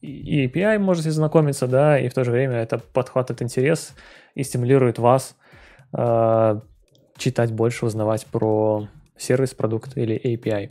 и 0.00 0.46
API 0.46 0.78
можете 0.78 1.10
знакомиться, 1.10 1.66
да, 1.66 1.98
и 1.98 2.08
в 2.08 2.14
то 2.14 2.24
же 2.24 2.30
время 2.30 2.56
это 2.56 2.78
подхватывает 2.78 3.42
интерес 3.42 3.94
и 4.34 4.42
стимулирует 4.44 4.98
вас 4.98 5.34
э, 5.34 5.47
читать 5.92 7.52
больше, 7.52 7.86
узнавать 7.86 8.26
про 8.26 8.88
сервис, 9.16 9.54
продукт 9.54 9.96
или 9.96 10.20
API. 10.20 10.70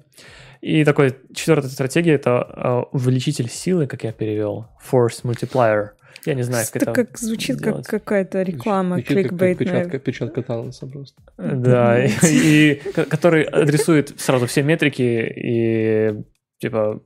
И 0.61 0.83
такой 0.83 1.15
четвертая 1.33 1.69
стратегия 1.69 2.13
это 2.13 2.47
э, 2.91 2.95
увеличитель 2.95 3.49
силы, 3.49 3.87
как 3.87 4.03
я 4.03 4.11
перевел, 4.11 4.67
force 4.91 5.23
multiplier. 5.23 5.89
Я 6.25 6.33
не 6.33 6.43
знаю, 6.43 6.65
как 6.71 6.81
это, 6.81 6.93
как 6.93 7.17
звучит 7.17 7.57
делать. 7.57 7.85
как 7.85 8.03
какая-то 8.03 8.41
реклама, 8.41 9.01
кликбейтная. 9.01 9.67
Печатка, 9.67 9.99
печатка 9.99 10.41
таланса 10.41 10.87
просто. 10.87 11.21
Да, 11.37 12.03
и, 12.05 12.09
и 12.23 12.75
который 13.09 13.43
адресует 13.43 14.19
сразу 14.19 14.47
все 14.47 14.63
метрики 14.63 15.01
и 15.01 16.23
типа 16.59 17.01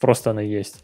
просто 0.00 0.30
она 0.30 0.40
есть. 0.40 0.82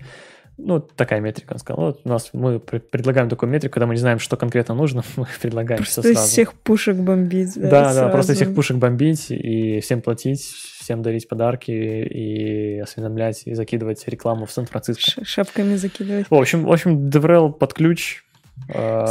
Ну, 0.63 0.81
такая 0.81 1.21
метрика, 1.21 1.55
он 1.55 1.59
сказал. 1.59 1.85
Вот 1.85 2.01
у 2.05 2.09
нас 2.09 2.31
мы 2.33 2.59
предлагаем 2.59 3.29
такую 3.29 3.51
метрику, 3.51 3.75
когда 3.75 3.87
мы 3.87 3.95
не 3.95 4.01
знаем, 4.01 4.19
что 4.19 4.37
конкретно 4.37 4.75
нужно, 4.75 5.03
мы 5.17 5.27
предлагаем 5.41 5.79
просто 5.79 6.03
все 6.03 6.13
сразу. 6.15 6.29
всех 6.29 6.53
пушек 6.55 6.97
бомбить. 6.97 7.55
Да, 7.57 7.71
да, 7.71 7.95
да, 7.95 8.09
просто 8.09 8.35
всех 8.35 8.55
пушек 8.55 8.77
бомбить 8.77 9.31
и 9.31 9.81
всем 9.81 10.03
платить, 10.03 10.43
всем 10.43 11.03
дарить 11.03 11.29
подарки 11.29 11.71
и 11.71 12.79
осведомлять, 12.79 13.43
и 13.47 13.55
закидывать 13.55 14.07
рекламу 14.07 14.47
в 14.47 14.53
Сан-Франциско. 14.53 15.25
Шапками 15.25 15.77
закидывать. 15.77 16.27
В 16.31 16.35
общем, 16.35 16.65
в 16.65 16.73
общем, 16.73 17.09
DevRel 17.09 17.53
под 17.53 17.75
ключ 17.75 18.23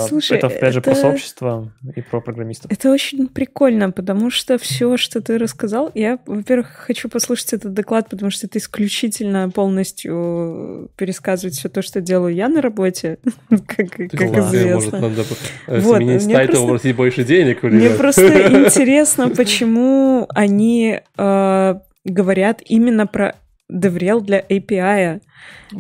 Слушай, 0.08 0.38
это 0.38 0.48
опять 0.48 0.62
это... 0.62 0.72
же 0.72 0.82
про 0.82 0.96
сообщество 0.96 1.72
и 1.96 2.02
про 2.02 2.22
программистов. 2.22 2.72
Это 2.72 2.92
очень 2.92 3.28
прикольно, 3.28 3.92
потому 3.92 4.30
что 4.30 4.58
все, 4.58 4.98
что 4.98 5.22
ты 5.22 5.38
рассказал, 5.38 5.92
я, 5.94 6.20
во-первых, 6.26 6.68
хочу 6.68 7.10
послушать 7.10 7.54
этот 7.54 7.74
доклад, 7.74 8.10
потому 8.10 8.32
что 8.32 8.48
это 8.48 8.60
исключительно 8.60 9.50
полностью 9.50 10.90
пересказывать 10.96 11.56
все 11.56 11.70
то, 11.70 11.82
что 11.82 12.02
делаю 12.02 12.34
я 12.34 12.48
на 12.48 12.62
работе, 12.62 13.20
как, 13.50 13.90
как 13.92 14.14
известно. 14.14 14.76
Может, 14.76 14.92
надо 14.94 15.26
э, 15.68 15.80
вот, 15.80 15.98
сменить 15.98 16.32
title, 16.32 16.68
просто... 16.68 16.94
больше 16.94 17.24
денег. 17.24 17.64
Мне 17.64 17.90
просто 17.90 18.28
интересно, 18.66 19.30
почему 19.30 20.28
они 20.30 21.02
э, 21.18 21.76
говорят 22.06 22.62
именно 22.66 23.08
про 23.08 23.36
DevRel 23.72 24.22
для 24.22 24.40
API. 24.40 25.22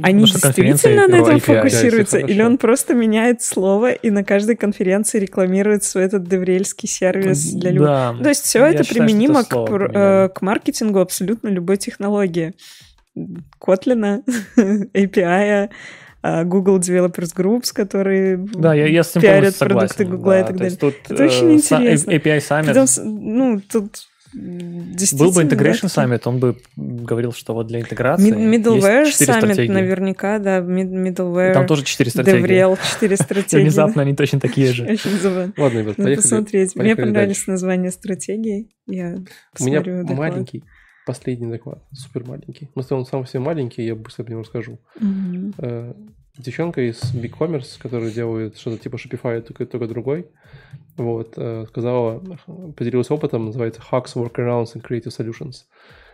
Они 0.02 0.26
действительно 0.26 1.07
на 1.07 1.16
этом 1.16 1.38
API, 1.38 1.40
фокусируются, 1.40 2.20
да, 2.20 2.28
или 2.28 2.41
он 2.41 2.57
просто 2.57 2.94
меняет 2.94 3.41
слово 3.41 3.91
и 3.91 4.10
на 4.11 4.24
каждой 4.24 4.56
конференции 4.56 5.20
рекламирует 5.20 5.84
свой 5.84 6.03
этот 6.03 6.28
деврельский 6.28 6.88
сервис 6.88 7.52
для 7.53 7.72
любых. 7.72 7.88
Да, 7.88 8.16
То 8.22 8.30
есть 8.30 8.45
все 8.45 8.66
это 8.66 8.84
считаю, 8.84 9.07
применимо 9.07 9.41
это 9.41 9.66
к, 9.66 9.95
э, 9.95 10.30
к 10.30 10.41
маркетингу 10.41 10.99
абсолютно 10.99 11.49
любой 11.49 11.78
технологии. 11.78 12.53
Kotlin, 13.60 14.24
API, 14.94 15.70
а, 16.22 16.44
Google 16.44 16.80
Developers 16.80 17.36
Groups, 17.36 17.74
которые 17.74 18.38
да, 18.38 18.74
я, 18.74 18.88
я 18.88 19.03
с 19.03 19.11
пиарят 19.20 19.57
продукты 19.57 20.06
Google 20.06 20.30
да, 20.30 20.40
и 20.41 20.44
так 20.44 20.57
далее. 20.57 20.78
Тут, 20.78 20.95
это 21.07 21.24
очень 21.24 21.49
э, 21.49 21.53
интересно. 21.53 22.11
API 22.11 22.38
Summit. 22.38 22.68
Потом, 22.68 22.86
ну, 23.06 23.61
тут 23.61 24.07
был 24.34 25.31
бы 25.31 25.43
Integration 25.43 25.88
Summit, 25.88 26.22
он 26.26 26.39
бы 26.39 26.57
говорил, 26.76 27.34
что 27.34 27.53
вот 27.53 27.68
для 27.68 27.81
интеграции 27.81 28.31
Middleware 28.31 29.06
есть 29.06 29.22
Summit 29.22 29.38
стратегии. 29.38 29.72
наверняка, 29.72 30.39
да, 30.39 30.60
middleware. 30.60 31.53
Там 31.53 31.68
тоже 31.68 31.84
четыре 31.84 32.11
стратегии. 32.11 32.45
DevRel, 32.45 32.77
четыре 32.93 33.15
стратегии. 33.15 33.64
Внезапно 33.64 34.01
они 34.03 34.15
точно 34.15 34.39
такие 34.39 34.72
же. 34.72 34.85
Очень 34.85 35.11
забавно. 35.19 35.53
Ладно, 35.57 35.80
ребят, 35.80 35.95
поехали. 35.95 36.15
посмотреть. 36.15 36.76
Мне 36.76 36.95
понравились 36.95 37.47
названия 37.47 37.91
стратегий. 37.91 38.69
Я 38.88 39.18
У 39.60 39.64
меня 39.64 39.84
маленький 40.14 40.64
последний 41.06 41.47
доклад, 41.47 41.84
супер 41.91 42.23
маленький. 42.23 42.69
Мы 42.76 42.84
он 42.91 43.03
сам 43.03 43.23
все 43.23 43.39
маленький, 43.39 43.84
я 43.84 43.95
быстро 43.95 44.23
по 44.23 44.30
нему 44.30 44.41
расскажу. 44.41 44.77
Э, 46.40 46.44
Девчонка 46.44 46.82
из 46.82 47.02
BigCommerce, 47.14 47.80
которая 47.82 48.11
делает 48.11 48.57
что-то 48.57 48.78
типа 48.78 48.95
Shopify, 48.95 49.41
только, 49.41 49.66
только 49.66 49.88
другой, 49.88 50.28
вот, 50.98 51.34
э, 51.38 51.66
сказала, 51.70 52.20
поделилась 52.78 53.11
опытом, 53.11 53.45
называется 53.45 53.82
Hacks, 53.91 54.16
Workarounds 54.16 54.76
and 54.76 54.82
Creative 54.88 55.10
Solutions. 55.18 55.66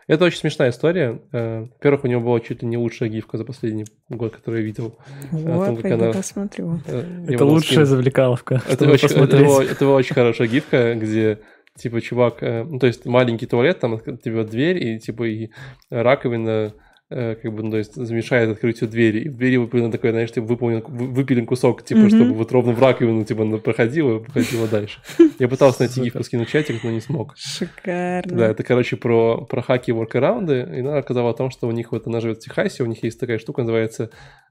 Это 0.07 0.25
очень 0.25 0.37
смешная 0.37 0.69
история. 0.69 1.19
Э, 1.31 1.61
Во-первых, 1.61 2.03
у 2.03 2.07
него 2.07 2.21
была 2.21 2.39
чуть 2.39 2.61
ли 2.61 2.67
не 2.67 2.77
лучшая 2.77 3.09
гифка 3.09 3.37
за 3.37 3.45
последний 3.45 3.85
год, 4.09 4.35
которую 4.35 4.61
я 4.61 4.65
видел. 4.67 4.97
Вот, 5.31 5.65
том, 5.65 5.77
пойду 5.77 5.95
она- 6.03 6.11
посмотрю. 6.13 6.79
Э, 6.85 7.03
я 7.27 7.33
Это 7.35 7.45
лучшая 7.45 7.69
скину. 7.71 7.85
завлекаловка. 7.85 8.61
Это 8.69 8.85
очень, 8.89 9.07
это, 9.07 9.15
посмотреть. 9.15 9.47
была, 9.47 9.63
это 9.63 9.85
была 9.85 9.95
очень 9.95 10.13
хорошая 10.13 10.47
гифка, 10.47 10.93
где 10.95 11.39
типа 11.75 12.01
чувак, 12.01 12.43
э, 12.43 12.63
ну 12.63 12.77
то 12.77 12.85
есть 12.87 13.05
маленький 13.07 13.47
туалет, 13.47 13.79
там 13.79 13.99
типа 13.99 14.43
дверь 14.43 14.77
и 14.81 14.99
типа 14.99 15.23
и 15.23 15.49
раковина 15.89 16.49
э, 16.49 16.71
как 17.09 17.53
бы, 17.53 17.61
ну, 17.63 17.71
то 17.71 17.77
есть 17.77 17.93
замешает 17.93 18.49
открытию 18.49 18.89
двери. 18.89 19.21
И 19.21 19.29
в 19.29 19.37
двери 19.37 19.57
выполнен 19.57 19.91
такой, 19.91 20.09
знаешь, 20.11 20.31
типа 20.31 20.47
выполнен, 20.47 20.83
вы- 20.87 21.07
выпилен 21.07 21.45
кусок, 21.45 21.83
типа, 21.83 21.99
Мгм. 22.01 22.09
чтобы 22.09 22.33
вот 22.33 22.51
ровно 22.51 22.71
в 22.73 22.81
раковину, 22.81 23.23
типа, 23.23 23.43
она 23.43 23.57
проходила 23.59 24.19
проходила 24.19 24.67
дальше. 24.67 24.99
Я 25.39 25.47
пытался 25.47 25.81
найти 25.83 26.11
скинуть 26.23 26.47
в 26.47 26.51
чатик, 26.51 26.83
но 26.83 26.89
не 26.91 27.01
смог. 27.01 27.33
Шикарно. 27.37 28.35
Да, 28.35 28.47
это, 28.47 28.63
короче, 28.63 28.95
про, 28.97 29.45
про 29.45 29.61
хаки 29.61 29.91
и 29.91 29.93
воркараунды. 29.93 30.67
И 30.75 30.79
она 30.79 30.95
рассказала 30.95 31.29
о 31.29 31.33
том, 31.33 31.51
что 31.51 31.67
у 31.67 31.71
них 31.71 31.91
вот 31.91 32.07
она 32.07 32.19
живет 32.21 32.37
в 32.37 32.41
Техасе, 32.41 32.83
у 32.83 32.87
них 32.87 33.03
есть 33.03 33.19
такая 33.19 33.37
штука, 33.37 33.61
называется 33.61 34.09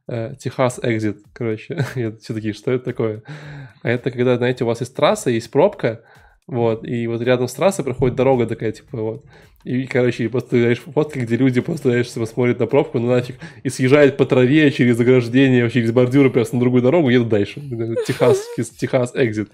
э, 0.08 0.34
Техас 0.38 0.78
Экзит, 0.82 1.18
короче. 1.32 1.84
Я 1.96 2.12
все 2.12 2.34
такие, 2.34 2.52
что 2.54 2.70
это 2.70 2.84
такое? 2.84 3.22
А 3.82 3.90
это 3.90 4.10
когда, 4.10 4.36
знаете, 4.36 4.64
у 4.64 4.66
вас 4.66 4.80
есть 4.80 4.94
трасса, 4.94 5.30
есть 5.30 5.50
пробка, 5.50 6.02
вот, 6.46 6.84
и 6.86 7.06
вот 7.06 7.22
рядом 7.22 7.48
с 7.48 7.54
трассой 7.54 7.84
проходит 7.84 8.16
дорога 8.16 8.46
такая, 8.46 8.70
типа, 8.72 8.98
вот. 9.00 9.24
И, 9.64 9.86
короче, 9.86 10.28
просто, 10.28 10.58
знаешь, 10.58 10.78
фотки, 10.78 11.18
где 11.20 11.36
люди 11.36 11.60
просто, 11.62 11.88
знаешь, 11.88 12.10
типа, 12.10 12.26
смотрят 12.26 12.60
на 12.60 12.66
пробку, 12.66 12.98
ну 12.98 13.08
нафиг, 13.08 13.36
и 13.62 13.70
съезжают 13.70 14.18
по 14.18 14.26
траве 14.26 14.70
через 14.70 15.00
ограждение, 15.00 15.70
через 15.70 15.90
бордюры 15.90 16.28
просто 16.28 16.56
на 16.56 16.60
другую 16.60 16.82
дорогу, 16.82 17.08
едут 17.08 17.30
дальше. 17.30 17.60
Техас, 18.06 18.44
Техас 18.78 19.12
Экзит. 19.14 19.48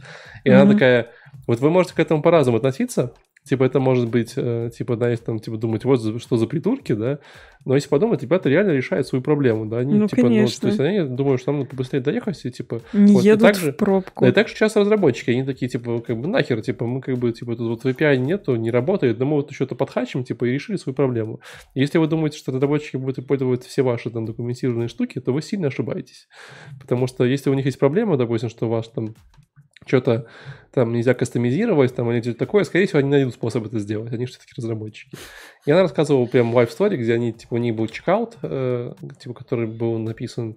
И 0.45 0.51
она 0.51 0.73
такая, 0.73 1.11
вот 1.47 1.61
вы 1.61 1.71
можете 1.71 1.95
к 1.95 2.01
этому 2.01 2.23
по-разному 2.23 2.57
относиться, 2.59 3.15
Типа 3.43 3.65
это 3.65 3.81
может 3.81 4.09
быть, 4.11 4.35
э, 4.37 4.71
типа, 4.77 4.97
знаешь, 4.97 5.19
там, 5.21 5.39
типа, 5.39 5.57
думать, 5.57 5.85
вот 5.85 6.21
что 6.21 6.37
за 6.37 6.47
придурки, 6.47 6.93
да, 6.93 7.21
но 7.65 7.75
если 7.75 7.89
подумать, 7.89 8.23
ребята 8.23 8.51
реально 8.51 8.73
решают 8.73 9.07
свою 9.07 9.23
проблему, 9.23 9.65
да, 9.67 9.79
они, 9.79 9.95
Ну, 9.95 10.09
типа, 10.09 10.23
конечно. 10.23 10.61
то 10.61 10.67
есть 10.69 10.79
они 10.81 11.01
думают, 11.17 11.41
что 11.41 11.51
нам 11.53 11.61
надо 11.61 11.71
побыстрее 11.71 12.01
доехать, 12.01 12.45
и, 12.45 12.51
типа, 12.51 12.83
Не 12.93 13.15
вот, 13.15 13.25
и 13.25 13.29
едут 13.29 13.41
так 13.43 13.55
же- 13.57 13.73
в 13.73 13.77
пробку. 13.77 14.25
да, 14.25 14.29
и 14.31 14.33
так 14.33 14.49
же 14.49 14.55
сейчас 14.55 14.77
разработчики, 14.77 15.31
они 15.31 15.45
такие, 15.45 15.71
типа, 15.71 16.01
как 16.01 16.19
бы 16.21 16.29
нахер, 16.29 16.61
типа, 16.61 16.87
мы 16.87 17.01
как 17.01 17.17
бы, 17.17 17.33
типа, 17.33 17.57
тут 17.57 17.83
вот 17.83 17.85
API 17.87 18.19
нету, 18.19 18.57
не 18.57 18.71
работает, 18.71 19.19
но 19.19 19.25
мы 19.25 19.37
вот 19.37 19.51
что-то 19.53 19.75
подхачим, 19.75 20.23
типа, 20.23 20.45
и 20.45 20.53
решили 20.53 20.77
свою 20.77 20.95
проблему. 20.95 21.41
Если 21.75 21.97
вы 21.97 22.09
думаете, 22.09 22.37
что 22.37 22.53
разработчики 22.53 22.99
будут 22.99 23.19
использовать 23.21 23.65
все 23.65 23.81
ваши 23.83 24.11
там 24.11 24.27
документированные 24.27 24.89
штуки, 24.89 25.19
то 25.19 25.33
вы 25.33 25.41
сильно 25.41 25.69
ошибаетесь. 25.69 26.29
Потому 26.79 27.07
что 27.07 27.25
если 27.25 27.49
у 27.49 27.55
них 27.55 27.65
есть 27.65 27.79
проблема, 27.79 28.19
допустим, 28.19 28.51
что 28.51 28.69
ваш 28.69 28.89
там 28.89 29.15
что-то 29.87 30.27
там 30.73 30.93
нельзя 30.93 31.15
кастомизировать, 31.15 31.95
там 31.95 32.11
или 32.11 32.21
что-то 32.21 32.39
такое, 32.39 32.65
скорее 32.65 32.87
всего, 32.87 33.01
они 33.01 33.09
найдут 33.09 33.35
способ 33.35 33.67
это 33.67 33.79
сделать. 33.79 34.13
Они 34.13 34.27
же 34.27 34.33
все-таки 34.33 34.53
разработчики. 34.57 35.17
И 35.67 35.71
она 35.71 35.83
рассказывала 35.83 36.27
прям 36.27 36.57
live 36.57 36.71
story, 36.71 36.97
где 36.97 37.15
они, 37.15 37.33
типа, 37.33 37.55
у 37.55 37.59
них 37.59 37.75
был 37.75 37.89
чекаут, 37.89 38.37
э, 38.43 38.93
типа, 39.21 39.35
который 39.35 39.67
был 39.67 39.99
написан 39.99 40.57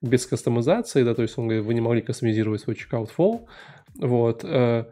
без 0.00 0.26
кастомизации, 0.26 1.02
да, 1.02 1.14
то 1.14 1.22
есть 1.22 1.36
он 1.36 1.46
говорит, 1.46 1.66
вы 1.66 1.74
не 1.74 1.82
могли 1.82 2.00
кастомизировать 2.00 2.62
свой 2.62 2.74
чекаут 2.74 3.10
фол, 3.10 3.48
вот, 3.98 4.44
э, 4.44 4.84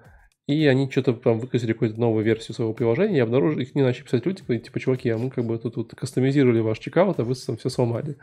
и 0.46 0.66
они 0.66 0.90
что-то 0.90 1.14
там 1.14 1.38
выкатили 1.38 1.72
какую-то 1.72 1.98
новую 1.98 2.24
версию 2.24 2.54
своего 2.54 2.74
приложения 2.74 3.18
и 3.18 3.20
обнаружили, 3.20 3.62
их 3.62 3.74
не 3.74 3.82
начали 3.82 4.04
писать 4.04 4.26
люди, 4.26 4.42
говорят, 4.42 4.64
типа, 4.64 4.80
чуваки, 4.80 5.08
а 5.08 5.16
мы 5.16 5.30
как 5.30 5.44
бы 5.46 5.58
тут 5.58 5.76
вот 5.76 5.94
кастомизировали 5.94 6.60
ваш 6.60 6.78
чекаут, 6.78 7.20
а 7.20 7.24
вы 7.24 7.34
там 7.34 7.56
все 7.56 7.70
сломали. 7.70 8.16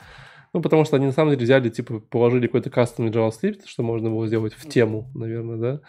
Ну, 0.56 0.61
потому 0.61 0.86
что 0.86 0.95
они 0.95 1.06
на 1.06 1.11
самом 1.11 1.32
деле 1.32 1.44
взяли, 1.44 1.68
типа, 1.69 1.99
положили 1.99 2.48
какой-то 2.48 2.69
кастомный 2.69 3.11
JavaScript, 3.11 3.64
что 3.65 3.84
можно 3.84 4.10
было 4.10 4.26
сделать 4.26 4.53
в 4.53 4.65
тему, 4.69 5.11
наверное, 5.14 5.57
да. 5.57 5.82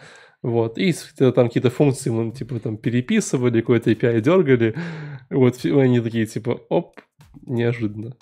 Вот, 0.43 0.77
и 0.77 0.91
с- 0.91 1.13
там 1.13 1.47
какие-то 1.47 1.69
функции 1.69 2.09
мы, 2.09 2.31
типа, 2.33 2.59
там 2.59 2.75
переписывали, 2.77 3.61
какой-то 3.61 3.91
API 3.91 4.19
дергали. 4.19 4.75
Вот, 5.29 5.63
они 5.63 6.01
такие, 6.01 6.25
типа, 6.25 6.59
оп, 6.67 6.99
неожиданно. 7.45 8.17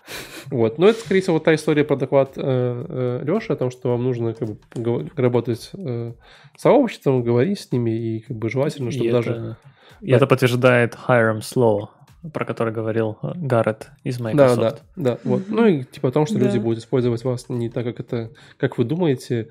Вот, 0.51 0.77
но 0.77 0.87
это, 0.89 0.99
скорее 0.99 1.21
всего, 1.21 1.33
вот 1.37 1.45
та 1.45 1.55
история 1.55 1.83
про 1.83 1.95
доклад 1.95 2.37
Леши 2.37 3.51
о 3.51 3.55
том, 3.55 3.71
что 3.71 3.89
вам 3.89 4.03
нужно 4.03 4.35
как 4.35 4.47
бы 4.47 5.09
работать 5.15 5.71
э, 5.73 6.13
с 6.55 6.61
сообществом, 6.61 7.23
говорить 7.23 7.59
с 7.59 7.71
ними, 7.71 7.89
и 7.89 8.19
как 8.19 8.37
бы 8.37 8.51
желательно, 8.51 8.91
чтобы 8.91 9.07
И 9.07 9.11
даже... 9.11 9.31
это, 9.31 10.15
это 10.15 10.27
подтверждает 10.27 10.95
Hiram 11.07 11.39
Slow, 11.39 11.87
про 12.33 12.45
который 12.45 12.73
говорил 12.73 13.17
э, 13.21 13.31
Гаррет 13.35 13.91
из 14.03 14.17
Да, 14.17 14.23
Microsoft. 14.25 14.83
да, 14.95 15.11
да. 15.11 15.19
Вот. 15.23 15.43
Ну 15.49 15.65
и 15.65 15.83
типа 15.83 16.09
о 16.09 16.11
том, 16.11 16.25
что 16.25 16.37
Да. 16.39 16.45
люди 16.45 16.57
будут 16.57 16.79
использовать 16.79 17.23
вас 17.23 17.49
не 17.49 17.69
так, 17.69 17.85
как 17.85 17.99
это, 17.99 18.31
как 18.57 18.77
вы 18.77 18.83
думаете, 18.85 19.49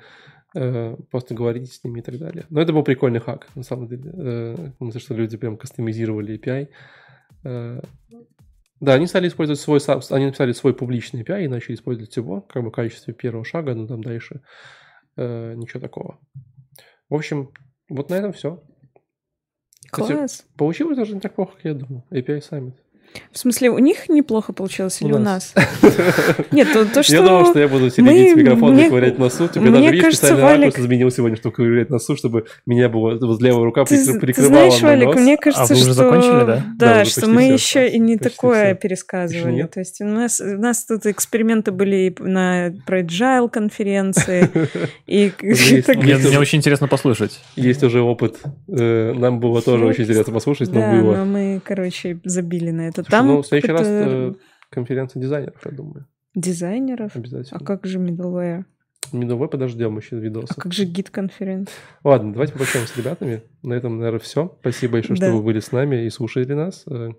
э, 0.54 0.96
просто 1.10 1.34
говорите 1.34 1.72
с 1.72 1.82
ними 1.84 2.00
и 2.00 2.02
так 2.02 2.18
далее. 2.18 2.44
Но 2.50 2.60
это 2.60 2.72
был 2.72 2.82
прикольный 2.82 3.20
хак, 3.20 3.48
на 3.54 3.62
самом 3.62 3.88
деле. 3.88 4.10
Э, 4.14 4.70
потому 4.78 4.98
что 4.98 5.14
люди 5.14 5.36
прям 5.36 5.56
кастомизировали 5.56 6.38
API. 6.38 6.68
Э, 7.44 7.80
да, 8.80 8.94
они 8.94 9.06
стали 9.06 9.28
использовать 9.28 9.60
свой, 9.60 9.80
они 10.10 10.26
написали 10.26 10.52
свой 10.52 10.74
публичный 10.74 11.22
API 11.22 11.44
и 11.44 11.48
начали 11.48 11.74
использовать 11.74 12.14
его 12.16 12.40
как 12.42 12.62
бы 12.62 12.68
в 12.68 12.72
качестве 12.72 13.14
первого 13.14 13.44
шага, 13.44 13.74
но 13.74 13.86
там 13.86 14.02
дальше 14.02 14.42
э, 15.16 15.54
ничего 15.54 15.80
такого. 15.80 16.18
В 17.08 17.14
общем, 17.14 17.50
вот 17.88 18.10
на 18.10 18.14
этом 18.14 18.32
все. 18.32 18.62
Класс. 19.94 20.46
Получилось 20.56 20.96
даже 20.96 21.14
не 21.14 21.20
так 21.20 21.34
плохо, 21.34 21.52
как 21.54 21.64
я 21.64 21.74
думал. 21.74 22.02
API 22.10 22.40
Summit. 22.40 22.72
В 23.32 23.38
смысле, 23.38 23.70
у 23.70 23.78
них 23.78 24.08
неплохо 24.08 24.52
получилось 24.52 25.00
или 25.02 25.12
У 25.12 25.18
нас. 25.18 25.54
Нет, 26.52 26.72
то, 26.72 26.84
то, 26.84 27.02
что... 27.02 27.12
Я 27.12 27.22
думал, 27.22 27.46
что 27.46 27.58
я 27.58 27.68
буду 27.68 27.90
середить 27.90 28.36
микрофон 28.36 28.78
и 28.78 28.88
ковырять 28.88 29.18
носу. 29.18 29.48
Тебе 29.48 29.62
мне 29.62 29.70
даже 29.72 29.84
видишь, 29.86 30.02
кажется, 30.04 30.26
специально 30.26 30.44
Валик- 30.46 30.64
ракурс 30.66 30.84
изменил 30.84 31.10
сегодня, 31.10 31.36
чтобы 31.36 31.54
ковырять 31.54 31.90
носу, 31.90 32.16
чтобы 32.16 32.46
меня 32.66 32.88
было 32.88 33.18
вот 33.18 33.42
левая 33.42 33.64
рука 33.64 33.84
Ты, 33.84 33.96
прикры- 33.96 34.12
ты 34.12 34.20
прикрывала 34.20 34.70
знаешь, 34.70 34.82
на 34.82 34.88
Валик, 34.88 35.06
нос. 35.06 35.16
мне 35.16 35.36
кажется, 35.36 35.74
вы 35.74 35.80
уже 35.80 35.84
что... 35.84 35.94
закончили, 35.94 36.46
да? 36.46 36.64
Да, 36.76 37.02
уже 37.02 37.10
что 37.10 37.28
мы 37.28 37.42
еще 37.44 37.88
и 37.88 37.98
не 37.98 38.18
такое 38.18 38.74
пересказывали. 38.74 39.64
То 39.64 39.80
есть 39.80 40.00
у 40.00 40.06
нас, 40.06 40.40
у 40.40 40.58
нас 40.58 40.84
тут 40.84 41.06
эксперименты 41.06 41.72
были 41.72 41.96
и 41.96 42.22
на 42.22 42.72
про 42.86 43.00
agile 43.00 43.48
конференции, 43.48 44.50
и 45.06 45.32
Мне, 45.40 46.38
очень 46.38 46.58
интересно 46.58 46.88
послушать. 46.88 47.40
Есть 47.56 47.82
уже 47.82 48.00
опыт. 48.00 48.36
Э, 48.68 49.12
Нам 49.14 49.40
было 49.40 49.62
тоже 49.62 49.84
очень 49.86 50.04
интересно 50.04 50.32
послушать, 50.32 50.70
но 50.72 50.80
было. 50.80 51.24
мы, 51.24 51.60
короче, 51.64 52.18
забили 52.24 52.70
на 52.70 52.88
это. 52.88 53.03
Слушай, 53.04 53.10
Там 53.10 53.26
ну, 53.28 53.42
в 53.42 53.46
следующий 53.46 53.72
раз 53.72 53.82
это 53.82 54.10
э, 54.10 54.34
конференция 54.70 55.20
дизайнеров, 55.20 55.60
я 55.64 55.70
думаю. 55.72 56.06
дизайнеров. 56.34 57.12
А 57.14 57.18
Обязательно. 57.18 57.60
как 57.60 57.86
же 57.86 57.98
middleware? 57.98 58.64
Миновой 59.12 59.48
подождем 59.48 59.96
еще 59.98 60.16
А 60.16 60.20
видосы. 60.20 60.54
как 60.58 60.72
же 60.72 60.84
гид 60.86 61.10
конференции? 61.10 61.74
Ладно, 62.02 62.32
давайте 62.32 62.54
попрощаемся 62.54 62.94
с 62.94 62.96
ребятами. 62.96 63.42
На 63.62 63.74
этом, 63.74 63.98
наверное, 63.98 64.18
все. 64.20 64.56
Спасибо 64.60 64.94
большое, 64.94 65.16
что 65.16 65.26
Да. 65.26 65.32
вы 65.32 65.42
были 65.42 65.60
с 65.60 65.72
нами 65.72 66.04
и 66.06 66.10
слушали 66.10 66.50
нас. 66.54 66.84
Э, 66.88 67.10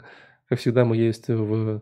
Как 0.49 0.59
всегда, 0.59 0.83
мы 0.85 0.97
есть 0.97 1.27
в 1.27 1.81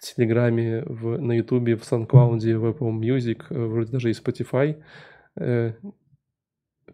Телеграме, 0.00 0.82
в, 0.86 1.18
на 1.18 1.32
Ютубе, 1.32 1.76
в 1.76 1.82
SoundCloud, 1.82 2.38
в 2.56 2.64
Apple 2.66 2.98
Music, 3.00 3.42
э, 3.50 3.64
вроде 3.64 3.92
даже 3.92 4.10
и 4.10 4.12
Spotify. 4.12 4.76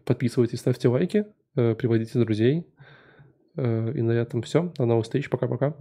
Подписывайтесь, 0.05 0.59
ставьте 0.59 0.87
лайки, 0.87 1.25
приводите 1.53 2.19
друзей. 2.19 2.67
И 3.57 3.61
на 4.01 4.11
этом 4.11 4.41
все. 4.41 4.71
До 4.77 4.85
новых 4.85 5.05
встреч. 5.05 5.29
Пока-пока. 5.29 5.75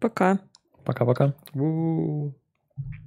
Пока. 0.00 0.38
Пока-пока. 0.84 1.34